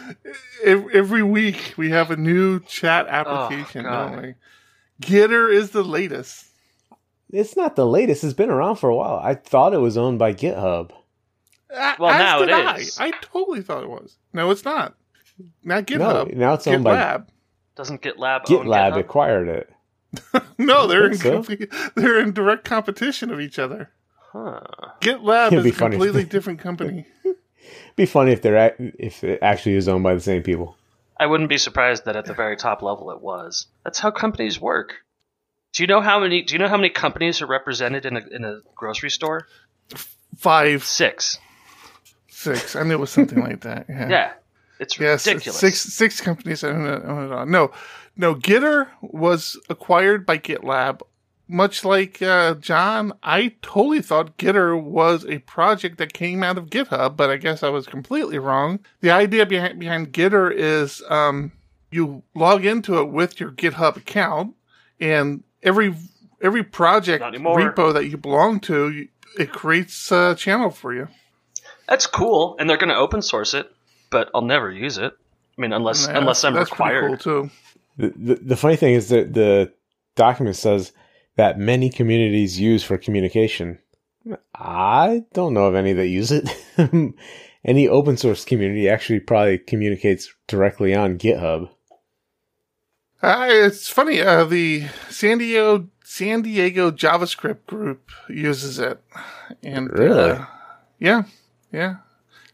Every 0.66 1.22
week 1.22 1.76
we 1.78 1.92
have 1.92 2.10
a 2.10 2.18
new 2.18 2.62
chat 2.62 3.06
application, 3.08 3.86
Oh, 3.86 3.92
don't 4.10 4.22
we? 4.24 4.34
Gitter 5.04 5.54
is 5.54 5.70
the 5.70 5.84
latest. 5.84 6.48
It's 7.32 7.56
not 7.56 7.76
the 7.76 7.86
latest. 7.86 8.24
It's 8.24 8.34
been 8.34 8.50
around 8.50 8.78
for 8.78 8.90
a 8.90 8.96
while. 8.96 9.20
I 9.24 9.36
thought 9.36 9.76
it 9.76 9.80
was 9.80 9.98
owned 10.00 10.18
by 10.18 10.34
GitHub. 10.34 10.90
A- 11.70 11.96
Well, 12.00 12.10
as 12.10 12.20
now 12.20 12.40
did 12.40 12.50
it 12.50 12.54
I. 12.56 12.78
is. 12.78 13.00
I 13.00 13.12
totally 13.22 13.62
thought 13.62 13.84
it 13.84 13.90
was. 13.90 14.18
No, 14.34 14.50
it's 14.50 14.66
not. 14.66 14.96
Not 15.64 15.88
No, 15.92 15.98
GitHub. 16.26 16.34
now 16.34 16.54
it's 16.56 16.66
owned 16.66 16.84
by 16.84 16.96
GitLab. 16.96 17.28
Doesn't 17.80 18.02
GitLab 18.02 18.42
own 18.52 18.66
GitLab. 18.66 18.92
GitHub? 18.92 19.00
Acquired 19.00 19.48
it. 19.48 19.70
No, 20.58 20.86
they're 20.86 21.06
in 21.08 21.16
so. 21.18 21.32
complete, 21.44 21.72
they're 21.96 22.20
in 22.20 22.34
direct 22.34 22.66
competition 22.66 23.32
of 23.32 23.40
each 23.40 23.58
other. 23.58 23.90
Huh. 24.34 24.60
GitLab 25.00 25.48
It'd 25.54 25.60
is 25.60 25.64
be 25.64 25.70
a 25.70 25.74
funny. 25.74 25.92
completely 25.96 26.24
different 26.36 26.60
company. 26.60 27.06
Be 27.96 28.06
funny 28.06 28.34
if 28.34 28.42
they're 28.42 28.58
ac- 28.74 28.92
if 29.00 29.24
it 29.24 29.40
actually 29.42 29.76
is 29.76 29.88
owned 29.88 30.04
by 30.04 30.14
the 30.16 30.20
same 30.20 30.44
people. 30.44 30.76
I 31.18 31.28
wouldn't 31.28 31.48
be 31.48 31.58
surprised 31.58 32.04
that 32.04 32.18
at 32.18 32.26
the 32.26 32.34
very 32.34 32.58
top 32.58 32.82
level 32.82 33.12
it 33.12 33.22
was. 33.22 33.68
That's 33.86 34.00
how 34.00 34.12
companies 34.12 34.60
work. 34.60 34.96
Do 35.72 35.84
you 35.84 35.88
know 35.88 36.02
how 36.02 36.20
many? 36.20 36.42
Do 36.42 36.52
you 36.54 36.60
know 36.60 36.68
how 36.68 36.76
many 36.76 36.90
companies 36.90 37.42
are 37.42 37.48
represented 37.48 38.06
in 38.06 38.18
a 38.18 38.22
in 38.30 38.44
a 38.44 38.60
grocery 38.76 39.12
store? 39.12 39.48
Five, 40.36 40.84
six, 40.84 41.40
six. 42.28 42.36
Six. 42.36 42.60
six. 42.62 42.76
I 42.76 42.84
knew 42.84 42.96
it 42.96 43.00
was 43.00 43.12
something 43.12 43.40
like 43.40 43.62
that. 43.62 43.86
Yeah. 43.88 44.10
Yeah, 44.10 44.32
it's 44.80 45.00
Yes, 45.00 45.28
ridiculous. 45.28 45.60
six 45.60 45.80
six 45.82 46.22
companies 46.22 46.64
own 46.64 46.86
it, 46.86 47.04
own 47.06 47.26
it 47.26 47.32
all. 47.32 47.46
No, 47.46 47.72
no. 48.16 48.36
Gitter 48.36 48.88
was 49.02 49.60
acquired 49.70 50.26
by 50.26 50.38
GitLab. 50.38 51.02
Much 51.52 51.84
like 51.84 52.22
uh, 52.22 52.54
John, 52.56 53.12
I 53.24 53.56
totally 53.64 54.04
thought 54.04 54.38
Gitter 54.38 54.80
was 54.80 55.26
a 55.26 55.40
project 55.40 55.98
that 55.98 56.14
came 56.14 56.44
out 56.44 56.60
of 56.60 56.70
GitHub, 56.70 57.18
but 57.18 57.32
I 57.32 57.38
guess 57.38 57.64
I 57.64 57.70
was 57.70 57.88
completely 57.88 58.38
wrong. 58.38 58.80
The 59.02 59.10
idea 59.10 59.48
behind 59.48 59.80
behind 59.80 60.14
Gitter 60.14 60.54
is 60.54 61.02
um, 61.10 61.52
you 61.90 62.22
log 62.36 62.66
into 62.66 63.00
it 63.00 63.06
with 63.10 63.40
your 63.40 63.50
GitHub 63.52 63.98
account, 63.98 64.56
and 65.00 65.44
every 65.64 65.96
every 66.40 66.64
project 66.64 67.24
repo 67.24 67.94
that 67.96 68.06
you 68.06 68.16
belong 68.18 68.60
to, 68.62 69.08
it 69.40 69.52
creates 69.52 70.12
a 70.12 70.36
channel 70.36 70.70
for 70.70 70.94
you. 70.94 71.08
That's 71.88 72.06
cool, 72.06 72.56
and 72.60 72.70
they're 72.70 72.78
going 72.78 72.90
to 72.90 72.96
open 72.96 73.24
source 73.24 73.56
it, 73.56 73.72
but 74.10 74.30
I'll 74.34 74.42
never 74.42 74.72
use 74.72 74.98
it. 74.98 75.14
I 75.58 75.62
mean, 75.62 75.74
unless 75.74 76.08
Yeah, 76.08 76.18
unless 76.18 76.44
I'm 76.44 76.54
that's 76.54 76.72
required. 76.72 77.20
Cool 77.22 77.48
too. 77.48 77.52
The, 77.98 78.14
the, 78.16 78.36
the 78.36 78.56
funny 78.58 78.76
thing 78.78 78.94
is 78.94 79.10
that 79.10 79.34
the 79.34 79.74
document 80.16 80.56
says 80.56 80.94
that 81.36 81.58
many 81.60 81.90
communities 81.90 82.60
use 82.60 82.84
for 82.84 82.98
communication. 82.98 83.80
I 84.56 85.24
don't 85.34 85.54
know 85.54 85.66
of 85.66 85.76
any 85.76 85.94
that 85.94 86.08
use 86.08 86.32
it. 86.32 86.50
any 87.66 87.88
open 87.88 88.18
source 88.18 88.46
community 88.46 88.88
actually 88.90 89.20
probably 89.20 89.58
communicates 89.58 90.34
directly 90.48 90.94
on 90.96 91.18
GitHub. 91.18 91.70
Uh, 93.22 93.48
it's 93.50 93.90
funny. 93.90 94.22
Uh, 94.22 94.46
the 94.46 94.88
San 95.10 95.40
Diego 95.40 95.88
San 96.04 96.42
Diego 96.42 96.90
JavaScript 96.92 97.66
group 97.66 98.10
uses 98.30 98.80
it, 98.80 99.02
and 99.62 99.90
Really? 99.92 100.32
uh, 100.32 100.46
yeah, 101.00 101.24
Yeah. 101.72 101.98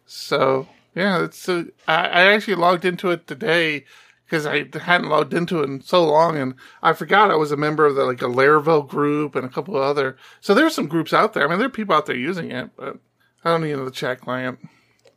So 0.08 0.68
yeah, 0.96 1.24
it's. 1.24 1.48
Uh, 1.48 1.66
I, 1.88 2.08
I 2.08 2.34
actually 2.34 2.56
logged 2.56 2.86
into 2.86 3.12
it 3.12 3.28
today 3.28 3.86
because 4.26 4.46
I 4.46 4.66
hadn't 4.80 5.10
logged 5.10 5.34
into 5.34 5.60
it 5.62 5.70
in 5.70 5.82
so 5.82 6.04
long, 6.04 6.38
and 6.38 6.56
I 6.82 6.94
forgot 6.94 7.30
I 7.30 7.36
was 7.36 7.52
a 7.52 7.58
member 7.58 7.86
of 7.86 7.96
the 7.96 8.06
like 8.06 8.22
a 8.22 8.26
Laravel 8.26 8.88
group 8.88 9.36
and 9.36 9.46
a 9.46 9.50
couple 9.50 9.76
of 9.76 9.84
other. 9.84 10.18
So 10.42 10.54
there's 10.54 10.74
some 10.74 10.88
groups 10.88 11.14
out 11.14 11.34
there. 11.34 11.46
I 11.46 11.50
mean, 11.50 11.60
there 11.60 11.68
are 11.68 11.72
people 11.72 11.96
out 11.96 12.06
there 12.06 12.16
using 12.16 12.52
it, 12.52 12.72
but 12.76 12.98
I 13.44 13.52
don't 13.52 13.62
need 13.62 13.74
the 13.74 13.92
chat 13.92 14.22
client. 14.22 14.60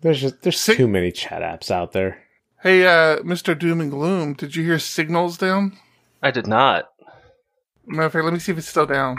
There's 0.01 0.21
just 0.21 0.43
there's 0.43 0.61
Sig- 0.61 0.77
too 0.77 0.89
many 0.89 1.11
chat 1.11 1.43
apps 1.43 1.71
out 1.71 1.93
there. 1.93 2.23
Hey, 2.63 2.85
uh, 2.85 3.19
Mr. 3.19 3.57
Doom 3.57 3.81
and 3.81 3.91
Gloom, 3.91 4.35
did 4.35 4.57
you 4.57 4.65
hear 4.65 4.81
Signals 4.81 5.39
down? 5.39 5.79
I 6.23 6.33
did 6.33 6.49
not. 6.49 6.91
Matter 7.87 8.07
of 8.07 8.13
fact, 8.13 8.25
let 8.25 8.35
me 8.35 8.41
see 8.41 8.51
if 8.53 8.59
it's 8.59 8.69
still 8.69 8.87
down. 8.87 9.19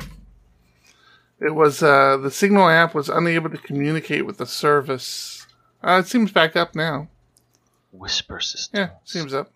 It 1.40 1.56
was 1.56 1.82
uh, 1.82 2.18
the 2.18 2.32
Signal 2.32 2.68
app 2.68 2.94
was 2.94 3.08
unable 3.08 3.50
to 3.50 3.58
communicate 3.58 4.26
with 4.26 4.38
the 4.38 4.46
service. 4.46 5.39
Uh, 5.84 6.02
it 6.04 6.08
seems 6.08 6.32
back 6.32 6.56
up 6.56 6.76
now. 6.76 7.08
Whisper 7.92 8.40
system. 8.40 8.80
Yeah, 8.80 8.90
seems 9.04 9.34
up. 9.34 9.52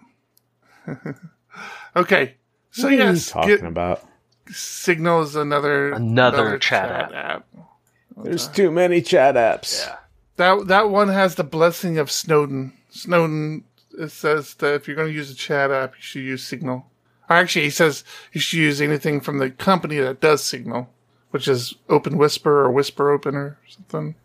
okay, 1.95 2.35
so 2.71 2.83
what 2.83 2.91
are 2.91 2.95
you 2.95 3.03
yes, 3.03 3.29
talking 3.29 3.49
get- 3.57 3.65
about? 3.65 4.07
Signal 4.47 5.21
is 5.21 5.35
another 5.37 5.93
Another 5.93 6.57
chat 6.57 7.13
app. 7.13 7.47
There's 8.17 8.47
too 8.47 8.71
many 8.71 9.01
chat 9.01 9.35
apps. 9.35 9.87
Yeah. 9.87 9.95
That 10.35 10.67
that 10.67 10.89
one 10.89 11.07
has 11.07 11.35
the 11.35 11.43
blessing 11.43 11.97
of 11.97 12.11
Snowden. 12.11 12.73
Snowden 12.89 13.63
says 14.07 14.55
that 14.55 14.73
if 14.73 14.87
you're 14.87 14.97
going 14.97 15.07
to 15.07 15.13
use 15.13 15.31
a 15.31 15.35
chat 15.35 15.71
app, 15.71 15.91
you 15.95 16.01
should 16.01 16.23
use 16.23 16.43
Signal. 16.43 16.85
Or 17.29 17.37
actually, 17.37 17.63
he 17.65 17.69
says 17.69 18.03
you 18.33 18.41
should 18.41 18.59
use 18.59 18.81
anything 18.81 19.21
from 19.21 19.37
the 19.37 19.49
company 19.49 19.97
that 19.99 20.19
does 20.19 20.43
Signal, 20.43 20.89
which 21.31 21.47
is 21.47 21.75
Open 21.87 22.17
Whisper 22.17 22.65
or 22.65 22.71
Whisper 22.71 23.11
Open 23.11 23.35
or 23.35 23.57
something. 23.67 24.15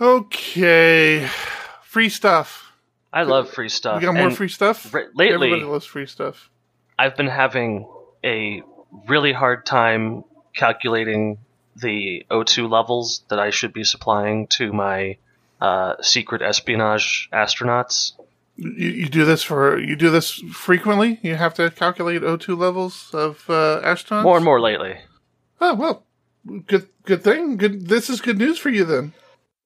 Okay, 0.00 1.28
free 1.84 2.08
stuff. 2.08 2.72
I 3.12 3.22
love 3.22 3.50
free 3.50 3.68
stuff. 3.68 4.00
We 4.00 4.06
got 4.06 4.14
more 4.14 4.26
and 4.28 4.36
free 4.36 4.48
stuff. 4.48 4.92
r- 4.92 5.06
lately- 5.14 5.34
everybody 5.48 5.62
loves 5.64 5.86
free 5.86 6.06
stuff. 6.06 6.50
I've 6.98 7.16
been 7.16 7.28
having 7.28 7.88
a 8.24 8.62
really 9.08 9.32
hard 9.32 9.64
time 9.66 10.24
calculating 10.56 11.38
the 11.76 12.24
O2 12.30 12.68
levels 12.70 13.22
that 13.28 13.38
I 13.38 13.50
should 13.50 13.72
be 13.72 13.84
supplying 13.84 14.46
to 14.58 14.72
my 14.72 15.16
uh, 15.60 15.94
secret 16.00 16.42
espionage 16.42 17.28
astronauts. 17.32 18.12
You, 18.56 18.88
you 18.90 19.08
do 19.08 19.24
this 19.24 19.42
for 19.42 19.78
you 19.80 19.96
do 19.96 20.10
this 20.10 20.30
frequently. 20.52 21.18
You 21.22 21.34
have 21.36 21.54
to 21.54 21.70
calculate 21.70 22.22
O2 22.22 22.56
levels 22.56 23.10
of 23.12 23.44
uh, 23.48 23.80
astronauts. 23.84 24.22
More 24.22 24.36
and 24.36 24.44
more 24.44 24.60
lately. 24.60 24.98
Oh 25.60 25.74
well, 25.74 26.04
good 26.66 26.88
good 27.04 27.22
thing. 27.24 27.56
Good. 27.56 27.88
This 27.88 28.08
is 28.10 28.20
good 28.20 28.38
news 28.38 28.58
for 28.58 28.70
you 28.70 28.84
then. 28.84 29.12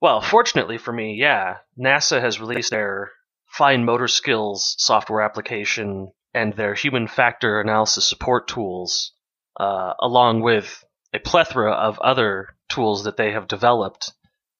Well, 0.00 0.20
fortunately 0.20 0.78
for 0.78 0.92
me, 0.92 1.14
yeah, 1.14 1.58
NASA 1.78 2.20
has 2.20 2.40
released 2.40 2.70
their 2.70 3.10
fine 3.46 3.84
motor 3.84 4.08
skills 4.08 4.76
software 4.78 5.22
application 5.22 6.12
and 6.34 6.52
their 6.52 6.74
human 6.74 7.08
factor 7.08 7.60
analysis 7.60 8.08
support 8.08 8.46
tools, 8.46 9.12
uh, 9.58 9.94
along 10.00 10.42
with 10.42 10.84
a 11.12 11.18
plethora 11.18 11.72
of 11.72 11.98
other 11.98 12.56
tools 12.68 13.04
that 13.04 13.16
they 13.16 13.32
have 13.32 13.48
developed 13.48 14.12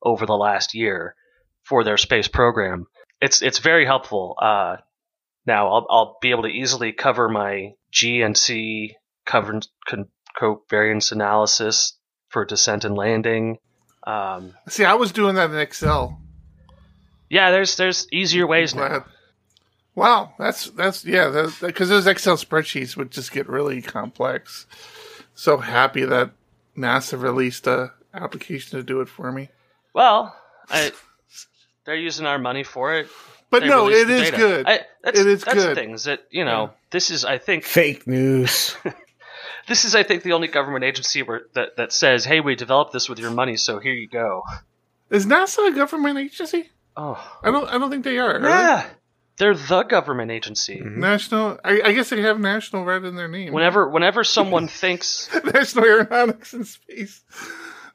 over 0.03 0.27
the 0.27 0.37
last 0.37 0.75
year 0.75 1.15
for 1.65 1.85
their 1.85 1.99
space 1.99 2.29
program. 2.29 2.87
It's 3.21 3.43
it's 3.43 3.59
very 3.59 3.85
helpful. 3.85 4.37
Uh, 4.41 4.77
now 5.47 5.69
I'll 5.69 5.87
I'll 5.91 6.19
be 6.21 6.31
able 6.31 6.45
to 6.45 6.49
easily 6.49 6.93
cover 6.93 7.29
my 7.29 7.73
G 7.93 8.23
and 8.23 8.37
C 8.37 8.97
covariance 9.29 11.13
analysis 11.13 11.99
for 12.29 12.45
descent 12.45 12.85
and 12.85 12.97
landing. 12.97 13.59
Um, 14.09 14.55
See, 14.69 14.85
I 14.85 14.95
was 14.95 15.13
doing 15.13 15.35
that 15.35 15.51
in 15.51 15.59
Excel. 15.59 16.19
yeah, 17.29 17.51
there's 17.51 17.77
there's 17.77 18.07
easier 18.13 18.47
ways 18.47 18.75
now. 18.75 18.89
Glad. 18.89 19.05
Wow, 19.95 20.33
that's 20.39 20.71
that's 20.71 21.05
yeah, 21.05 21.49
because 21.61 21.89
those 21.89 22.07
Excel 22.07 22.37
spreadsheets 22.37 22.97
would 22.97 23.11
just 23.11 23.33
get 23.33 23.49
really 23.49 23.83
complex. 23.83 24.67
So 25.35 25.59
happy 25.59 26.05
that 26.05 26.31
NASA 26.77 27.21
released 27.21 27.67
a 27.67 27.93
application 28.15 28.79
to 28.79 28.83
do 28.85 29.01
it 29.01 29.09
for 29.09 29.31
me. 29.33 29.51
Well, 29.93 30.35
I, 30.71 30.93
they're 31.85 31.97
using 31.97 32.27
our 32.27 32.39
money 32.39 32.63
for 32.63 32.95
it. 32.95 33.09
But 33.51 33.61
They 33.61 33.69
no, 33.69 33.89
released 33.89 34.03
it 34.03 34.07
the 34.07 34.15
is 34.15 34.31
data. 34.31 34.37
good. 34.37 34.67
I, 34.69 34.81
that's, 35.03 35.19
It 35.19 35.27
is 35.27 35.45
that's 35.45 35.55
good. 35.65 35.75
Things 35.77 36.05
that 36.05 36.21
you 36.31 36.45
know 36.45 36.71
this 36.91 37.11
is 37.11 37.25
I 37.25 37.39
think 37.39 37.65
Fake 37.65 38.07
news. 38.07 38.77
this 39.69 39.85
is 39.85 39.95
I 39.95 40.03
think 40.03 40.23
the 40.23 40.33
only 40.33 40.49
government 40.49 40.85
agency 40.85 41.23
where 41.23 41.43
that 41.55 41.77
that 41.77 41.93
says, 41.93 42.25
hey, 42.25 42.41
we 42.41 42.55
developed 42.55 42.93
this 42.93 43.09
with 43.09 43.19
your 43.19 43.31
money, 43.31 43.57
so 43.57 43.79
here 43.79 43.93
you 43.93 44.09
go. 44.09 44.43
Is 45.11 45.27
NASA 45.27 45.69
a 45.69 45.73
government 45.75 46.19
agency? 46.19 46.71
Oh, 46.97 47.39
I 47.43 47.51
don't. 47.51 47.69
I 47.69 47.79
don't 47.79 47.91
think 47.91 48.05
they 48.05 48.19
are. 48.19 48.37
are 48.37 48.41
they? 48.41 48.49
yeah, 48.49 48.87
they're 49.39 49.55
the 49.55 49.83
government 49.85 50.31
agency. 50.31 50.81
Mm-hmm. 50.81 51.01
National. 51.01 51.59
I, 51.65 51.81
I 51.83 51.93
guess 51.93 52.11
they 52.11 52.23
have 52.23 52.41
national 52.41 52.85
right 52.85 53.03
in 53.03 53.15
their 53.15 53.29
name. 53.29 53.53
Whenever 53.53 53.89
whenever 53.89 54.25
someone 54.25 54.67
thinks, 54.83 55.31
National 55.45 55.85
Aeronautics 55.85 56.53
and 56.53 56.67
Space. 56.67 57.23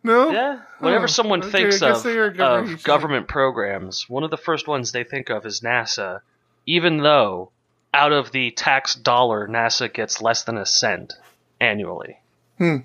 No. 0.05 0.31
yeah, 0.31 0.59
whenever 0.79 1.05
Oh, 1.05 1.07
someone 1.07 1.41
okay, 1.41 1.51
thinks 1.51 1.81
I 1.81 1.91
of, 1.91 2.03
they 2.03 2.17
are 2.17 2.29
government 2.29 2.73
of 2.79 2.83
government 2.83 3.27
programs, 3.29 4.09
one 4.09 4.23
of 4.23 4.31
the 4.31 4.37
first 4.37 4.67
ones 4.67 4.91
they 4.91 5.05
think 5.05 5.29
of 5.29 5.45
is 5.45 5.61
NASA, 5.61 6.19
even 6.65 6.97
though 6.97 7.51
out 7.93 8.11
of 8.11 8.31
the 8.31 8.51
tax 8.51 8.95
dollar, 8.95 9.47
NASA 9.47 9.91
gets 9.93 10.21
less 10.21 10.43
than 10.43 10.57
a 10.57 10.65
cent 10.65 11.13
annually. 11.63 12.17
Hmm. 12.57 12.77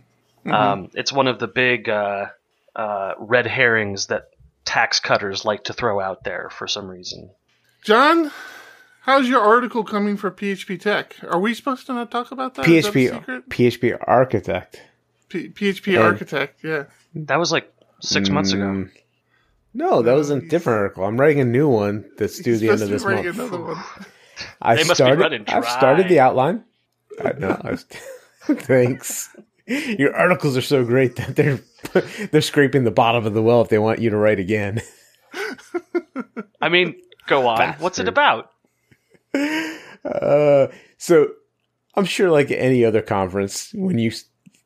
Um, 0.47 0.91
it's 0.95 1.12
one 1.12 1.26
of 1.26 1.39
the 1.39 1.49
big 1.49 1.89
uh, 1.89 2.26
uh, 2.74 3.12
red 3.18 3.47
herrings 3.47 4.07
that 4.07 4.31
tax 4.64 5.01
cutters 5.01 5.45
like 5.45 5.64
to 5.64 5.72
throw 5.72 6.01
out 6.01 6.24
there 6.24 6.49
for 6.51 6.66
some 6.66 6.89
reason. 6.89 7.31
John, 7.85 8.31
how's 9.03 9.29
your 9.29 9.41
article 9.41 9.85
coming 9.85 10.16
for 10.16 10.31
PHP 10.31 10.81
Tech? 10.81 11.16
Are 11.29 11.41
we 11.41 11.55
supposed 11.55 11.87
to 11.87 11.93
not 11.95 12.11
talk 12.11 12.31
about 12.33 12.55
that 12.55 12.66
a 12.66 12.68
PHP 12.68 13.11
secret? 13.12 13.49
PHP 13.49 13.99
architect. 14.07 14.83
P- 15.29 15.49
PHP 15.51 15.95
And- 15.97 16.05
Architect. 16.05 16.61
Yeah. 16.64 16.85
That 17.14 17.39
was 17.39 17.53
like 17.53 17.70
six 18.01 18.31
months 18.31 18.53
ago. 18.53 18.64
Mm, 18.64 18.91
No, 19.74 20.01
that 20.03 20.14
was 20.14 20.31
a 20.31 20.41
different 20.41 20.79
article. 20.81 21.05
I'm 21.05 21.18
writing 21.20 21.41
a 21.41 21.45
new 21.45 21.68
one 21.68 22.05
that's 22.16 22.39
due 22.41 22.53
He's 22.53 22.61
the 22.61 22.68
end 22.70 22.74
of 22.83 22.89
supposed 22.89 22.93
this 22.95 23.05
month. 23.05 23.16
writing 23.26 23.41
another 23.41 23.61
one. 23.62 23.85
I 24.62 24.74
They 24.76 24.81
must 24.83 24.91
be 24.91 24.95
started. 24.95 25.18
running 25.20 25.45
I've 25.49 25.68
started 25.68 26.09
the 26.09 26.20
outline. 26.20 26.64
I 27.22 27.33
know. 27.33 27.61
I've, 27.62 27.85
thanks. 28.61 29.37
Your 29.67 30.17
articles 30.17 30.57
are 30.57 30.63
so 30.63 30.85
great 30.85 31.17
that 31.17 31.37
they're 31.37 31.61
they're 32.31 32.41
scraping 32.41 32.85
the 32.85 32.91
bottom 32.91 33.27
of 33.27 33.35
the 33.35 33.43
well 33.43 33.61
if 33.61 33.69
they 33.69 33.79
want 33.79 34.01
you 34.01 34.11
to 34.11 34.17
write 34.17 34.39
again. 34.39 34.81
I 36.61 36.69
mean, 36.71 36.97
go 37.27 37.47
on. 37.47 37.75
What's 37.75 37.99
it 37.99 38.09
about? 38.09 38.51
Uh, 39.35 40.69
so 40.97 41.29
I'm 41.95 42.07
sure, 42.07 42.31
like 42.31 42.51
any 42.51 42.85
other 42.85 43.03
conference, 43.03 43.73
when 43.75 43.99
you 43.99 44.13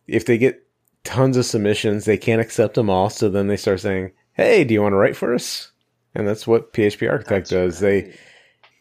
if 0.07 0.27
they 0.27 0.39
get 0.39 0.65
tons 1.03 1.37
of 1.37 1.47
submissions, 1.47 2.05
they 2.05 2.17
can't 2.17 2.41
accept 2.41 2.75
them 2.75 2.89
all. 2.89 3.11
So 3.11 3.29
then 3.29 3.49
they 3.49 3.57
start 3.57 3.81
saying, 3.81 4.13
"Hey, 4.35 4.63
do 4.63 4.75
you 4.75 4.83
want 4.83 4.93
to 4.93 4.99
write 4.99 5.17
for 5.17 5.35
us?" 5.35 5.73
And 6.15 6.29
that's 6.29 6.47
what 6.47 6.73
PHP 6.73 7.11
Architect 7.11 7.51
does. 7.51 7.81
They 7.81 8.15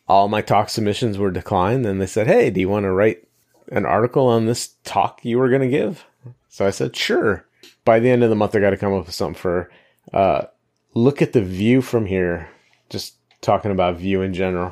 all 0.07 0.27
my 0.27 0.41
talk 0.41 0.69
submissions 0.69 1.17
were 1.17 1.31
declined, 1.31 1.85
and 1.87 1.99
they 1.99 2.05
said, 2.05 2.27
"Hey, 2.27 2.51
do 2.51 2.59
you 2.59 2.69
want 2.69 2.83
to 2.83 2.91
write 2.91 3.27
an 3.71 3.85
article 3.85 4.27
on 4.27 4.45
this 4.45 4.75
talk 4.83 5.21
you 5.23 5.39
were 5.39 5.49
going 5.49 5.61
to 5.61 5.67
give?" 5.69 6.05
So 6.49 6.65
I 6.67 6.69
said, 6.69 6.95
"Sure." 6.95 7.45
By 7.83 7.99
the 7.99 8.09
end 8.11 8.23
of 8.23 8.29
the 8.29 8.35
month, 8.35 8.55
I 8.55 8.59
got 8.59 8.69
to 8.71 8.77
come 8.77 8.93
up 8.93 9.05
with 9.07 9.15
something 9.15 9.39
for. 9.39 9.71
Uh, 10.13 10.43
look 10.93 11.21
at 11.21 11.33
the 11.33 11.41
view 11.41 11.81
from 11.81 12.05
here. 12.05 12.49
Just 12.89 13.15
talking 13.41 13.71
about 13.71 13.97
view 13.97 14.21
in 14.21 14.33
general. 14.33 14.71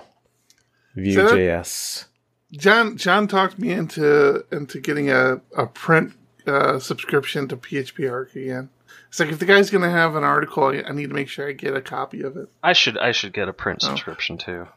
So 0.95 1.01
that- 1.01 1.33
Vue.js. 1.35 2.05
John 2.51 2.97
John 2.97 3.27
talked 3.27 3.59
me 3.59 3.71
into 3.71 4.43
into 4.51 4.79
getting 4.79 5.09
a 5.11 5.39
a 5.55 5.67
print 5.67 6.13
uh, 6.47 6.79
subscription 6.79 7.47
to 7.47 7.57
PHP 7.57 8.09
Arc 8.11 8.35
again. 8.35 8.69
It's 9.07 9.19
like 9.19 9.29
if 9.29 9.37
the 9.39 9.45
guy's 9.45 9.69
going 9.69 9.83
to 9.83 9.89
have 9.89 10.15
an 10.15 10.23
article, 10.23 10.63
I 10.65 10.81
I 10.87 10.91
need 10.93 11.09
to 11.09 11.15
make 11.15 11.29
sure 11.29 11.47
I 11.47 11.51
get 11.51 11.75
a 11.75 11.81
copy 11.81 12.21
of 12.23 12.37
it. 12.37 12.49
I 12.63 12.73
should 12.73 12.97
I 12.97 13.11
should 13.11 13.33
get 13.33 13.47
a 13.47 13.53
print 13.53 13.81
Oh. 13.83 13.89
subscription 13.89 14.37
too. 14.39 14.67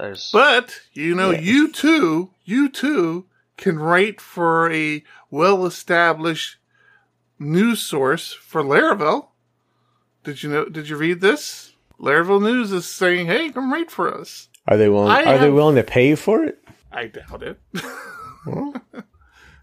There's 0.00 0.30
But 0.32 0.80
you 0.92 1.14
know, 1.14 1.30
Yes. 1.30 1.42
you 1.42 1.70
too, 1.72 2.30
you 2.44 2.68
too 2.68 3.26
can 3.56 3.78
write 3.78 4.20
for 4.20 4.72
a 4.72 5.02
well-established 5.30 6.56
news 7.38 7.80
source 7.82 8.32
for 8.32 8.62
Laravel. 8.62 9.28
Did 10.24 10.42
you 10.42 10.50
know? 10.50 10.64
Did 10.66 10.88
you 10.88 10.96
read 10.96 11.20
this? 11.20 11.72
Laravel 12.00 12.40
News 12.42 12.72
is 12.72 12.86
saying, 12.86 13.26
"Hey, 13.26 13.50
come 13.50 13.72
write 13.72 13.90
for 13.90 14.12
us." 14.12 14.48
Are 14.68 14.76
they 14.76 14.88
willing? 14.88 15.10
I 15.10 15.24
are 15.24 15.38
they 15.38 15.50
willing 15.50 15.76
to 15.76 15.82
pay 15.82 16.08
you 16.08 16.16
for 16.16 16.44
it? 16.44 16.58
I 16.92 17.06
doubt 17.06 17.42
it. 17.42 17.60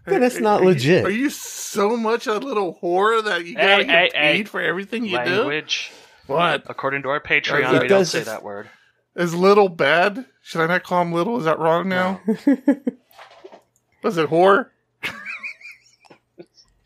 Then 0.04 0.22
it's 0.22 0.40
not 0.40 0.60
Are 0.60 0.64
you- 0.64 0.68
legit. 0.70 1.04
Are 1.04 1.10
you 1.10 1.28
so 1.28 1.94
much 1.96 2.26
a 2.26 2.38
little 2.38 2.78
whore 2.82 3.22
that 3.24 3.44
you 3.44 3.54
gotta 3.54 3.84
get 3.84 3.94
hey, 3.94 4.10
hey. 4.14 4.32
paid 4.38 4.48
for 4.48 4.58
everything 4.60 5.04
you 5.04 5.16
language. 5.16 5.90
do? 6.26 6.32
What 6.32 6.62
According 6.66 7.02
to 7.02 7.10
our 7.10 7.20
Patreon, 7.20 7.74
It 7.74 7.82
we 7.82 7.88
don't 7.88 8.04
say 8.06 8.22
that 8.22 8.42
word. 8.42 8.70
Is 9.16 9.34
little 9.34 9.68
bad? 9.68 10.26
Should 10.42 10.60
I 10.62 10.66
not 10.66 10.82
call 10.84 11.02
him 11.02 11.12
little? 11.12 11.38
Is 11.38 11.44
that 11.44 11.58
wrong 11.58 11.88
now? 11.88 12.20
Was 14.02 14.16
it 14.16 14.30
whore? 14.30 14.68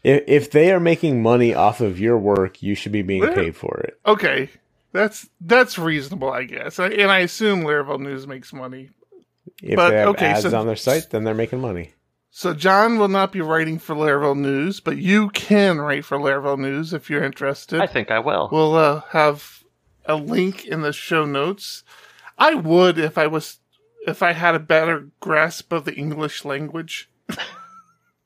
If, 0.03 0.25
if 0.27 0.51
they 0.51 0.73
are 0.73 0.81
making 0.81 1.23
money 1.23 1.55
off 1.55 1.81
of 1.81 2.01
your 2.01 2.19
work, 2.19 2.63
you 2.63 2.75
should 2.75 2.93
be 2.93 3.03
being 3.03 3.21
Well- 3.21 3.35
paid 3.35 3.55
for 3.57 3.79
it. 3.81 3.99
Okay, 4.05 4.51
that's 4.93 5.29
that's 5.41 5.79
reasonable, 5.79 6.33
I 6.33 6.45
guess. 6.45 6.79
I, 6.79 6.89
and 6.89 7.11
I 7.11 7.19
assume 7.21 7.63
Laravel 7.63 8.01
News 8.01 8.27
makes 8.27 8.53
money. 8.53 8.91
If 9.63 9.77
But, 9.77 9.91
they 9.91 9.97
have 9.99 10.09
okay, 10.09 10.27
ads 10.27 10.43
so- 10.43 10.59
on 10.59 10.67
their 10.67 10.77
site, 10.77 11.11
then 11.11 11.25
they're 11.25 11.35
making 11.35 11.61
money. 11.61 11.93
So 12.35 12.55
John 12.55 12.99
will 12.99 13.09
not 13.09 13.31
be 13.31 13.43
writing 13.43 13.79
for 13.79 13.95
Laravel 13.95 14.37
News, 14.39 14.81
but 14.81 14.97
you 14.97 15.29
can 15.31 15.79
write 15.79 16.05
for 16.07 16.17
Laravel 16.17 16.59
News 16.59 16.95
if 16.95 17.11
you're 17.11 17.23
interested. 17.23 17.79
I 17.81 17.87
think 17.87 18.11
I 18.11 18.21
will. 18.21 18.49
We'll 18.51 18.75
uh, 18.75 19.03
have 19.11 19.63
a 20.07 20.15
link 20.17 20.65
in 20.65 20.81
the 20.81 20.95
show 20.95 21.27
notes. 21.27 21.85
I 22.43 22.55
would 22.55 22.99
if 22.99 23.19
I 23.19 23.29
was 23.29 23.61
if 24.05 24.21
I 24.21 24.33
had 24.33 24.57
a 24.57 24.59
better 24.59 25.07
grasp 25.21 25.73
of 25.73 25.85
the 25.85 25.95
English 25.95 26.45
language. 26.45 27.09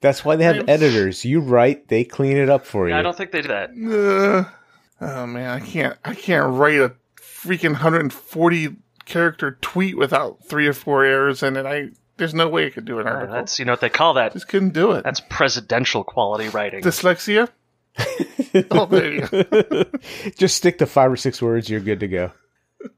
That's 0.01 0.25
why 0.25 0.37
they 0.37 0.45
have 0.45 0.67
editors. 0.69 1.27
You 1.27 1.41
write, 1.41 1.89
they 1.89 2.03
clean 2.03 2.39
it 2.39 2.49
up 2.49 2.65
for 2.65 2.89
you. 2.89 2.95
I 2.95 3.03
don't 3.03 3.15
think 3.15 3.31
they 3.31 3.43
do 3.43 3.49
that. 3.49 3.71
Uh, 3.71 5.05
oh 5.05 5.27
man, 5.27 5.51
I 5.51 5.61
can't 5.61 5.99
I 6.03 6.15
can't 6.15 6.55
write 6.55 6.81
a 6.81 6.95
freaking 7.21 7.73
140 7.73 8.77
character 9.05 9.59
tweet 9.61 9.99
without 9.99 10.43
three 10.43 10.67
or 10.67 10.73
four 10.73 11.05
errors 11.05 11.43
in 11.43 11.59
it. 11.59 11.67
I 11.67 11.91
there's 12.17 12.33
no 12.33 12.49
way 12.49 12.67
I 12.67 12.71
could 12.71 12.87
do 12.87 12.99
an 13.01 13.07
Uh. 13.07 13.27
That's 13.27 13.59
you 13.59 13.67
know 13.67 13.73
what 13.73 13.83
they 13.83 13.91
call 13.91 14.15
that. 14.15 14.33
Just 14.33 14.49
couldn't 14.49 14.73
do 14.73 14.93
it. 14.93 15.05
That's 15.05 15.21
presidential 15.21 16.05
quality 16.05 16.49
writing. 16.49 16.83
Dyslexia. 16.83 17.51
oh, 18.71 18.87
there 18.87 19.13
you. 19.13 20.31
Just 20.39 20.57
stick 20.57 20.79
to 20.79 20.87
five 20.87 21.13
or 21.13 21.17
six 21.17 21.43
words, 21.43 21.69
you're 21.69 21.81
good 21.81 22.01
to 22.01 22.09
go. 22.09 22.33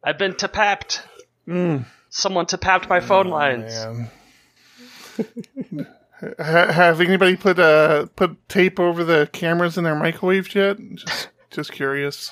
I've 0.05 0.19
been 0.19 0.35
tapped. 0.35 1.03
Mm. 1.47 1.85
Someone 2.11 2.47
tapped 2.47 2.89
my 2.89 3.01
phone 3.01 3.29
lines. 3.29 3.75
Ha- 6.21 6.73
have 6.73 7.01
anybody 7.01 7.37
put 7.37 7.59
uh 7.61 8.07
put 8.17 8.49
tape 8.49 8.81
over 8.81 9.05
the 9.05 9.29
cameras 9.33 9.79
in 9.79 9.85
their 9.85 9.95
microwaves 9.95 10.53
yet? 10.55 10.77
Just 10.95 11.29
just 11.51 11.73
curious. 11.73 12.31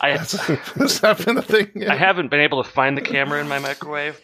I 0.00 0.10
Has 0.16 1.00
that 1.00 1.22
been 1.24 1.36
a 1.36 1.42
thing? 1.42 1.70
yet? 1.74 1.90
I 1.90 1.96
haven't 1.96 2.28
been 2.30 2.40
able 2.40 2.62
to 2.62 2.70
find 2.70 2.96
the 2.96 3.02
camera 3.02 3.40
in 3.40 3.48
my 3.48 3.58
microwave, 3.58 4.18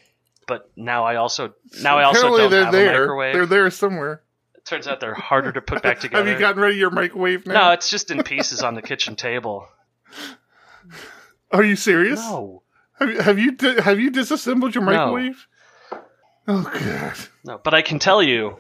but 0.47 0.71
now 0.77 1.05
I 1.05 1.17
also 1.17 1.53
now 1.83 1.99
I 1.99 2.05
also 2.05 2.37
don't 2.37 2.51
they're 2.51 2.65
have 2.65 2.73
there. 2.73 2.89
a 2.89 3.01
microwave. 3.01 3.35
They're 3.35 3.47
there 3.47 3.71
somewhere. 3.71 4.23
It 4.55 4.65
turns 4.65 4.87
out 4.87 5.01
they're 5.01 5.15
harder 5.15 5.53
to 5.53 5.61
put 5.61 5.83
back 5.83 6.01
together. 6.01 6.25
Have 6.29 6.33
you 6.33 6.39
gotten 6.41 6.61
rid 6.63 6.73
of 6.73 6.77
your 6.79 6.91
microwave 6.91 7.47
now? 7.47 7.55
no, 7.69 7.71
it's 7.73 7.91
just 7.91 8.11
in 8.11 8.23
pieces 8.23 8.63
on 8.63 8.75
the 8.75 8.83
kitchen 8.83 9.15
table. 9.17 9.69
Are 11.53 11.63
you 11.65 11.77
serious? 11.77 12.19
No, 12.21 12.63
Have 12.99 13.11
you 13.11 13.21
have 13.21 13.39
you, 13.39 13.57
have 13.83 14.01
you 14.01 14.11
disassembled 14.11 14.75
your 14.75 14.85
No. 14.85 14.91
microwave? 14.93 15.47
Oh 16.49 16.63
god. 16.63 17.15
no, 17.45 17.59
but 17.63 17.75
I 17.75 17.83
can 17.83 17.99
tell 17.99 18.23
you 18.23 18.57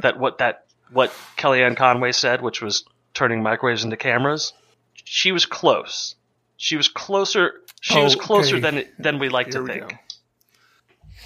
that 0.00 0.18
what 0.18 0.38
that 0.38 0.66
what 0.90 1.10
Kellyanne 1.38 1.76
Conway 1.76 2.12
said, 2.12 2.42
which 2.42 2.60
was 2.60 2.84
turning 3.14 3.42
microwaves 3.42 3.84
into 3.84 3.96
cameras, 3.96 4.52
she 5.04 5.32
was 5.32 5.46
close. 5.46 6.14
She 6.56 6.76
was 6.76 6.88
closer. 6.88 7.54
She 7.80 7.98
was 7.98 8.14
Okay. 8.16 8.24
closer 8.24 8.60
than 8.60 8.84
than 8.98 9.18
we 9.18 9.28
like 9.28 9.46
Here 9.46 9.54
to 9.54 9.62
we 9.62 9.68
think. 9.68 9.90
go. 9.90 9.96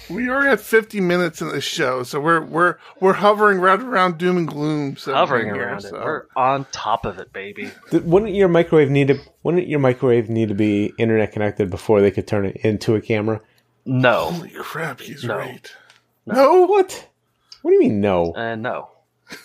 We 0.09 0.29
are 0.29 0.47
at 0.47 0.61
50 0.61 1.01
minutes 1.01 1.41
in 1.41 1.49
the 1.49 1.59
show, 1.59 2.03
so 2.03 2.19
we're 2.19 2.41
we're 2.41 2.77
we're 3.01 3.13
hovering 3.13 3.59
right 3.59 3.79
around 3.79 4.17
doom 4.17 4.37
and 4.37 4.47
gloom. 4.47 4.95
So 4.95 5.13
Hovering 5.13 5.47
here, 5.53 5.67
around 5.67 5.83
it, 5.83 5.91
we're 5.91 6.27
on 6.35 6.65
top 6.71 7.05
of 7.05 7.19
it, 7.19 7.33
baby. 7.33 7.71
Wouldn't 7.91 8.33
your 8.33 8.47
microwave 8.47 8.89
need 8.89 9.09
to? 9.09 9.19
Wouldn't 9.43 9.67
your 9.67 9.79
microwave 9.79 10.29
need 10.29 10.47
to 10.49 10.55
be 10.55 10.93
internet 10.97 11.33
connected 11.33 11.69
before 11.69 11.99
they 12.01 12.11
could 12.11 12.25
turn 12.27 12.45
it 12.45 12.55
into 12.57 12.95
a 12.95 13.01
camera? 13.01 13.41
No, 13.85 14.31
Holy 14.31 14.49
crap, 14.51 15.01
he's 15.01 15.23
No. 15.23 15.37
right. 15.37 15.71
No. 16.25 16.35
No, 16.35 16.65
What? 16.67 17.07
What 17.61 17.71
do 17.71 17.75
you 17.75 17.79
mean 17.81 17.99
no? 18.01 18.33
uh, 18.33 18.55
no. 18.55 18.89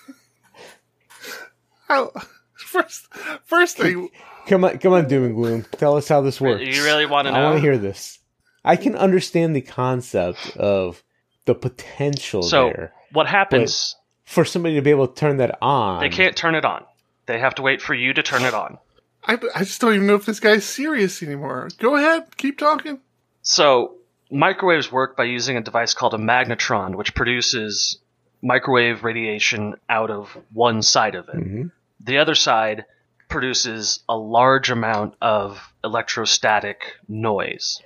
How, 1.88 2.12
first 2.54 3.06
first 3.44 3.76
thing, 3.78 4.10
Come 4.46 4.64
on, 4.64 4.78
come 4.78 4.92
on, 4.92 5.08
doom 5.08 5.24
and 5.24 5.34
gloom. 5.34 5.64
Tell 5.72 5.96
us 5.96 6.08
how 6.08 6.20
this 6.20 6.40
works. 6.40 6.62
You 6.62 6.84
really 6.84 7.06
want 7.06 7.28
to 7.28 7.34
I 7.34 7.42
want 7.42 7.56
to 7.56 7.60
hear 7.60 7.78
this. 7.78 8.18
I 8.64 8.76
can 8.76 8.94
understand 8.96 9.56
the 9.56 9.60
concept 9.60 10.56
of 10.56 11.02
the 11.46 11.54
potential 11.54 12.42
So 12.42 12.66
there 12.66 12.92
what 13.12 13.26
happens? 13.26 13.96
for 14.24 14.44
somebody 14.44 14.76
to 14.76 14.82
be 14.82 14.90
able 14.90 15.08
to 15.08 15.14
turn 15.14 15.38
that 15.38 15.58
on. 15.60 16.00
They 16.00 16.08
can't 16.08 16.36
turn 16.36 16.54
it 16.54 16.64
on. 16.64 16.84
They 17.26 17.38
have 17.38 17.54
to 17.56 17.62
wait 17.62 17.82
for 17.82 17.94
you 17.94 18.12
to 18.14 18.22
turn 18.22 18.42
it 18.42 18.54
on. 18.54 18.78
I, 19.24 19.38
I 19.54 19.60
just 19.60 19.80
don't 19.80 19.94
even 19.94 20.06
know 20.06 20.14
if 20.14 20.26
this 20.26 20.40
guy's 20.40 20.64
serious 20.64 21.22
anymore. 21.22 21.68
Go 21.78 21.96
ahead, 21.96 22.36
keep 22.36 22.58
talking. 22.58 23.00
So 23.42 23.96
microwaves 24.30 24.90
work 24.90 25.16
by 25.16 25.24
using 25.24 25.56
a 25.56 25.60
device 25.60 25.94
called 25.94 26.14
a 26.14 26.18
magnetron, 26.18 26.94
which 26.96 27.14
produces 27.14 27.98
microwave 28.42 29.04
radiation 29.04 29.74
out 29.88 30.10
of 30.10 30.36
one 30.52 30.82
side 30.82 31.14
of 31.14 31.28
it. 31.28 31.36
Mhm. 31.36 31.70
The 32.00 32.18
other 32.18 32.34
side 32.34 32.84
produces 33.28 34.00
a 34.08 34.16
large 34.16 34.70
amount 34.70 35.14
of 35.20 35.72
electrostatic 35.84 36.96
noise. 37.08 37.80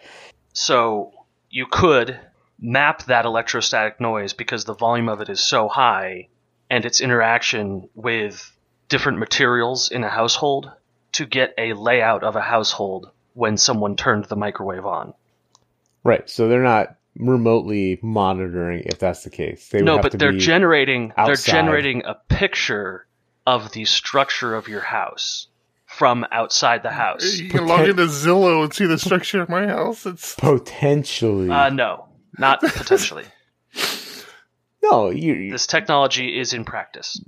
So 0.57 1.13
you 1.51 1.67
could 1.67 2.19
map 2.59 3.05
that 3.05 3.27
electrostatic 3.27 4.01
noise 4.01 4.33
because 4.33 4.65
the 4.65 4.75
volume 4.75 5.11
of 5.11 5.21
it 5.21 5.29
is 5.29 5.47
so 5.47 5.69
high 5.69 6.29
and 6.71 6.87
its 6.87 7.03
interaction 7.03 7.91
with 7.95 8.57
different 8.89 9.19
materials 9.19 9.91
in 9.91 10.03
a 10.03 10.09
household 10.09 10.73
to 11.13 11.27
get 11.27 11.53
a 11.59 11.75
layout 11.75 12.25
of 12.25 12.37
a 12.37 12.41
household 12.41 13.11
when 13.35 13.59
someone 13.59 13.97
turned 13.97 14.25
the 14.25 14.37
microwave 14.37 14.87
on. 14.87 15.13
Right. 16.03 16.29
So 16.31 16.49
they're 16.49 16.63
not 16.63 16.97
remotely 17.19 17.99
monitoring 18.01 18.85
if 18.87 18.99
that's 18.99 19.25
the 19.25 19.31
case. 19.31 19.69
They 19.69 19.81
would 19.81 19.85
No, 19.85 19.99
but 19.99 20.13
they're 20.13 20.33
generating 20.33 21.13
they're 21.17 21.35
generating 21.35 22.03
a 22.07 22.15
picture 22.15 23.07
of 23.47 23.73
the 23.73 23.85
structure 23.85 24.55
of 24.55 24.69
your 24.69 24.81
house 24.81 25.49
from 25.97 26.27
outside 26.31 26.83
the 26.83 26.91
house. 26.91 27.39
You 27.39 27.49
can 27.49 27.67
log 27.67 27.89
into 27.89 28.03
Zillow 28.07 28.63
and 28.65 28.73
see 28.75 28.85
the 28.87 28.99
structure 28.99 29.41
of 29.41 29.49
my 29.49 29.67
house. 29.67 30.05
It's 30.05 30.35
potentially. 30.35 31.49
Uh, 31.51 31.71
no, 31.71 32.07
not 32.39 32.61
potentially. 32.75 33.25
no, 34.83 35.11
you. 35.11 35.35
you- 35.35 35.53
This 35.53 35.67
technology 35.67 36.39
is 36.39 36.53
in 36.53 36.65
practice. 36.65 37.21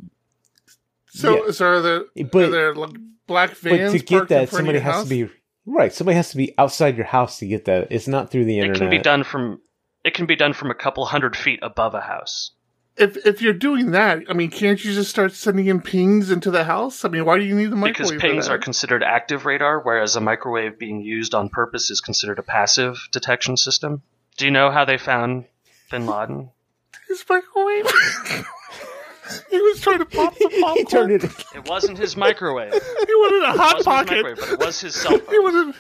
so 1.09 1.47
Yeah. 1.47 1.51
so 1.53 1.67
are 1.67 1.81
there 1.81 2.05
But- 2.31 2.45
are 2.45 2.51
there 2.51 2.75
like, 2.75 2.91
black 3.27 3.51
but 3.51 3.59
vans 3.59 3.93
to 3.93 3.99
get 3.99 4.09
parked 4.11 4.29
that, 4.31 4.49
somebody 4.51 4.79
has 4.79 4.95
house? 4.95 5.05
to 5.05 5.11
be 5.27 5.33
right. 5.67 5.93
Somebody 5.93 6.17
has 6.17 6.31
to 6.31 6.37
be 6.37 6.55
outside 6.59 6.97
your 6.97 7.07
house 7.07 7.39
to 7.39 7.47
get 7.47 7.65
that. 7.67 7.89
It's 7.91 8.09
not 8.09 8.31
through 8.31 8.45
the 8.45 8.59
internet. 8.59 8.77
It 8.77 8.81
can 8.81 8.91
be 8.91 8.99
done 8.99 9.25
from 9.25 9.61
it 10.05 10.15
can 10.15 10.27
be 10.27 10.37
done 10.37 10.53
from 10.53 10.71
a 10.71 10.75
couple 10.75 11.05
hundred 11.07 11.37
feet 11.37 11.59
above 11.63 11.95
a 11.95 12.01
house. 12.01 12.53
If 12.99 13.17
if 13.27 13.41
you're 13.43 13.53
doing 13.53 13.93
that, 13.93 14.23
I 14.29 14.33
mean, 14.33 14.51
can't 14.51 14.85
you 14.85 14.93
just 14.93 15.11
start 15.11 15.33
sending 15.33 15.67
in 15.67 15.81
pings 15.81 16.31
into 16.31 16.51
the 16.51 16.65
house? 16.65 17.05
I 17.05 17.09
mean, 17.09 17.25
why 17.25 17.39
do 17.39 17.45
you 17.45 17.55
need 17.55 17.71
the 17.71 17.77
microwave? 17.77 17.95
Because 17.97 18.11
for 18.11 18.19
pings 18.19 18.47
that? 18.47 18.55
are 18.55 18.59
considered 18.59 19.03
active 19.03 19.47
radar, 19.47 19.81
whereas 19.81 20.17
a 20.17 20.21
microwave 20.21 20.79
being 20.79 21.01
used 21.01 21.35
on 21.35 21.49
purpose 21.49 21.91
is 21.91 22.01
considered 22.01 22.39
a 22.39 22.43
passive 22.43 23.09
detection 23.13 23.57
system. 23.57 24.03
Do 24.37 24.45
you 24.45 24.51
know 24.51 24.71
how 24.71 24.85
they 24.85 24.99
found 24.99 25.45
Bin 25.91 26.07
Laden? 26.07 26.51
his 27.09 27.25
microwave. 27.29 27.87
he 29.51 29.61
was 29.61 29.81
trying 29.81 29.99
to 29.99 30.05
pop 30.05 30.35
the 30.35 30.49
popcorn. 30.61 30.77
he 30.77 30.85
turned 30.85 31.13
it. 31.13 31.25
It 31.55 31.69
wasn't 31.69 31.99
his 31.99 32.17
microwave. 32.17 32.73
It 32.73 32.83
He 33.09 33.15
wanted 33.15 33.43
a 33.49 33.53
hot 33.53 33.59
wasn't 33.59 33.77
his 33.77 33.85
pocket. 33.85 34.11
microwave, 34.11 34.37
but 34.39 34.49
it 34.51 34.59
was 34.61 34.81
his 34.81 34.95
cell 34.95 35.19
phone. 35.19 35.21
He 35.21 35.37
phone. 35.37 35.45
wanted. 35.45 35.75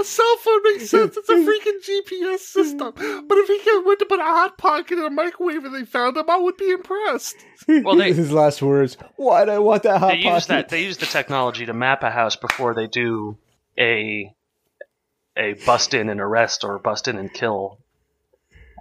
A 0.00 0.04
cell 0.04 0.36
phone 0.38 0.60
makes 0.64 0.90
sense. 0.90 1.16
It's 1.16 1.28
a 1.28 1.32
freaking 1.34 1.80
GPS 1.84 2.38
system. 2.40 2.92
But 3.28 3.38
if 3.38 3.48
he 3.48 3.58
could- 3.60 3.84
went 3.86 3.98
to 4.00 4.06
put 4.06 4.20
a 4.20 4.24
hot 4.24 4.58
pocket 4.58 4.98
in 4.98 5.04
a 5.04 5.10
microwave 5.10 5.64
and 5.64 5.74
they 5.74 5.84
found 5.84 6.16
him, 6.16 6.28
I 6.28 6.36
would 6.38 6.56
be 6.56 6.70
impressed. 6.70 7.36
Well, 7.68 7.96
they- 7.96 8.12
his 8.14 8.32
last 8.32 8.62
words. 8.62 8.96
Why 9.16 9.44
do 9.44 9.50
I 9.52 9.58
want 9.58 9.82
that 9.84 9.98
hot 9.98 10.12
they 10.12 10.18
use 10.18 10.46
that 10.46 10.64
pocket?" 10.64 10.68
they 10.70 10.84
use 10.84 10.96
the 10.98 11.06
technology 11.06 11.66
to 11.66 11.72
map 11.72 12.02
a 12.02 12.10
house 12.10 12.36
before 12.36 12.74
they 12.74 12.86
do 12.86 13.36
a 13.78 14.34
a 15.36 15.54
bust 15.64 15.94
in 15.94 16.08
and 16.10 16.20
arrest 16.20 16.62
or 16.64 16.78
bust 16.78 17.08
in 17.08 17.16
and 17.16 17.32
kill 17.32 17.78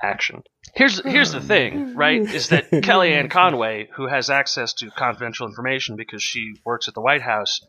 action. 0.01 0.43
Here's 0.73 1.01
here's 1.03 1.31
the 1.31 1.41
thing, 1.41 1.95
right? 1.95 2.21
Is 2.21 2.49
that 2.49 2.69
Kellyanne 2.71 3.29
Conway, 3.29 3.89
who 3.93 4.07
has 4.07 4.29
access 4.29 4.73
to 4.75 4.89
confidential 4.91 5.47
information 5.47 5.95
because 5.95 6.23
she 6.23 6.55
works 6.65 6.87
at 6.87 6.93
the 6.93 7.01
White 7.01 7.21
House, 7.21 7.61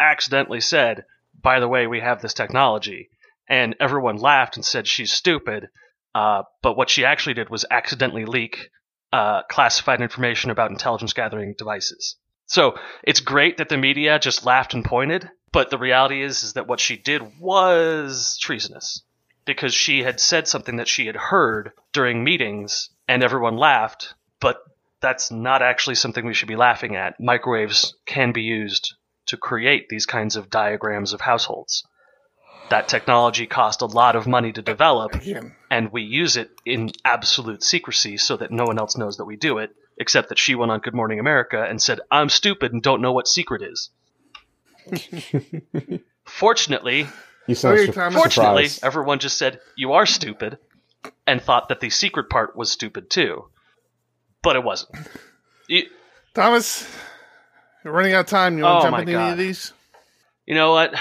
accidentally 0.00 0.60
said, 0.60 1.04
"By 1.46 1.60
the 1.60 1.68
way, 1.68 1.86
we 1.86 2.00
have 2.00 2.20
this 2.20 2.34
technology," 2.34 3.08
and 3.48 3.76
everyone 3.78 4.16
laughed 4.16 4.56
and 4.56 4.64
said 4.64 4.88
she's 4.88 5.12
stupid. 5.12 5.68
Uh, 6.12 6.42
but 6.60 6.76
what 6.76 6.90
she 6.90 7.04
actually 7.04 7.34
did 7.34 7.50
was 7.50 7.64
accidentally 7.70 8.24
leak 8.24 8.70
uh, 9.12 9.42
classified 9.48 10.00
information 10.00 10.50
about 10.50 10.72
intelligence 10.72 11.12
gathering 11.12 11.54
devices. 11.56 12.16
So 12.46 12.76
it's 13.04 13.20
great 13.20 13.58
that 13.58 13.68
the 13.68 13.76
media 13.76 14.18
just 14.18 14.44
laughed 14.44 14.74
and 14.74 14.84
pointed, 14.84 15.30
but 15.52 15.70
the 15.70 15.78
reality 15.78 16.20
is 16.20 16.42
is 16.42 16.54
that 16.54 16.66
what 16.66 16.80
she 16.80 16.96
did 16.96 17.38
was 17.38 18.36
treasonous 18.42 19.04
because 19.44 19.72
she 19.72 20.02
had 20.02 20.18
said 20.18 20.48
something 20.48 20.78
that 20.78 20.88
she 20.88 21.06
had 21.06 21.14
heard 21.14 21.70
during 21.92 22.24
meetings 22.24 22.90
and 23.06 23.22
everyone 23.22 23.56
laughed, 23.56 24.14
but 24.40 24.58
that's 25.00 25.30
not 25.30 25.62
actually 25.62 25.94
something 25.94 26.26
we 26.26 26.34
should 26.34 26.48
be 26.48 26.56
laughing 26.56 26.96
at. 26.96 27.20
Microwaves 27.20 27.94
can 28.04 28.32
be 28.32 28.42
used 28.42 28.96
to 29.26 29.36
create 29.36 29.88
these 29.88 30.06
kinds 30.06 30.36
of 30.36 30.50
diagrams 30.50 31.12
of 31.12 31.20
households. 31.20 31.84
that 32.70 32.88
technology 32.88 33.46
cost 33.46 33.80
a 33.82 33.86
lot 33.86 34.16
of 34.16 34.26
money 34.26 34.50
to 34.52 34.60
develop, 34.62 35.12
and 35.70 35.92
we 35.92 36.02
use 36.02 36.36
it 36.36 36.50
in 36.64 36.90
absolute 37.04 37.62
secrecy 37.62 38.16
so 38.16 38.36
that 38.36 38.50
no 38.50 38.64
one 38.64 38.78
else 38.78 38.96
knows 38.96 39.16
that 39.18 39.24
we 39.24 39.36
do 39.36 39.58
it, 39.58 39.70
except 39.98 40.28
that 40.30 40.38
she 40.38 40.54
went 40.56 40.72
on 40.72 40.80
Good 40.80 40.94
Morning 40.94 41.20
America 41.20 41.62
and 41.62 41.80
said, 41.80 42.00
I'm 42.10 42.28
stupid 42.28 42.72
and 42.72 42.82
don't 42.82 43.00
know 43.00 43.12
what 43.12 43.28
secret 43.28 43.62
is. 43.62 43.90
Fortunately, 46.24 47.06
You 47.46 47.54
sound 47.54 47.74
Okay, 47.78 47.86
su- 47.86 47.92
Thomas. 47.92 48.14
fortunately, 48.14 48.68
surprised. 48.68 48.84
everyone 48.84 49.18
just 49.20 49.38
said, 49.38 49.60
You 49.76 49.92
are 49.92 50.06
stupid, 50.06 50.58
and 51.26 51.40
thought 51.40 51.68
that 51.68 51.80
the 51.80 51.90
secret 51.90 52.28
part 52.28 52.56
was 52.56 52.70
stupid 52.72 53.08
too. 53.10 53.48
But 54.42 54.56
it 54.56 54.64
wasn't. 54.64 54.96
You, 55.68 55.84
Thomas, 56.34 56.88
we're 57.86 57.92
running 57.92 58.14
out 58.14 58.20
of 58.20 58.26
time. 58.26 58.58
You 58.58 58.64
want 58.64 58.76
Oh, 58.76 58.78
to 58.80 58.84
jump 58.84 58.92
my 58.92 59.00
into 59.00 59.12
any 59.12 59.20
God. 59.20 59.32
of 59.32 59.38
these? 59.38 59.72
You 60.46 60.54
know 60.54 60.72
what? 60.72 60.94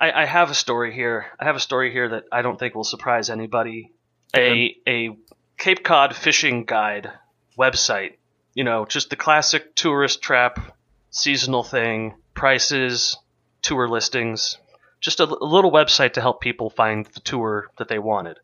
I, 0.00 0.22
I 0.22 0.24
have 0.24 0.50
a 0.50 0.54
story 0.54 0.94
here. 0.94 1.26
I 1.38 1.44
have 1.44 1.56
a 1.56 1.60
story 1.60 1.92
here 1.92 2.08
that 2.10 2.24
I 2.32 2.42
don't 2.42 2.58
think 2.58 2.74
will 2.74 2.84
surprise 2.84 3.30
anybody. 3.30 3.92
A 4.36 4.76
a 4.86 5.16
Cape 5.58 5.82
Cod 5.84 6.14
fishing 6.16 6.64
guide 6.64 7.10
website. 7.58 8.14
You 8.54 8.64
know, 8.64 8.84
just 8.86 9.10
the 9.10 9.16
classic 9.16 9.74
tourist 9.74 10.22
trap, 10.22 10.74
seasonal 11.10 11.62
thing, 11.62 12.14
prices, 12.34 13.16
tour 13.62 13.88
listings. 13.88 14.56
Just 15.00 15.20
a 15.20 15.24
little 15.24 15.70
website 15.70 16.14
to 16.14 16.20
help 16.20 16.40
people 16.40 16.70
find 16.70 17.06
the 17.06 17.20
tour 17.20 17.68
that 17.78 17.88
they 17.88 17.98
wanted. 17.98 18.38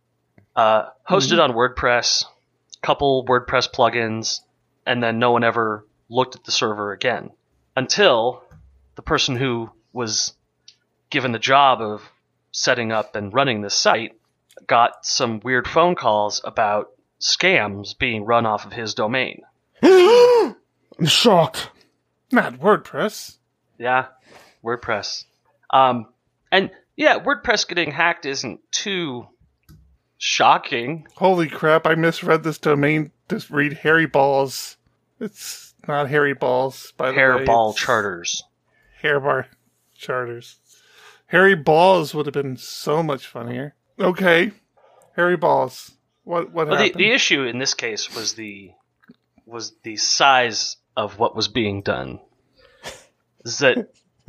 Uh, 0.54 0.86
hosted 1.08 1.42
on 1.42 1.52
WordPress, 1.52 2.24
couple 2.82 3.24
WordPress 3.26 3.70
plugins, 3.70 4.40
and 4.86 5.02
then 5.02 5.18
no 5.18 5.32
one 5.32 5.44
ever 5.44 5.86
looked 6.08 6.34
at 6.34 6.44
the 6.44 6.52
server 6.52 6.92
again 6.92 7.30
until 7.76 8.42
the 8.96 9.02
person 9.02 9.36
who 9.36 9.70
was 9.92 10.32
given 11.10 11.32
the 11.32 11.38
job 11.38 11.80
of 11.80 12.02
setting 12.50 12.90
up 12.90 13.14
and 13.14 13.32
running 13.32 13.60
this 13.60 13.74
site 13.74 14.18
got 14.66 15.04
some 15.04 15.40
weird 15.44 15.68
phone 15.68 15.94
calls 15.94 16.40
about 16.44 16.88
scams 17.20 17.96
being 17.96 18.24
run 18.24 18.46
off 18.46 18.64
of 18.64 18.72
his 18.72 18.94
domain. 18.94 19.42
I'm 19.82 20.56
shocked. 21.04 21.70
Not 22.32 22.54
WordPress. 22.54 23.36
Yeah, 23.78 24.06
WordPress. 24.64 25.24
Um, 25.70 26.06
and 26.50 26.70
yeah, 26.96 27.18
WordPress 27.18 27.68
getting 27.68 27.90
hacked 27.90 28.24
isn't 28.24 28.60
too 28.72 29.26
shocking. 30.18 31.06
Holy 31.16 31.48
crap! 31.48 31.86
I 31.86 31.94
misread 31.94 32.42
this 32.42 32.58
domain. 32.58 33.12
Just 33.28 33.50
read 33.50 33.74
Harry 33.74 34.06
Balls. 34.06 34.76
It's 35.20 35.65
not 35.88 36.08
Harry 36.10 36.34
Balls. 36.34 36.92
By 36.96 37.10
the 37.10 37.16
way, 37.16 37.22
Hairball 37.22 37.72
It's 37.72 37.80
charters. 37.80 38.42
Hairbar 39.02 39.46
charters. 39.94 40.56
Harry 41.26 41.54
Balls 41.56 42.14
would 42.14 42.26
have 42.26 42.32
been 42.34 42.56
so 42.56 43.02
much 43.02 43.26
funnier. 43.26 43.74
Okay, 43.98 44.52
Harry 45.16 45.36
Balls. 45.36 45.92
What 46.24 46.52
what 46.52 46.68
Well, 46.68 46.76
the, 46.78 46.84
happened? 46.84 47.00
the 47.00 47.10
issue 47.12 47.42
in 47.44 47.58
this 47.58 47.74
case 47.74 48.14
was 48.14 48.34
the 48.34 48.72
was 49.44 49.72
the 49.82 49.96
size 49.96 50.76
of 50.96 51.18
what 51.18 51.36
was 51.36 51.48
being 51.48 51.82
done. 51.82 52.20
Is 53.44 53.58
that 53.58 53.88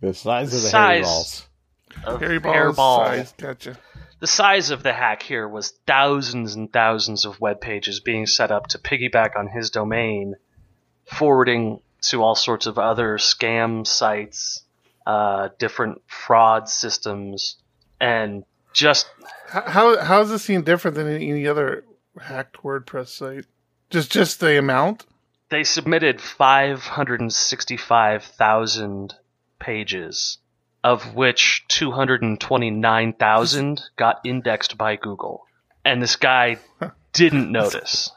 The 0.00 0.14
size 0.14 0.52
of 0.54 0.62
the 0.62 0.68
Size. 0.68 1.04
hairballs. 1.04 1.44
of 2.14 2.20
Harry 2.20 2.38
Balls 2.40 2.56
hairball- 2.76 3.06
size. 3.06 3.34
Gotcha. 3.38 3.76
The 4.20 4.26
size 4.26 4.70
of 4.70 4.82
the 4.82 4.92
hack 4.92 5.22
here 5.22 5.46
was 5.46 5.72
thousands 5.86 6.56
and 6.56 6.72
thousands 6.72 7.24
of 7.24 7.40
web 7.40 7.60
pages 7.60 8.00
being 8.00 8.26
set 8.26 8.50
up 8.50 8.66
to 8.68 8.78
piggyback 8.78 9.36
on 9.36 9.46
his 9.46 9.70
domain, 9.70 10.34
forwarding 11.10 11.80
to 12.00 12.22
all 12.22 12.34
sorts 12.34 12.66
of 12.66 12.78
other 12.78 13.18
scam 13.18 13.86
sites, 13.86 14.62
uh, 15.06 15.48
different 15.58 16.00
fraud 16.06 16.68
systems, 16.68 17.56
and 18.00 18.44
just 18.72 19.08
How 19.48 19.98
how 19.98 20.20
is 20.20 20.30
this 20.30 20.44
scene 20.44 20.62
different 20.62 20.94
than 20.96 21.08
any, 21.08 21.46
other 21.46 21.84
hacked 22.20 22.58
WordPress 22.62 23.08
site? 23.08 23.46
Just 23.90 24.10
just 24.12 24.40
the 24.40 24.58
amount. 24.58 25.06
they 25.50 25.64
submitted 25.64 26.20
565,000 26.20 29.14
pages, 29.58 30.38
of 30.84 31.14
which 31.14 31.64
229,000 31.68 33.82
got 33.96 34.20
indexed 34.24 34.76
by 34.78 34.94
Google. 34.96 35.44
And 35.84 36.00
this 36.02 36.16
guy 36.16 36.58
didn't 37.12 37.50
notice. 37.50 38.10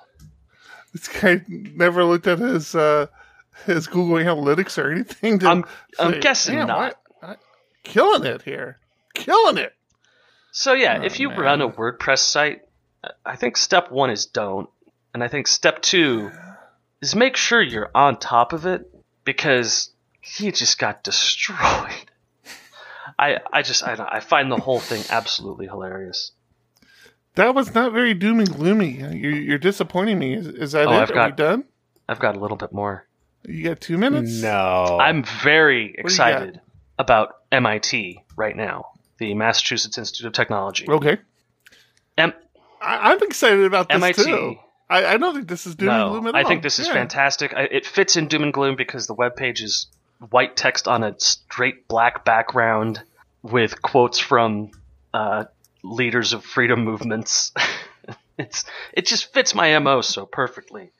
This 0.93 1.07
guy 1.07 1.41
never 1.47 2.03
looked 2.03 2.27
at 2.27 2.39
his 2.39 2.75
uh, 2.75 3.07
his 3.65 3.87
Google 3.87 4.17
Analytics 4.17 4.77
or 4.77 4.91
anything. 4.91 5.39
To 5.39 5.47
I'm- 5.47 5.65
I'm 5.99 6.13
say, 6.13 6.19
guessing 6.19 6.55
"Damn, 6.55 6.67
not." 6.67 6.95
I- 7.21 7.27
I- 7.33 7.35
killing 7.83 8.25
it 8.25 8.41
here, 8.41 8.77
killing 9.13 9.57
it. 9.57 9.73
So 10.51 10.73
yeah, 10.73 10.99
Oh, 11.01 11.05
if 11.05 11.19
you 11.19 11.29
man. 11.29 11.39
run 11.39 11.61
a 11.61 11.69
WordPress 11.69 12.19
site, 12.19 12.63
I 13.25 13.35
think 13.37 13.55
step 13.57 13.89
one 13.89 14.09
is 14.09 14.25
don't, 14.25 14.69
and 15.13 15.23
I 15.23 15.27
think 15.29 15.47
step 15.47 15.81
two 15.81 16.29
is 17.01 17.15
make 17.15 17.37
sure 17.37 17.61
you're 17.61 17.89
on 17.95 18.17
top 18.17 18.51
of 18.53 18.65
it 18.65 18.85
because 19.23 19.91
he 20.19 20.51
just 20.51 20.77
got 20.77 21.03
destroyed. 21.05 22.11
I 23.17 23.37
I 23.53 23.61
just 23.61 23.83
I 23.83 23.95
don't, 23.95 24.09
I 24.11 24.19
find 24.19 24.51
the 24.51 24.57
whole 24.57 24.79
thing 24.79 25.03
absolutely 25.09 25.67
hilarious. 25.67 26.31
That 27.36 27.55
was 27.55 27.73
not 27.73 27.93
very 27.93 28.13
doom 28.13 28.39
and 28.39 28.49
gloomy. 28.53 28.91
You're, 28.99 29.32
you're 29.32 29.57
disappointing 29.57 30.19
me. 30.19 30.34
Is, 30.36 30.47
is 30.47 30.71
that 30.73 30.88
Oh, 30.88 30.91
it? 30.91 30.95
I've 30.95 31.11
Are 31.11 31.13
got- 31.13 31.32
we 31.32 31.36
done? 31.38 31.63
I've 32.09 32.19
got 32.19 32.36
a 32.36 32.39
little 32.39 32.57
bit 32.57 32.73
more. 32.73 33.05
You 33.47 33.63
got 33.69 33.79
two 33.82 33.97
minutes. 33.97 34.41
No. 34.41 34.97
I'm 35.01 35.23
very 35.23 35.95
excited 35.97 36.59
about 36.99 37.38
MIT 37.51 38.21
right 38.36 38.55
now, 38.55 38.86
the 39.17 39.34
Massachusetts 39.34 39.97
Institute 39.97 40.27
of 40.27 40.34
Technology. 40.34 40.86
Okay. 40.89 41.17
M- 42.17 42.34
I, 42.82 43.11
I'm 43.11 43.23
excited 43.23 43.63
about 43.65 43.88
this 43.89 43.95
MIT. 43.95 44.23
too. 44.23 44.55
I, 44.89 45.05
I 45.13 45.17
don't 45.17 45.34
think 45.34 45.47
this 45.47 45.65
is 45.65 45.75
doom 45.75 45.89
and 45.89 46.09
gloom 46.11 46.23
no, 46.25 46.29
at 46.29 46.36
I 46.36 46.43
think 46.43 46.63
this 46.63 46.79
is 46.79 46.88
Yeah. 46.88 46.93
fantastic. 46.93 47.53
I, 47.55 47.61
it 47.63 47.86
fits 47.86 48.17
in 48.17 48.27
doom 48.27 48.43
and 48.43 48.53
gloom 48.53 48.75
because 48.75 49.07
the 49.07 49.13
web 49.13 49.36
page 49.38 49.61
is 49.61 49.88
white 50.29 50.55
text 50.57 50.88
on 50.88 51.03
a 51.03 51.15
straight 51.17 51.88
black 51.88 52.25
background 52.25 53.01
with 53.41 53.82
quotes 53.82 54.19
from 54.19 54.69
uh, 55.13 55.45
leaders 55.84 56.34
of 56.34 56.43
freedom 56.43 56.84
movements. 56.84 57.51
it's 58.38 58.65
it 58.93 59.05
just 59.05 59.34
fits 59.34 59.53
my 59.55 59.77
mo 59.79 60.01
so 60.01 60.25
perfectly. 60.25 60.91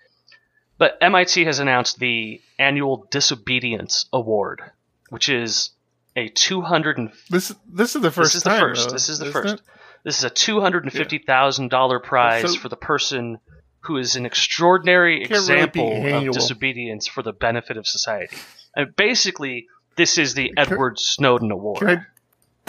But 0.78 0.98
MIT 1.02 1.46
has 1.46 1.60
announced 1.60 2.00
the 2.00 2.42
annual 2.58 3.08
Disobedience 3.12 4.06
Award, 4.12 4.62
which 5.10 5.30
is 5.30 5.72
a 6.16 6.28
200 6.30 6.98
and 6.98 7.12
This 7.30 7.54
this 7.72 7.96
is 7.96 8.02
the 8.02 8.12
first 8.12 8.34
this 8.34 8.36
is 8.38 8.44
the 8.44 8.50
time. 8.50 8.60
first. 8.60 8.88
though, 8.88 8.94
this 8.94 9.10
is 9.10 9.20
the 9.20 9.32
first. 9.32 9.56
it? 9.56 9.62
This 10.04 10.18
is 10.18 10.24
a 10.24 10.30
two 10.32 10.60
hundred 10.62 10.84
and 10.84 10.92
fifty 10.92 11.20
thousand 11.20 11.70
dollar 11.70 12.00
prize 12.00 12.54
So- 12.54 12.60
for 12.60 12.70
the 12.70 12.76
person 12.78 13.40
who 13.82 13.98
is 13.98 14.16
an 14.16 14.26
extraordinary 14.26 15.20
Can't 15.20 15.32
really 15.32 15.42
example 15.42 16.28
of 16.30 16.34
disobedience 16.34 17.08
for 17.08 17.24
the 17.24 17.34
benefit 17.34 17.78
of 17.78 17.88
society. 17.88 18.38
And 18.76 18.96
basically, 18.96 19.68
this 19.96 20.18
is 20.20 20.36
the 20.36 20.54
Edward 20.56 21.00
Snowden 21.00 21.50
Award. 21.52 21.80
Can 21.80 21.90
I 21.90 22.06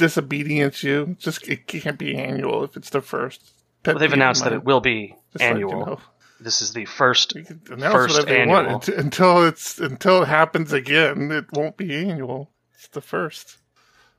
disobedience 0.06 0.82
you? 0.82 1.16
Just 1.18 1.48
it 1.48 1.66
can't 1.66 1.98
be 1.98 2.16
annual 2.16 2.64
if 2.64 2.76
it's 2.76 2.90
the 2.90 3.00
first. 3.00 3.52
Well, 3.86 3.98
they've 3.98 4.12
announced 4.12 4.44
that 4.44 4.52
it 4.52 4.64
will 4.64 4.80
be 4.80 5.14
Just 5.32 5.42
let 5.44 5.58
you 5.58 5.68
annual. 5.70 5.86
know. 5.86 6.00
This 6.40 6.60
is 6.60 6.72
the 6.72 6.84
first. 6.86 7.34
First 7.68 8.26
they 8.26 8.46
want 8.46 8.88
annual. 8.88 9.00
Until 9.04 9.46
it's 9.46 9.78
until 9.78 10.22
it 10.22 10.28
happens 10.28 10.72
again. 10.72 11.30
It 11.30 11.46
won't 11.52 11.76
be 11.76 11.94
annual. 11.94 12.50
It's 12.74 12.88
the 12.88 13.00
first, 13.00 13.58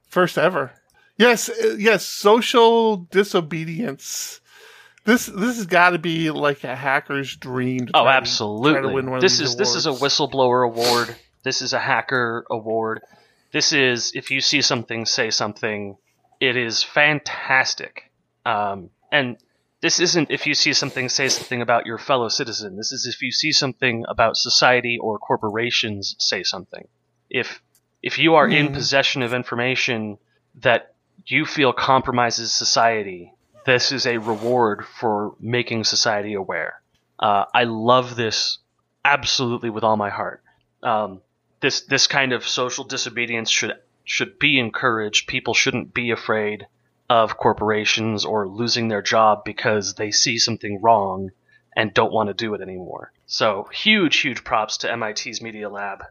first 0.07 0.37
ever. 0.37 0.71
Yes, 1.17 1.49
uh, 1.49 1.75
yes. 1.77 2.05
Social 2.05 2.97
disobedience. 3.11 4.39
This 5.05 5.25
this 5.25 5.57
has 5.57 5.65
got 5.65 5.89
to 5.91 5.99
be 5.99 6.31
like 6.31 6.63
a 6.63 6.75
hacker's 6.77 7.35
dream. 7.35 7.87
To 7.87 7.91
Oh, 7.93 8.07
absolutely. 8.07 8.93
win 8.93 9.07
one 9.09 9.17
of 9.17 9.21
This 9.21 9.41
is 9.41 9.57
this 9.57 9.75
is 9.75 9.85
a 9.85 9.91
whistleblower 9.91 10.65
award. 10.65 11.13
This 11.43 11.61
is 11.61 11.73
a 11.73 11.79
hacker 11.79 12.45
award. 12.49 13.01
This 13.53 13.71
is 13.71 14.11
if 14.15 14.31
you 14.31 14.41
see 14.41 14.61
something, 14.61 15.05
say 15.05 15.29
something. 15.29 15.97
It 16.39 16.57
is 16.57 16.83
fantastic. 16.83 18.11
Um, 18.45 18.89
and 19.11 19.37
this 19.81 19.99
isn't 19.99 20.31
if 20.31 20.47
you 20.47 20.53
see 20.55 20.73
something, 20.73 21.07
say 21.09 21.29
something 21.29 21.61
about 21.61 21.85
your 21.85 21.97
fellow 21.97 22.29
citizen. 22.29 22.75
This 22.75 22.91
is 22.91 23.05
if 23.05 23.21
you 23.21 23.31
see 23.31 23.51
something 23.51 24.05
about 24.09 24.35
society 24.37 24.97
or 24.99 25.19
corporations, 25.19 26.15
say 26.19 26.43
something. 26.43 26.87
If 27.29 27.61
if 28.01 28.17
you 28.17 28.35
are 28.35 28.47
in 28.47 28.67
Hmm. 28.67 28.73
possession 28.73 29.21
of 29.21 29.33
information 29.33 30.17
that 30.55 30.95
you 31.25 31.45
feel 31.45 31.71
compromises 31.71 32.53
society, 32.53 33.31
this 33.65 33.91
is 33.91 34.05
a 34.05 34.17
reward 34.17 34.85
for 34.99 35.35
making 35.39 35.83
society 35.83 36.33
aware. 36.33 36.81
Uh, 37.19 37.45
I 37.53 37.63
love 37.63 38.15
this 38.15 38.57
absolutely 39.05 39.69
with 39.69 39.83
all 39.83 39.95
my 39.95 40.09
heart. 40.09 40.43
Um, 40.81 41.21
this 41.63 41.81
this 41.81 42.05
kind 42.07 42.33
of 42.33 42.45
social 42.45 42.83
disobedience 42.83 43.49
should 43.49 43.73
should 44.03 44.37
be 44.37 44.59
encouraged. 44.59 45.27
People 45.27 45.53
shouldn't 45.53 45.93
be 45.93 46.11
afraid 46.11 46.67
of 47.09 47.37
corporations 47.37 48.25
or 48.25 48.47
losing 48.47 48.89
their 48.89 49.01
job 49.01 49.43
because 49.45 49.95
they 49.95 50.11
see 50.11 50.37
something 50.37 50.81
wrong 50.81 51.31
and 51.75 51.93
don't 51.93 52.11
want 52.11 52.27
to 52.27 52.33
do 52.33 52.53
it 52.53 52.61
anymore. 52.61 53.13
So 53.25 53.69
huge, 53.71 54.17
huge 54.17 54.43
props 54.43 54.77
to 54.79 54.95
MIT's 54.95 55.41
Media 55.41 55.69
Lab. 55.69 56.03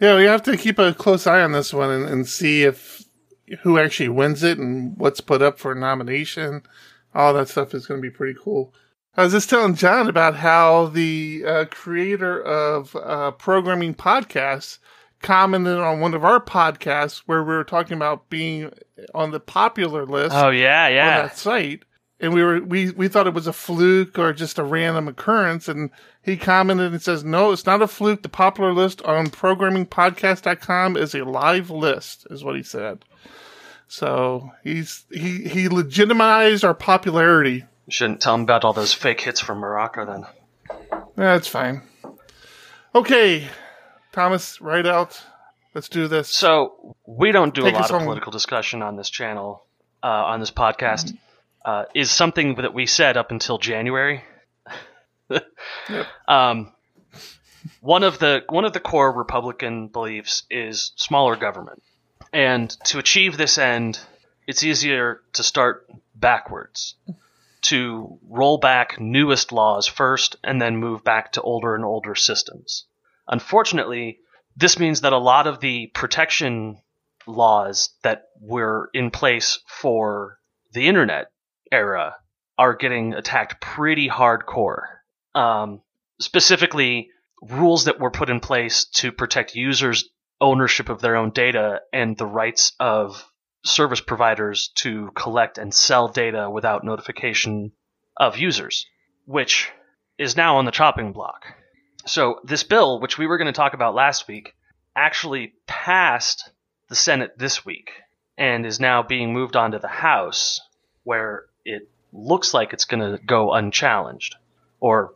Yeah, 0.00 0.16
we 0.16 0.24
have 0.24 0.42
to 0.44 0.56
keep 0.56 0.78
a 0.78 0.94
close 0.94 1.26
eye 1.26 1.42
on 1.42 1.52
this 1.52 1.72
one 1.72 1.90
and, 1.90 2.08
and 2.08 2.26
see 2.26 2.64
if 2.64 3.04
who 3.60 3.78
actually 3.78 4.08
wins 4.08 4.42
it 4.42 4.58
and 4.58 4.96
what's 4.96 5.20
put 5.20 5.42
up 5.42 5.58
for 5.58 5.74
nomination. 5.74 6.62
All 7.14 7.34
that 7.34 7.50
stuff 7.50 7.74
is 7.74 7.86
going 7.86 8.00
to 8.00 8.02
be 8.02 8.14
pretty 8.14 8.38
cool. 8.42 8.72
I 9.16 9.24
was 9.24 9.32
just 9.32 9.50
telling 9.50 9.74
John 9.74 10.08
about 10.08 10.36
how 10.36 10.86
the 10.86 11.44
uh, 11.46 11.64
creator 11.66 12.40
of 12.40 12.96
uh, 12.96 13.32
programming 13.32 13.94
podcasts 13.94 14.78
commented 15.20 15.78
on 15.78 16.00
one 16.00 16.14
of 16.14 16.24
our 16.24 16.40
podcasts 16.40 17.18
where 17.26 17.42
we 17.42 17.54
were 17.54 17.64
talking 17.64 17.96
about 17.96 18.30
being 18.30 18.72
on 19.14 19.30
the 19.30 19.40
popular 19.40 20.06
list 20.06 20.34
Oh 20.34 20.50
yeah, 20.50 20.86
on 20.86 20.92
yeah. 20.92 21.22
that 21.22 21.36
site. 21.36 21.82
And 22.20 22.32
we 22.32 22.42
were 22.42 22.60
we, 22.60 22.90
we 22.92 23.08
thought 23.08 23.26
it 23.26 23.34
was 23.34 23.46
a 23.48 23.52
fluke 23.52 24.18
or 24.18 24.32
just 24.32 24.58
a 24.58 24.64
random 24.64 25.08
occurrence. 25.08 25.68
And 25.68 25.90
he 26.22 26.36
commented 26.36 26.92
and 26.92 27.02
says, 27.02 27.24
No, 27.24 27.50
it's 27.52 27.66
not 27.66 27.82
a 27.82 27.88
fluke. 27.88 28.22
The 28.22 28.28
popular 28.28 28.72
list 28.72 29.02
on 29.02 29.26
programmingpodcast.com 29.26 30.96
is 30.96 31.14
a 31.14 31.24
live 31.24 31.68
list, 31.70 32.26
is 32.30 32.44
what 32.44 32.56
he 32.56 32.62
said. 32.62 33.04
So 33.88 34.52
he's 34.62 35.04
he 35.10 35.42
he 35.48 35.68
legitimized 35.68 36.64
our 36.64 36.74
popularity. 36.74 37.64
You 37.86 37.92
shouldn't 37.92 38.20
tell 38.20 38.34
him 38.34 38.42
about 38.42 38.64
all 38.64 38.72
those 38.72 38.92
fake 38.92 39.20
hits 39.20 39.40
from 39.40 39.58
Morocco 39.58 40.06
then. 40.06 40.26
That's 41.16 41.48
fine. 41.48 41.82
Okay, 42.94 43.48
Thomas, 44.12 44.60
right 44.60 44.86
out. 44.86 45.20
Let's 45.74 45.88
do 45.88 46.06
this. 46.06 46.28
So 46.28 46.94
we 47.06 47.32
don't 47.32 47.54
do 47.54 47.62
Take 47.62 47.74
a 47.74 47.78
lot 47.78 47.90
of 47.90 47.96
home. 47.96 48.04
political 48.04 48.30
discussion 48.30 48.82
on 48.82 48.96
this 48.96 49.08
channel, 49.08 49.64
uh, 50.02 50.06
on 50.06 50.40
this 50.40 50.50
podcast. 50.50 51.16
Uh, 51.64 51.84
is 51.94 52.10
something 52.10 52.56
that 52.56 52.74
we 52.74 52.86
said 52.86 53.16
up 53.16 53.30
until 53.30 53.56
January. 53.56 54.22
um, 56.28 56.72
one 57.80 58.02
of 58.02 58.18
the 58.18 58.42
one 58.48 58.64
of 58.64 58.72
the 58.72 58.80
core 58.80 59.12
Republican 59.12 59.88
beliefs 59.88 60.42
is 60.50 60.92
smaller 60.96 61.36
government, 61.36 61.82
and 62.32 62.68
to 62.84 62.98
achieve 62.98 63.36
this 63.36 63.58
end, 63.58 64.00
it's 64.46 64.64
easier 64.64 65.20
to 65.34 65.42
start 65.42 65.88
backwards, 66.14 66.96
to 67.62 68.18
roll 68.28 68.58
back 68.58 69.00
newest 69.00 69.52
laws 69.52 69.86
first, 69.86 70.36
and 70.42 70.60
then 70.60 70.76
move 70.76 71.04
back 71.04 71.32
to 71.32 71.42
older 71.42 71.74
and 71.74 71.84
older 71.84 72.14
systems. 72.14 72.86
Unfortunately, 73.28 74.18
this 74.56 74.78
means 74.78 75.02
that 75.02 75.12
a 75.12 75.18
lot 75.18 75.46
of 75.46 75.60
the 75.60 75.86
protection 75.94 76.78
laws 77.26 77.90
that 78.02 78.24
were 78.40 78.90
in 78.92 79.10
place 79.10 79.60
for 79.66 80.38
the 80.72 80.88
internet 80.88 81.26
era 81.70 82.16
are 82.58 82.74
getting 82.74 83.14
attacked 83.14 83.60
pretty 83.60 84.08
hardcore. 84.08 84.84
Um, 85.34 85.82
specifically, 86.20 87.08
rules 87.42 87.84
that 87.84 87.98
were 87.98 88.10
put 88.10 88.30
in 88.30 88.40
place 88.40 88.84
to 88.84 89.12
protect 89.12 89.54
users' 89.54 90.08
ownership 90.40 90.88
of 90.88 91.00
their 91.00 91.16
own 91.16 91.30
data 91.30 91.80
and 91.92 92.16
the 92.16 92.26
rights 92.26 92.72
of 92.78 93.24
service 93.64 94.00
providers 94.00 94.68
to 94.76 95.10
collect 95.14 95.58
and 95.58 95.72
sell 95.72 96.08
data 96.08 96.50
without 96.50 96.84
notification 96.84 97.72
of 98.16 98.38
users, 98.38 98.86
which 99.24 99.70
is 100.18 100.36
now 100.36 100.56
on 100.56 100.64
the 100.64 100.70
chopping 100.70 101.12
block. 101.12 101.46
So, 102.04 102.40
this 102.44 102.64
bill, 102.64 103.00
which 103.00 103.16
we 103.16 103.26
were 103.26 103.38
going 103.38 103.46
to 103.46 103.52
talk 103.52 103.74
about 103.74 103.94
last 103.94 104.26
week, 104.26 104.54
actually 104.96 105.54
passed 105.66 106.50
the 106.88 106.96
Senate 106.96 107.38
this 107.38 107.64
week 107.64 107.92
and 108.36 108.66
is 108.66 108.80
now 108.80 109.02
being 109.02 109.32
moved 109.32 109.56
on 109.56 109.72
to 109.72 109.78
the 109.78 109.88
House, 109.88 110.60
where 111.04 111.44
it 111.64 111.88
looks 112.12 112.52
like 112.52 112.72
it's 112.72 112.84
going 112.84 113.00
to 113.00 113.22
go 113.24 113.52
unchallenged. 113.52 114.36
Or, 114.80 115.14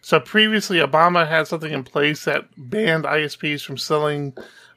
So 0.00 0.18
previously, 0.18 0.78
Obama 0.78 1.28
had 1.28 1.46
something 1.46 1.72
in 1.72 1.84
place 1.84 2.24
that 2.24 2.46
banned 2.56 3.04
ISPs 3.04 3.64
from 3.64 3.78
selling 3.78 4.36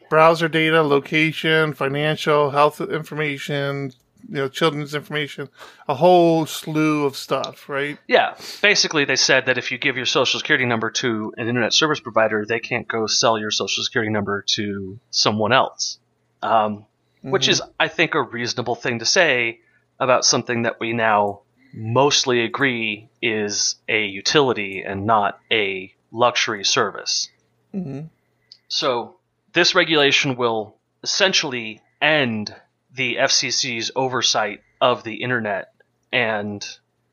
browser 0.09 0.47
data, 0.47 0.81
location, 0.81 1.73
financial, 1.73 2.51
health 2.51 2.81
information, 2.81 3.93
you 4.27 4.35
know, 4.35 4.47
children's 4.47 4.93
information, 4.93 5.49
a 5.87 5.95
whole 5.95 6.45
slew 6.45 7.05
of 7.05 7.15
stuff, 7.15 7.69
right? 7.69 7.97
yeah, 8.07 8.35
basically, 8.61 9.05
they 9.05 9.15
said 9.15 9.45
that 9.45 9.57
if 9.57 9.71
you 9.71 9.77
give 9.77 9.95
your 9.95 10.05
social 10.05 10.39
security 10.39 10.65
number 10.65 10.91
to 10.91 11.33
an 11.37 11.47
internet 11.47 11.73
service 11.73 11.99
provider, 11.99 12.45
they 12.45 12.59
can't 12.59 12.87
go 12.87 13.07
sell 13.07 13.39
your 13.39 13.51
social 13.51 13.83
security 13.83 14.11
number 14.11 14.43
to 14.55 14.99
someone 15.09 15.53
else. 15.53 15.99
Um, 16.41 16.85
Which 17.21 17.47
is, 17.47 17.61
I 17.79 17.87
think, 17.87 18.15
a 18.15 18.21
reasonable 18.21 18.75
thing 18.75 18.99
to 18.99 19.05
say 19.05 19.59
about 19.99 20.25
something 20.25 20.63
that 20.63 20.79
we 20.79 20.93
now 20.93 21.41
mostly 21.73 22.43
agree 22.43 23.09
is 23.21 23.75
a 23.87 24.05
utility 24.05 24.81
and 24.81 25.05
not 25.05 25.39
a 25.51 25.93
luxury 26.11 26.63
service. 26.63 27.29
Mm-hmm. 27.73 28.07
So 28.67 29.18
this 29.53 29.75
regulation 29.75 30.35
will 30.35 30.75
essentially 31.03 31.81
end 32.01 32.55
the 32.93 33.15
FCC's 33.15 33.91
oversight 33.95 34.61
of 34.81 35.03
the 35.03 35.15
internet 35.15 35.73
and 36.11 36.65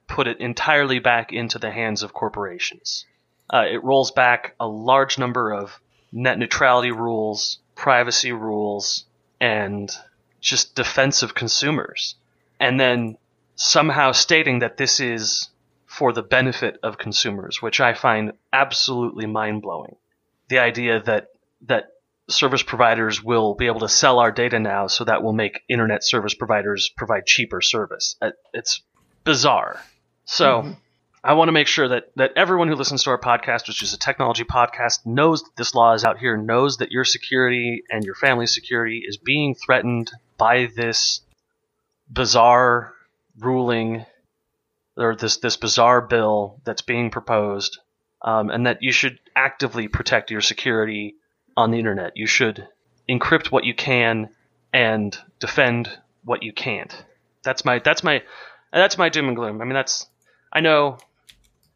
put 0.08 0.26
it 0.26 0.40
entirely 0.40 0.98
back 0.98 1.32
into 1.32 1.58
the 1.58 1.70
hands 1.70 2.02
of 2.02 2.12
corporations. 2.12 3.04
Uh, 3.52 3.64
it 3.70 3.82
rolls 3.82 4.10
back 4.10 4.54
a 4.58 4.66
large 4.66 5.18
number 5.18 5.52
of 5.52 5.80
net 6.12 6.38
neutrality 6.38 6.90
rules, 6.90 7.58
privacy 7.74 8.32
rules, 8.32 9.04
and 9.40 9.90
just 10.40 10.74
defense 10.74 11.22
of 11.22 11.34
consumers. 11.34 12.14
And 12.58 12.80
then 12.80 13.18
somehow 13.56 14.12
stating 14.12 14.60
that 14.60 14.76
this 14.76 15.00
is 15.00 15.50
for 15.86 16.12
the 16.12 16.22
benefit 16.22 16.78
of 16.82 16.98
consumers, 16.98 17.60
which 17.60 17.80
I 17.80 17.94
find 17.94 18.32
absolutely 18.52 19.26
mind 19.26 19.62
blowing 19.62 19.96
the 20.48 20.58
idea 20.58 21.02
that 21.02 21.28
that 21.62 21.86
service 22.28 22.62
providers 22.62 23.22
will 23.22 23.54
be 23.54 23.66
able 23.66 23.80
to 23.80 23.88
sell 23.88 24.18
our 24.18 24.32
data 24.32 24.58
now, 24.58 24.86
so 24.86 25.04
that 25.04 25.22
will 25.22 25.32
make 25.32 25.60
internet 25.68 26.04
service 26.04 26.34
providers 26.34 26.90
provide 26.96 27.26
cheaper 27.26 27.60
service. 27.60 28.16
Uh, 28.20 28.30
It's 28.52 28.82
bizarre. 29.24 29.80
So. 30.24 30.76
I 31.24 31.32
want 31.32 31.48
to 31.48 31.52
make 31.52 31.66
sure 31.66 31.88
that, 31.88 32.04
that 32.14 32.34
everyone 32.36 32.68
who 32.68 32.76
listens 32.76 33.02
to 33.02 33.10
our 33.10 33.20
podcast, 33.20 33.66
which 33.66 33.82
is 33.82 33.92
a 33.92 33.98
technology 33.98 34.44
podcast, 34.44 35.04
knows 35.04 35.42
that 35.42 35.56
this 35.56 35.74
law 35.74 35.92
is 35.92 36.04
out 36.04 36.18
here, 36.18 36.36
knows 36.36 36.76
that 36.76 36.92
your 36.92 37.04
security 37.04 37.82
and 37.90 38.04
your 38.04 38.14
family's 38.14 38.54
security 38.54 39.02
is 39.04 39.16
being 39.16 39.56
threatened 39.56 40.12
by 40.38 40.68
this 40.76 41.22
bizarre 42.08 42.92
ruling 43.40 44.06
or 44.96 45.16
this, 45.16 45.38
this 45.38 45.56
bizarre 45.56 46.00
bill 46.00 46.60
that's 46.64 46.82
being 46.82 47.10
proposed 47.10 47.78
um, 48.22 48.48
and 48.48 48.66
that 48.66 48.78
you 48.82 48.92
should 48.92 49.18
actively 49.34 49.88
protect 49.88 50.30
your 50.30 50.40
security 50.40 51.16
on 51.56 51.70
the 51.70 51.78
internet. 51.78 52.16
You 52.16 52.26
should 52.26 52.68
encrypt 53.08 53.50
what 53.50 53.64
you 53.64 53.74
can 53.74 54.28
and 54.72 55.16
defend 55.40 55.88
what 56.24 56.42
you 56.42 56.52
can't. 56.52 57.04
That's 57.44 57.64
my 57.64 57.78
that's 57.78 58.02
my 58.02 58.22
that's 58.72 58.98
my 58.98 59.08
doom 59.08 59.28
and 59.28 59.36
gloom. 59.36 59.60
I 59.60 59.64
mean, 59.64 59.74
that's 59.74 60.06
I 60.52 60.60
know 60.60 60.98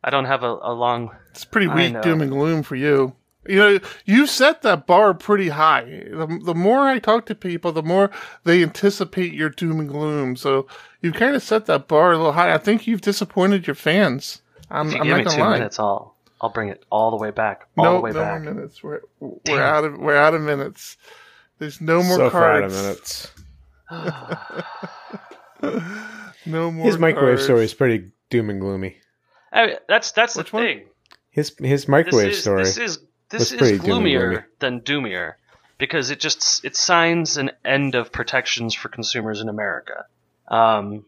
I 0.02 0.10
don't 0.10 0.24
have 0.24 0.42
a, 0.42 0.58
a 0.62 0.72
long. 0.72 1.10
It's 1.30 1.44
pretty 1.44 1.68
weak 1.68 2.00
doom 2.02 2.20
and 2.20 2.30
gloom 2.30 2.62
for 2.62 2.76
you. 2.76 3.14
You 3.48 3.56
know, 3.56 3.78
you 4.04 4.26
set 4.26 4.60
that 4.62 4.86
bar 4.86 5.14
pretty 5.14 5.48
high. 5.48 5.84
The, 6.10 6.40
the 6.44 6.54
more 6.54 6.80
I 6.80 6.98
talk 6.98 7.24
to 7.26 7.34
people, 7.34 7.72
the 7.72 7.82
more 7.82 8.10
they 8.44 8.62
anticipate 8.62 9.32
your 9.32 9.48
doom 9.48 9.80
and 9.80 9.88
gloom. 9.88 10.36
So 10.36 10.66
you've 11.00 11.14
kind 11.14 11.34
of 11.34 11.42
set 11.42 11.64
that 11.66 11.88
bar 11.88 12.12
a 12.12 12.16
little 12.18 12.32
high. 12.32 12.52
I 12.52 12.58
think 12.58 12.86
you've 12.86 13.00
disappointed 13.00 13.66
your 13.66 13.74
fans. 13.74 14.42
I'm, 14.70 14.88
If 14.88 14.94
you 14.94 15.00
I'm 15.00 15.06
give 15.06 15.10
not 15.12 15.18
me 15.18 15.24
gonna 15.24 15.36
two 15.36 15.42
lie. 15.42 15.52
minutes, 15.54 15.78
I'll 15.80 16.09
I'll 16.40 16.48
bring 16.50 16.68
it 16.68 16.84
all 16.90 17.10
the 17.10 17.16
way 17.16 17.30
back. 17.30 17.66
All 17.76 17.84
no, 17.84 17.94
the 17.96 18.00
way 18.00 18.10
no 18.12 18.20
back. 18.20 18.42
more 18.42 18.54
minutes. 18.54 18.82
We're 18.82 19.00
we're 19.20 19.36
Damn. 19.44 19.58
out 19.58 19.84
of 19.84 19.98
we're 19.98 20.16
out 20.16 20.34
of 20.34 20.40
minutes. 20.40 20.96
There's 21.58 21.80
no 21.80 22.02
more 22.02 22.16
so 22.16 22.30
far 22.30 22.52
out 22.56 22.64
of 22.64 22.72
minutes. 22.72 23.30
No 26.46 26.70
more. 26.70 26.86
His 26.86 26.96
microwave 26.98 27.34
cards. 27.36 27.44
story 27.44 27.64
is 27.64 27.74
pretty 27.74 28.10
doom 28.30 28.48
and 28.48 28.60
gloomy. 28.60 28.96
I 29.52 29.66
mean, 29.66 29.76
that's 29.88 30.12
that's 30.12 30.34
Which 30.36 30.50
the 30.50 30.56
one? 30.56 30.64
thing. 30.64 30.86
His 31.30 31.50
his 31.58 31.82
This 31.82 31.88
microwave 31.88 32.28
is 32.30 32.40
story. 32.40 32.64
this 32.64 32.78
is 32.78 32.98
this 33.28 33.52
is 33.52 33.58
pretty 33.58 33.76
doom 33.76 33.86
gloomy. 33.86 34.12
gloomier 34.14 34.46
than 34.58 34.80
doomier 34.80 35.34
because 35.76 36.10
it 36.10 36.18
just 36.18 36.64
it 36.64 36.76
signs 36.76 37.36
an 37.36 37.50
end 37.64 37.94
of 37.94 38.10
protections 38.10 38.74
for 38.74 38.88
consumers 38.88 39.40
in 39.42 39.48
America. 39.50 40.06
Um, 40.48 41.04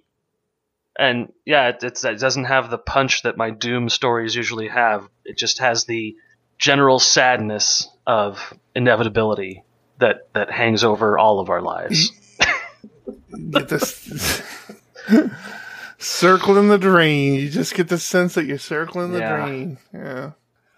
and 0.98 1.32
yeah, 1.44 1.68
it, 1.68 1.82
it's, 1.82 2.04
it 2.04 2.18
doesn't 2.18 2.44
have 2.44 2.70
the 2.70 2.78
punch 2.78 3.22
that 3.22 3.36
my 3.36 3.50
doom 3.50 3.88
stories 3.88 4.34
usually 4.34 4.68
have. 4.68 5.08
It 5.24 5.36
just 5.38 5.58
has 5.58 5.84
the 5.84 6.16
general 6.58 6.98
sadness 6.98 7.88
of 8.06 8.52
inevitability 8.74 9.64
that 9.98 10.28
that 10.34 10.50
hangs 10.50 10.84
over 10.84 11.18
all 11.18 11.40
of 11.40 11.50
our 11.50 11.60
lives. 11.62 12.10
Get 13.50 13.68
this 13.68 14.42
circling 15.98 16.68
the 16.68 16.78
drain. 16.78 17.34
You 17.34 17.48
just 17.48 17.74
get 17.74 17.88
the 17.88 17.98
sense 17.98 18.34
that 18.34 18.44
you're 18.44 18.58
circling 18.58 19.12
the 19.12 19.18
Yeah. 19.20 19.36
drain. 19.36 19.78
Yeah. 19.92 20.30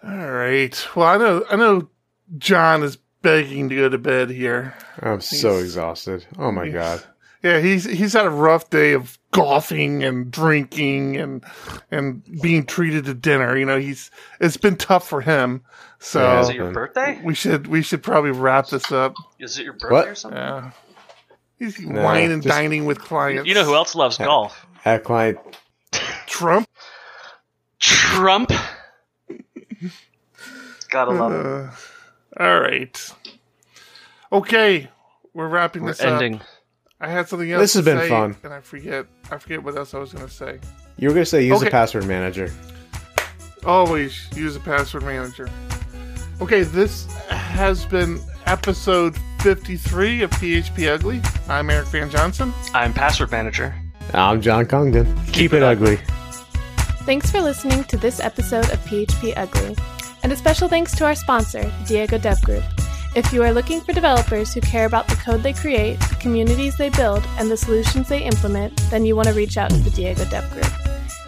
All 0.03 0.31
right. 0.31 0.87
Well, 0.95 1.07
I 1.07 1.17
know. 1.17 1.45
I 1.49 1.55
know. 1.55 1.89
John 2.37 2.83
is 2.83 2.97
begging 3.21 3.69
to 3.69 3.75
go 3.75 3.89
to 3.89 3.97
bed 3.97 4.29
here. 4.29 4.73
I'm 5.01 5.21
so 5.21 5.57
exhausted. 5.57 6.25
Oh 6.37 6.51
my 6.51 6.69
god. 6.69 7.03
Yeah, 7.45 7.59
he's 7.59 7.83
he's 7.83 8.13
had 8.13 8.25
a 8.25 8.29
rough 8.31 8.71
day 8.71 8.93
of 8.93 9.19
golfing 9.31 10.03
and 10.03 10.31
drinking 10.31 11.17
and 11.17 11.43
and 11.91 12.23
being 12.41 12.65
treated 12.65 13.05
to 13.05 13.13
dinner. 13.13 13.55
You 13.55 13.65
know, 13.67 13.77
he's 13.77 14.09
it's 14.39 14.57
been 14.57 14.77
tough 14.77 15.07
for 15.07 15.21
him. 15.21 15.61
So 15.99 16.21
Yeah, 16.23 16.39
Is 16.41 16.49
it 16.49 16.55
your 16.55 16.71
birthday? 16.71 17.21
we 17.23 17.35
should 17.35 17.67
we 17.67 17.83
should 17.83 18.01
probably 18.01 18.31
wrap 18.31 18.69
this 18.69 18.91
up. 18.91 19.13
Is 19.37 19.59
it 19.59 19.63
your 19.63 19.73
birthday 19.73 19.93
What? 19.93 20.07
or 20.07 20.15
something? 20.15 20.39
Yeah. 20.39 20.71
He's 21.59 21.79
No, 21.79 22.01
wine 22.01 22.31
and 22.31 22.41
just- 22.41 22.51
dining 22.55 22.85
with 22.85 22.97
clients. 22.97 23.47
You 23.47 23.53
know 23.53 23.63
who 23.63 23.75
else 23.75 23.93
loves 23.93 24.17
golf? 24.17 24.65
That 24.83 25.03
client. 25.03 25.37
Trump. 26.25 26.67
Trump. 27.79 28.51
Gotta 30.89 31.11
love 31.11 31.31
it. 31.31 31.45
Uh, 31.45 32.43
all 32.43 32.59
right. 32.59 33.13
Okay, 34.31 34.89
we're 35.33 35.47
wrapping 35.47 35.83
We're 35.83 35.91
this 35.91 36.01
up. 36.01 36.19
Ending. 37.01 37.13
I 37.13 37.17
had 37.17 37.27
something 37.27 37.51
else. 37.51 37.61
This 37.61 37.73
has 37.75 37.85
to 37.85 37.91
been 37.91 37.99
say, 37.99 38.09
fun. 38.09 38.35
and 38.43 38.53
I 38.53 38.61
forget. 38.61 39.05
I 39.31 39.37
forget 39.37 39.63
what 39.63 39.75
else 39.77 39.93
I 39.93 39.99
was 39.99 40.13
going 40.13 40.27
to 40.27 40.33
say. 40.33 40.59
You 40.97 41.09
were 41.09 41.13
gonna 41.13 41.25
say 41.25 41.43
use 41.45 41.57
Okay. 41.57 41.67
a 41.67 41.71
password 41.71 42.05
manager. 42.05 42.49
Always 43.65 44.29
use 44.35 44.55
a 44.55 44.59
password 44.61 45.03
manager. 45.03 45.49
Okay, 46.41 46.63
this 46.63 47.05
has 47.27 47.85
been 47.85 48.19
episode 48.45 49.15
53 49.41 50.21
of 50.21 50.29
PHP 50.31 50.87
Ugly. 50.93 51.21
I'm 51.49 51.69
Eric 51.69 51.87
Van 51.87 52.09
Johnson. 52.09 52.53
I'm 52.73 52.93
password 52.93 53.31
manager. 53.31 53.75
I'm 54.13 54.41
John 54.41 54.65
Congdon. 54.67 55.05
Keep, 55.27 55.53
it 55.53 55.63
ugly. 55.63 55.97
Thanks 57.05 57.29
for 57.31 57.41
listening 57.41 57.83
to 57.85 57.97
this 57.97 58.19
episode 58.19 58.69
of 58.71 58.79
PHP 58.85 59.33
Ugly. 59.35 59.75
And 60.23 60.31
a 60.31 60.35
special 60.35 60.67
thanks 60.69 60.95
to 60.95 61.05
our 61.05 61.15
sponsor, 61.15 61.71
Diego 61.87 62.17
Dev 62.17 62.41
Group. 62.41 62.63
If 63.15 63.31
you 63.31 63.41
are 63.43 63.53
looking 63.53 63.79
for 63.79 63.93
developers 63.93 64.53
who 64.53 64.59
care 64.59 64.85
about 64.85 65.07
the 65.07 65.15
code 65.15 65.41
they 65.41 65.53
create, 65.53 65.97
the 66.01 66.17
communities 66.19 66.75
they 66.75 66.89
build, 66.89 67.25
and 67.37 67.49
the 67.49 67.55
solutions 67.55 68.09
they 68.09 68.21
implement, 68.21 68.75
then 68.89 69.05
you 69.05 69.15
want 69.15 69.29
to 69.29 69.33
reach 69.33 69.57
out 69.57 69.69
to 69.69 69.77
the 69.77 69.89
Diego 69.89 70.25
Dev 70.25 70.51
Group. 70.51 70.67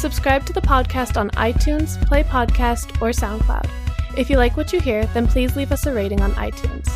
Subscribe 0.02 0.44
to 0.46 0.52
the 0.52 0.60
podcast 0.60 1.16
on 1.16 1.30
iTunes, 1.30 2.04
Play 2.08 2.24
Podcast, 2.24 3.00
or 3.00 3.10
SoundCloud. 3.10 3.70
If 4.18 4.28
you 4.28 4.36
like 4.36 4.56
what 4.56 4.72
you 4.72 4.80
hear, 4.80 5.06
then 5.14 5.28
please 5.28 5.54
leave 5.54 5.70
us 5.70 5.86
a 5.86 5.94
rating 5.94 6.20
on 6.22 6.32
iTunes. 6.32 6.90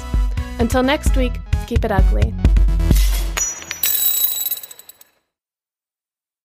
Until 0.58 0.82
next 0.82 1.16
week, 1.16 1.34
keep 1.68 1.84
it 1.84 1.92
ugly. 1.92 2.34